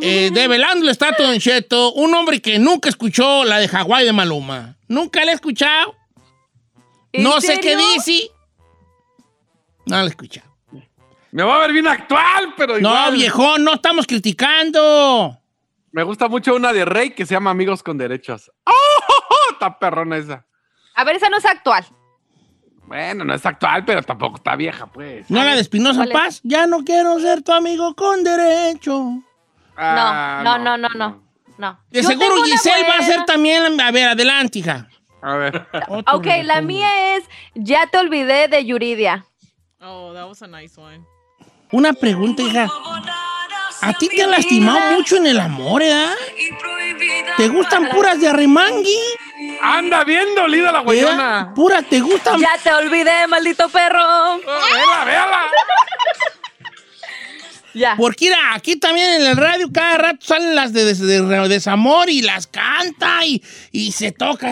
eh, 0.00 0.30
develando 0.32 0.84
el 0.84 0.90
estatua 0.90 1.30
de 1.30 1.40
Cheto, 1.40 1.92
un 1.94 2.14
hombre 2.14 2.42
que 2.42 2.58
nunca 2.58 2.88
escuchó 2.88 3.44
la 3.44 3.58
de 3.58 3.68
Hawái 3.68 4.04
de 4.04 4.12
Maluma. 4.12 4.76
Nunca 4.86 5.24
la 5.24 5.32
he 5.32 5.34
escuchado. 5.34 5.96
¿En 7.12 7.22
No 7.22 7.40
sé 7.40 7.58
qué 7.60 7.76
dice. 7.76 8.30
No 9.86 9.96
la 9.96 10.04
he 10.04 10.08
escuchado. 10.08 10.47
Me 11.38 11.44
va 11.44 11.54
a 11.54 11.58
ver 11.60 11.72
bien 11.72 11.86
actual, 11.86 12.52
pero 12.56 12.72
No, 12.80 12.88
igual. 12.90 13.12
viejo, 13.12 13.58
no 13.58 13.74
estamos 13.74 14.08
criticando. 14.08 15.38
Me 15.92 16.02
gusta 16.02 16.26
mucho 16.26 16.56
una 16.56 16.72
de 16.72 16.84
Rey 16.84 17.10
que 17.10 17.24
se 17.26 17.34
llama 17.34 17.52
Amigos 17.52 17.84
con 17.84 17.96
Derechos. 17.96 18.50
¡Oh! 18.64 18.72
Está 19.52 19.78
perrona 19.78 20.16
esa. 20.16 20.44
A 20.96 21.04
ver, 21.04 21.14
esa 21.14 21.28
no 21.28 21.36
es 21.36 21.44
actual. 21.44 21.86
Bueno, 22.88 23.24
no 23.24 23.32
es 23.34 23.46
actual, 23.46 23.84
pero 23.84 24.02
tampoco 24.02 24.38
está 24.38 24.56
vieja, 24.56 24.88
pues. 24.88 25.30
¿No 25.30 25.44
la 25.44 25.54
de 25.54 25.60
Espinosa 25.60 25.98
¿Cuál 25.98 26.08
es? 26.08 26.14
Paz? 26.14 26.40
Ya 26.42 26.66
no 26.66 26.82
quiero 26.82 27.20
ser 27.20 27.40
tu 27.42 27.52
amigo 27.52 27.94
con 27.94 28.24
derecho. 28.24 29.22
Ah, 29.76 30.40
no, 30.42 30.58
no, 30.58 30.76
no, 30.76 30.88
no, 30.88 31.22
no. 31.56 31.80
De 31.88 32.02
Yo 32.02 32.08
seguro 32.08 32.42
Giselle 32.42 32.82
va 32.82 32.96
a 32.96 33.02
ser 33.02 33.24
también. 33.26 33.80
A 33.80 33.92
ver, 33.92 34.08
adelante, 34.08 34.58
hija. 34.58 34.88
A 35.22 35.36
ver. 35.36 35.68
Ok, 36.12 36.26
la 36.42 36.62
mía 36.62 37.16
es 37.16 37.22
Ya 37.54 37.86
te 37.86 37.98
olvidé 37.98 38.48
de 38.48 38.64
Yuridia. 38.64 39.24
Oh, 39.80 40.12
that 40.14 40.26
was 40.26 40.42
a 40.42 40.48
nice 40.48 40.76
one. 40.76 41.06
Una 41.70 41.92
pregunta, 41.92 42.42
hija. 42.42 42.68
¿A 43.80 43.92
ti 43.94 44.08
te 44.08 44.22
han 44.22 44.30
lastimado 44.30 44.92
mucho 44.96 45.16
en 45.16 45.26
el 45.26 45.38
amor, 45.38 45.82
eh? 45.82 46.06
¿Te 47.36 47.48
gustan 47.48 47.88
puras 47.90 48.20
de 48.20 48.28
arremangui? 48.28 48.96
Anda 49.62 50.02
bien 50.04 50.34
dolida 50.34 50.72
la 50.72 50.80
¿Eh? 50.80 50.84
guayona. 50.84 51.52
Pura, 51.54 51.82
¿te 51.82 52.00
gustan? 52.00 52.40
Ya 52.40 52.50
te 52.62 52.72
olvidé, 52.72 53.26
maldito 53.28 53.68
perro. 53.68 54.38
Véala, 54.38 55.04
véala. 55.04 55.40
Ya. 57.74 57.94
Porque 57.96 58.24
mira, 58.24 58.54
aquí 58.54 58.76
también 58.76 59.20
en 59.20 59.26
el 59.26 59.36
radio 59.36 59.70
cada 59.72 59.98
rato 59.98 60.18
salen 60.26 60.56
las 60.56 60.72
de, 60.72 60.84
des- 60.84 60.98
de 60.98 61.20
desamor 61.48 62.08
y 62.10 62.22
las 62.22 62.46
canta 62.48 63.24
y, 63.24 63.40
y 63.70 63.92
se 63.92 64.10
toca, 64.10 64.48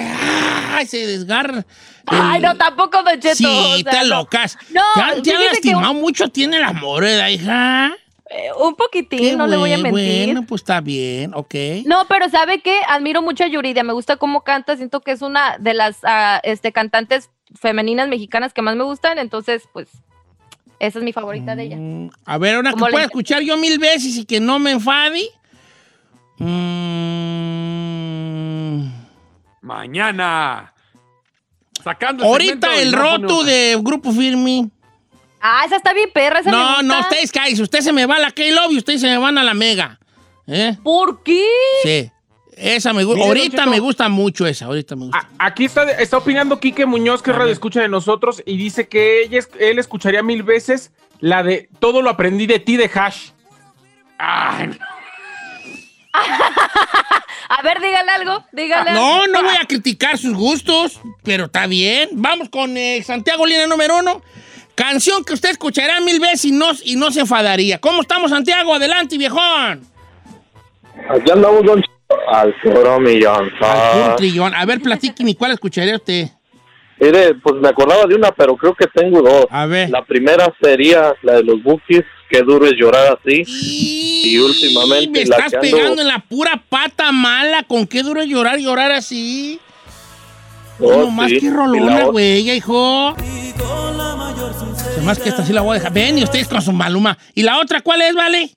¡ay! 0.77 0.87
se 0.87 0.99
desgarra. 1.07 1.65
Ay, 2.07 2.41
no, 2.41 2.57
tampoco, 2.57 3.03
Don 3.03 3.19
Cheto. 3.21 3.35
Sí, 3.37 3.45
o 3.47 3.77
sea, 3.79 3.93
te 3.93 4.09
no. 4.09 4.17
locas. 4.17 4.57
No, 4.71 4.83
te 4.95 5.01
han, 5.01 5.23
te 5.23 5.35
han 5.35 5.45
lastimado 5.45 5.95
mucho, 5.95 6.29
tiene 6.29 6.59
el 6.59 6.65
amor, 6.65 7.03
¿verdad, 7.03 7.29
hija? 7.29 7.95
Eh, 8.29 8.51
un 8.59 8.75
poquitín, 8.75 9.19
Qué 9.21 9.37
no 9.37 9.47
le 9.47 9.57
voy 9.57 9.73
a 9.73 9.79
mentir. 9.79 10.27
Bueno, 10.27 10.45
pues 10.47 10.63
está 10.63 10.81
bien, 10.81 11.33
ok. 11.35 11.55
No, 11.85 12.07
pero 12.09 12.29
¿sabe 12.29 12.61
qué? 12.61 12.81
Admiro 12.89 13.23
mucho 13.23 13.45
a 13.45 13.47
Yuridia, 13.47 13.85
me 13.85 13.93
gusta 13.93 14.17
cómo 14.17 14.43
canta, 14.43 14.77
siento 14.77 15.01
que 15.01 15.13
es 15.13 15.23
una 15.23 15.59
de 15.59 15.75
las 15.75 15.99
ah, 16.03 16.41
este, 16.43 16.73
cantantes 16.73 17.31
femeninas 17.55 18.09
mexicanas 18.09 18.53
que 18.53 18.63
más 18.63 18.75
me 18.75 18.83
gustan, 18.83 19.19
entonces, 19.19 19.69
pues, 19.73 19.89
esa 20.81 20.99
es 20.99 21.05
mi 21.05 21.13
favorita 21.13 21.55
de 21.55 21.63
ella. 21.63 21.79
A 22.25 22.39
ver, 22.39 22.59
una 22.59 22.73
que 22.73 22.79
pueda 22.79 23.05
escuchar 23.05 23.43
yo 23.43 23.57
mil 23.57 23.79
veces 23.79 24.17
y 24.17 24.25
que 24.25 24.41
no 24.41 24.59
me 24.59 24.73
enfade. 24.73 25.29
Mm, 26.39 27.07
Mañana. 29.63 30.73
Sacando 31.87 32.25
el 32.25 32.41
segmento 32.41 32.67
ahorita 32.67 32.83
el 32.83 32.93
roto 32.93 33.45
de 33.45 33.79
Grupo 33.81 34.11
Firme. 34.11 34.69
Ah, 35.41 35.63
esa 35.65 35.77
está 35.77 35.93
bien 35.93 36.11
perra, 36.13 36.41
esa 36.41 36.51
me 36.51 36.57
No, 36.57 36.67
gusta. 36.69 36.83
no, 36.83 36.99
ustedes 36.99 37.31
caen. 37.31 37.63
Usted 37.63 37.81
se 37.81 37.93
me 37.93 38.07
va 38.07 38.17
a 38.17 38.19
la 38.19 38.33
K-Love 38.33 38.73
y 38.73 38.79
ustedes 38.79 39.01
se 39.03 39.07
me 39.07 39.19
van 39.19 39.39
a 39.39 39.45
la 39.45 39.55
Mega. 39.55 40.01
¿Eh? 40.49 40.77
¿Por 40.83 41.23
qué? 41.23 41.47
Sí. 41.85 42.11
Esa 42.57 42.93
me 42.93 43.05
gusta. 43.05 43.23
Ahorita 43.23 43.67
me 43.67 43.79
gusta 43.79 44.09
mucho 44.09 44.49
esa. 44.49 44.65
Ahorita 44.65 44.97
me 44.97 45.05
gusta. 45.05 45.29
Aquí 45.39 45.67
está, 45.67 45.85
está 45.93 46.17
opinando 46.19 46.59
Quique 46.59 46.87
Muñoz, 46.87 47.23
que 47.23 47.31
es 47.31 47.37
radio 47.37 47.53
escucha 47.53 47.81
de 47.81 47.89
nosotros, 47.89 48.43
y 48.45 48.57
dice 48.57 48.89
que 48.89 49.23
ella, 49.23 49.39
él 49.61 49.79
escucharía 49.79 50.25
mil 50.25 50.43
veces 50.43 50.91
la 51.21 51.45
de 51.45 51.69
Todo 51.79 52.03
lo 52.03 52.11
aprendí 52.11 52.47
de 52.47 52.59
ti 52.59 52.77
de 52.77 52.91
Hash. 52.93 53.29
Ay, 54.19 54.67
no. 54.69 54.96
A 57.49 57.63
ver, 57.63 57.81
dígale 57.81 58.11
algo, 58.11 58.45
dígale 58.53 58.91
algo. 58.91 59.03
No, 59.03 59.27
no 59.29 59.43
voy 59.43 59.57
a 59.61 59.67
criticar 59.67 60.19
sus 60.19 60.35
gustos, 60.35 61.01
pero 61.23 61.45
está 61.47 61.67
bien. 61.67 62.11
Vamos 62.13 62.49
con 62.49 62.77
eh, 62.77 63.03
Santiago 63.05 63.47
Línea 63.47 63.67
número 63.67 63.99
uno. 63.99 64.23
Canción 64.75 65.25
que 65.25 65.33
usted 65.33 65.51
escuchará 65.51 66.01
mil 66.01 66.21
veces 66.21 66.47
y 66.47 66.53
no, 66.53 66.67
y 66.85 66.97
no 66.97 67.11
se 67.11 67.21
enfadaría. 67.21 67.81
¿Cómo 67.81 68.03
estamos, 68.03 68.31
Santiago? 68.31 68.75
Adelante, 68.75 69.17
viejón. 69.17 69.87
Aquí 71.09 71.31
andamos, 71.31 71.65
don 71.65 71.83
Al 72.29 72.55
puro 72.63 73.01
millón. 73.01 73.51
Al 73.61 73.93
puro 73.93 74.17
trillón. 74.17 74.55
A 74.55 74.65
ver, 74.67 74.81
platíqueme, 74.81 75.35
¿cuál 75.35 75.53
escucharía 75.53 75.97
usted? 75.97 76.29
Mire, 76.99 77.35
pues 77.35 77.57
me 77.57 77.69
acordaba 77.69 78.05
de 78.07 78.15
una, 78.15 78.33
pero 78.33 78.57
creo 78.57 78.75
que 78.75 78.87
tengo 78.87 79.23
dos. 79.23 79.47
A 79.51 79.67
ver. 79.67 79.91
La 79.91 80.05
primera 80.05 80.53
sería 80.61 81.15
la 81.23 81.35
de 81.35 81.45
los 81.45 81.63
Bookies, 81.63 82.05
Qué 82.29 82.43
duro 82.43 82.67
es 82.67 82.73
llorar 82.77 83.19
así. 83.23 83.43
Y 84.25 84.39
últimamente 84.39 85.21
Me 85.21 85.27
la 85.27 85.37
estás 85.37 85.53
ando- 85.55 85.61
pegando 85.61 86.03
en 86.03 86.09
la 86.09 86.19
pura 86.19 86.63
pata 86.69 87.13
mala. 87.13 87.63
¿Con 87.63 87.87
qué 87.87 88.03
duro 88.03 88.21
es 88.21 88.29
llorar, 88.29 88.59
llorar 88.59 88.91
así? 88.93 89.61
Oh, 90.81 90.99
no 91.03 91.11
más 91.11 91.29
que 91.29 91.37
Y 91.37 91.51
rolona, 91.51 92.05
güey, 92.07 92.51
hijo. 92.51 93.15
Se 94.95 95.01
más 95.03 95.19
que 95.19 95.29
esta 95.29 95.45
sí 95.47 95.53
la 95.53 95.61
voy 95.63 95.73
a 95.77 95.79
dejar. 95.79 95.93
Ven, 95.93 96.19
y 96.19 96.25
ustedes 96.25 96.49
con 96.49 96.61
su 96.61 96.73
maluma. 96.73 97.17
¿Y 97.35 97.43
la 97.43 97.59
otra 97.61 97.81
cuál 97.81 98.03
es, 98.03 98.15
vale? 98.15 98.51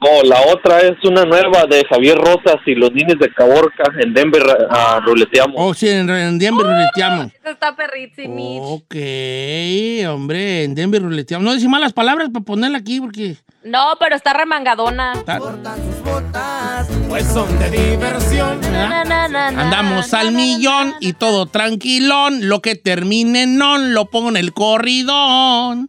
No, 0.00 0.22
la 0.22 0.40
otra 0.52 0.80
es 0.80 1.02
una 1.04 1.24
nueva 1.24 1.64
de 1.66 1.84
Javier 1.88 2.16
Rosas 2.16 2.56
y 2.66 2.74
los 2.74 2.92
niños 2.92 3.18
de 3.18 3.32
Caborca 3.32 3.84
en 4.00 4.12
Denver 4.12 4.42
ah, 4.70 5.00
ruleteamos. 5.04 5.56
Oh, 5.58 5.72
sí, 5.74 5.88
en, 5.88 6.08
en 6.10 6.38
Denver 6.38 6.66
ruleteamos. 6.66 7.32
Esa 7.32 7.50
está 7.50 7.76
perrísima. 7.76 8.34
Ok, 8.36 8.94
hombre, 10.08 10.64
en 10.64 10.74
Denver 10.74 11.02
ruleteamos. 11.02 11.44
No 11.44 11.54
dice 11.54 11.68
malas 11.68 11.92
palabras 11.92 12.28
para 12.32 12.44
ponerla 12.44 12.78
aquí 12.78 13.00
porque... 13.00 13.36
No, 13.64 13.94
pero 13.98 14.14
está 14.14 14.34
remangadona. 14.34 15.14
Pues 17.08 17.26
son 17.26 17.58
de 17.58 17.70
diversión. 17.70 18.60
Na, 18.60 19.04
na, 19.04 19.28
na, 19.28 19.50
na, 19.50 19.62
Andamos 19.62 20.12
na, 20.12 20.20
al 20.20 20.32
na, 20.32 20.38
millón 20.38 20.94
y 21.00 21.14
todo 21.14 21.46
tranquilón. 21.46 22.46
Lo 22.48 22.60
que 22.60 22.74
termine 22.74 23.44
en 23.44 23.56
non 23.56 23.94
lo 23.94 24.10
pongo 24.10 24.28
en 24.28 24.36
el 24.36 24.52
corridón. 24.52 25.88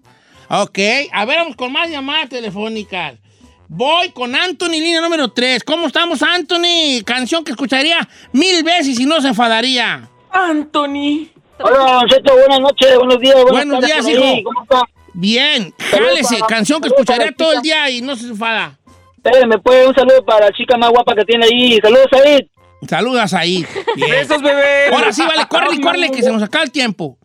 Ok, 0.50 0.80
a 1.12 1.26
ver, 1.26 1.38
vamos 1.38 1.56
con 1.56 1.72
más 1.72 1.90
llamadas 1.90 2.30
telefónicas. 2.30 3.16
Voy 3.68 4.10
con 4.10 4.36
Anthony, 4.36 4.72
línea 4.74 5.02
número 5.02 5.32
3. 5.32 5.64
¿Cómo 5.64 5.88
estamos, 5.88 6.22
Anthony? 6.22 7.04
Canción 7.04 7.44
que 7.44 7.52
escucharía 7.52 8.08
mil 8.32 8.64
veces 8.64 9.00
y 9.00 9.06
no 9.06 9.20
se 9.22 9.30
enfadaría. 9.30 10.08
Anthony. 10.32 11.30
Hola, 11.58 11.94
Don 11.94 12.08
Cheto, 12.08 12.34
buenas 12.36 12.60
noches, 12.60 12.96
buenos 12.98 13.20
días. 13.20 13.36
buenas 13.36 13.52
Buenos 13.66 13.80
tardes 13.80 14.06
días, 14.06 14.18
hijo. 14.20 14.44
¿Cómo 14.44 14.64
está? 14.64 14.84
Bien, 15.14 15.74
jálese, 15.80 16.38
canción 16.48 16.82
que 16.82 16.90
escucharía 16.90 17.32
todo 17.32 17.54
el 17.54 17.62
día 17.62 17.90
y 17.90 18.02
no 18.02 18.16
se 18.16 18.28
enfada. 18.28 18.78
Eh, 19.24 19.48
me 19.48 19.58
puede 19.58 19.88
un 19.88 19.96
saludo 19.96 20.24
para 20.24 20.48
la 20.48 20.52
chica 20.52 20.78
más 20.78 20.92
guapa 20.92 21.16
que 21.16 21.24
tiene 21.24 21.46
ahí. 21.46 21.80
Saludos 21.82 22.08
ahí. 22.14 22.50
Saludas 22.88 23.34
ahí. 23.34 23.66
Bien. 23.96 24.12
Besos, 24.12 24.42
bebé. 24.42 24.94
Ahora 24.94 25.12
sí, 25.12 25.24
vale, 25.26 25.48
córrele, 25.48 25.82
córrele, 25.82 26.12
que 26.12 26.22
se 26.22 26.32
nos 26.32 26.44
acaba 26.44 26.66
el 26.66 26.72
tiempo. 26.72 27.18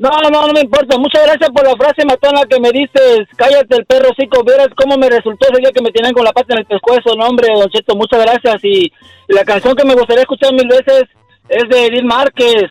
No, 0.00 0.08
no, 0.30 0.30
no 0.46 0.52
me 0.54 0.60
importa. 0.60 0.96
Muchas 0.96 1.22
gracias 1.26 1.50
por 1.50 1.62
la 1.62 1.76
frase 1.76 2.06
matona 2.06 2.40
que 2.48 2.58
me 2.58 2.70
dices. 2.72 3.28
Cállate 3.36 3.76
el 3.76 3.84
perro, 3.84 4.08
chico. 4.18 4.42
Vieras 4.42 4.68
cómo 4.74 4.96
me 4.96 5.10
resultó 5.10 5.46
ese 5.52 5.60
día 5.60 5.72
que 5.74 5.82
me 5.82 5.90
tenían 5.92 6.14
con 6.14 6.24
la 6.24 6.32
pata 6.32 6.54
en 6.54 6.60
el 6.60 6.64
pescuezo. 6.66 7.14
No, 7.16 7.26
hombre, 7.26 7.48
Don 7.54 7.68
Cheto, 7.68 7.94
muchas 7.94 8.20
gracias. 8.24 8.64
Y 8.64 8.90
la 9.28 9.44
canción 9.44 9.76
que 9.76 9.84
me 9.84 9.92
gustaría 9.94 10.22
escuchar 10.22 10.54
mil 10.54 10.66
veces 10.68 11.04
es 11.50 11.68
de 11.68 11.86
Edith 11.86 12.04
Márquez. 12.04 12.64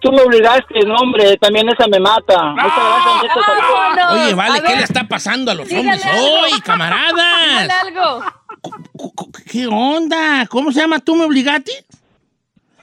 Tú 0.00 0.10
me 0.10 0.22
obligaste, 0.22 0.80
no, 0.84 0.96
hombre, 0.96 1.36
también 1.36 1.68
esa 1.68 1.86
me 1.86 2.00
mata. 2.00 2.42
Muchas 2.42 2.72
gracias, 2.76 3.04
Don 3.04 3.20
Cheto. 3.20 3.40
saludos. 3.44 4.12
Oye, 4.24 4.34
vale, 4.34 4.58
a 4.58 4.62
¿qué 4.62 4.68
ver. 4.68 4.78
le 4.78 4.84
está 4.84 5.04
pasando 5.08 5.50
a 5.52 5.54
los 5.54 5.68
Dígale 5.68 5.88
hombres 5.92 6.04
algo. 6.06 6.24
hoy, 6.26 6.44
Dígale 6.46 6.62
camaradas? 6.64 7.70
algo. 7.84 8.24
¿Qué 9.50 9.66
onda? 9.68 10.46
¿Cómo 10.50 10.72
se 10.72 10.80
llama? 10.80 10.98
¿Tú 10.98 11.14
me 11.14 11.24
obligaste? 11.24 11.70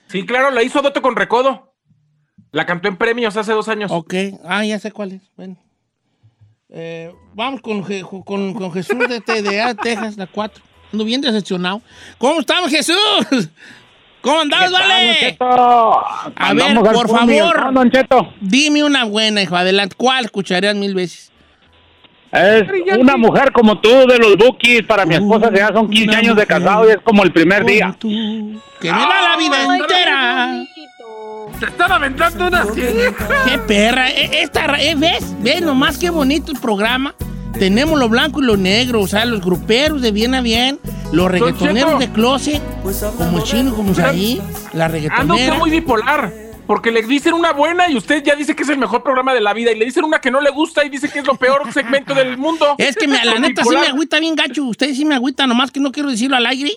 Sí, 0.08 0.26
claro, 0.26 0.50
la 0.52 0.64
hizo 0.64 0.82
Doto 0.82 1.02
con 1.02 1.16
Recodo. 1.18 1.70
La 2.52 2.66
cantó 2.66 2.88
en 2.89 2.97
premios 2.97 3.38
hace 3.38 3.54
dos 3.54 3.68
años. 3.70 3.91
Ok, 3.91 4.14
ah, 4.45 4.64
ya 4.66 4.78
sé 4.80 4.91
cuál 4.91 5.14
es. 5.14 5.22
Bueno. 5.38 5.56
Eh, 6.70 7.12
vamos 7.34 7.62
con, 7.62 7.82
con, 8.24 8.54
con 8.54 8.72
Jesús 8.74 8.99
de 9.08 9.22
TDA, 9.22 9.74
Texas, 9.82 10.18
la 10.18 10.28
4. 10.28 10.64
Ando 10.91 11.06
bien 11.06 11.22
decepcionado. 11.22 11.82
¿Cómo 12.18 12.41
estamos, 12.41 12.70
Jesús? 12.70 12.97
¿Cómo 14.22 14.41
andamos, 14.41 14.72
vale? 14.72 14.93
A 14.93 14.97
ver, 14.97 15.38
Andamos 16.36 16.89
por 16.89 17.10
favor, 17.10 17.74
Don 17.74 17.89
Cheto. 17.89 18.34
dime 18.39 18.84
una 18.84 19.06
buena, 19.06 19.41
hijo. 19.41 19.56
Adelante. 19.56 19.95
¿Cuál 19.97 20.26
escucharías 20.26 20.76
mil 20.76 20.93
veces? 20.93 21.32
Es 22.32 22.64
una 22.97 23.18
mujer 23.18 23.52
como 23.52 23.80
tú 23.80 23.89
de 24.08 24.18
los 24.18 24.38
Bookies. 24.38 24.84
Para 24.84 25.06
mi 25.06 25.16
esposa 25.16 25.52
ya 25.54 25.70
son 25.74 25.89
15 25.89 26.08
una 26.10 26.18
años 26.18 26.36
de 26.36 26.45
casado 26.45 26.88
y 26.88 26.91
es 26.91 26.99
como 27.04 27.24
el 27.24 27.34
primer 27.34 27.66
día. 27.66 27.95
Que 27.99 28.91
me 28.91 28.99
da 28.99 29.22
la 29.32 29.38
vida 29.38 29.58
Ay, 29.70 30.66
Te 31.62 31.68
están 31.68 31.91
aventando 31.91 32.47
una 32.47 32.66
¡Qué 32.74 33.59
perra! 33.68 34.09
E- 34.09 34.41
Esta, 34.41 34.82
eh, 34.82 34.95
¿Ves? 34.95 35.24
¿Ves 35.43 35.62
nomás 35.62 35.99
qué 35.99 36.09
bonito 36.09 36.51
el 36.51 36.57
programa? 36.59 37.14
Tenemos 37.53 37.99
lo 37.99 38.09
blanco 38.09 38.41
y 38.41 38.45
lo 38.45 38.57
negro, 38.57 38.99
o 39.01 39.07
sea, 39.07 39.26
los 39.26 39.41
gruperos 39.41 40.01
de 40.01 40.12
bien 40.12 40.34
a 40.34 40.41
bien, 40.41 40.80
los 41.12 41.30
reggaetoneros 41.30 41.99
de 41.99 42.12
closet, 42.12 42.59
como 43.16 43.41
chino, 43.43 43.76
como 43.76 43.93
ahí, 44.03 44.41
la 44.74 44.88
usted 44.88 45.01
reggaetonera. 45.01 45.53
muy 45.59 45.70
bipolar. 45.70 46.34
Porque 46.66 46.89
le 46.89 47.03
dicen 47.03 47.34
una 47.34 47.53
buena 47.53 47.88
y 47.91 47.95
usted 47.95 48.24
ya 48.24 48.34
dice 48.36 48.55
que 48.55 48.64
es 48.64 48.70
el 48.70 48.80
mejor 48.80 49.03
programa 49.03 49.34
de 49.36 49.41
la 49.41 49.53
vida. 49.53 49.72
Y 49.72 49.78
le 49.78 49.86
dicen 49.86 50.03
una 50.03 50.20
que 50.20 50.32
no 50.32 50.41
le 50.41 50.49
gusta 50.49 50.84
y 50.84 50.89
dice 50.89 51.09
que 51.09 51.20
es 51.20 51.28
lo 51.28 51.36
peor 51.36 51.72
segmento 51.74 52.16
del 52.16 52.38
mundo. 52.39 52.74
Es 52.80 52.95
que 52.95 53.07
me- 53.07 53.24
la 53.24 53.38
neta 53.38 53.64
sí 53.64 53.76
me 53.76 53.86
agüita 53.86 54.20
bien 54.20 54.34
gacho, 54.34 54.64
ustedes 54.64 54.97
sí 54.97 55.05
me 55.05 55.14
agüitan, 55.14 55.47
nomás 55.47 55.70
que 55.70 55.80
no 55.80 55.91
quiero 55.91 56.09
decirlo 56.09 56.38
al 56.38 56.45
aire, 56.47 56.72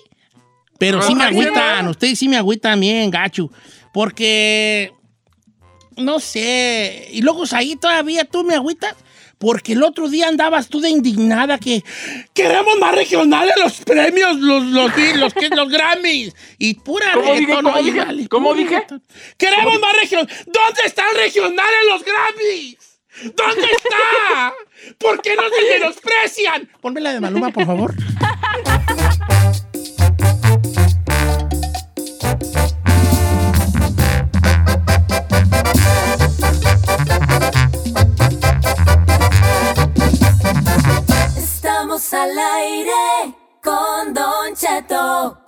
pero 0.77 1.01
sí 1.01 1.15
me 1.15 1.23
agüitan, 1.23 1.87
ustedes 1.87 2.19
sí 2.19 2.27
me 2.29 2.37
agüitan 2.37 2.79
bien 2.79 3.09
gacho, 3.09 3.49
porque, 3.95 4.91
no 5.95 6.19
sé, 6.19 7.07
y 7.11 7.21
luego 7.21 7.45
ahí 7.53 7.77
todavía 7.77 8.25
tú 8.25 8.43
me 8.43 8.53
agüitas, 8.53 8.93
porque 9.37 9.71
el 9.71 9.83
otro 9.83 10.09
día 10.09 10.27
andabas 10.27 10.67
tú 10.67 10.81
de 10.81 10.89
indignada 10.89 11.57
que 11.57 11.81
queremos 12.33 12.77
más 12.77 12.93
regionales 12.93 13.53
los 13.55 13.77
premios, 13.85 14.35
los, 14.35 14.65
los, 14.65 14.91
los, 15.15 15.33
los 15.33 15.69
Grammys, 15.69 16.35
y 16.57 16.73
pura 16.73 17.13
¿Cómo 17.13 17.35
dije? 17.35 18.27
¿Cómo 18.27 18.53
dije? 18.53 18.85
Queremos 19.37 19.79
más 19.79 19.95
regionales. 20.01 20.45
¿Dónde 20.45 20.81
están 20.83 21.15
regionales 21.15 21.79
los 21.89 22.03
Grammys? 22.03 22.77
¿Dónde 23.33 23.67
está? 23.77 24.53
¿Por 24.97 25.21
qué 25.21 25.37
nos 25.37 25.51
menosprecian? 25.79 26.69
Ponme 26.81 26.99
la 26.99 27.13
de 27.13 27.21
Maluma, 27.21 27.49
por 27.51 27.65
favor. 27.65 27.95
Estamos 41.95 42.13
al 42.13 42.37
aire 42.37 43.33
con 43.63 44.13
Don 44.13 44.53
Cheto. 44.53 45.44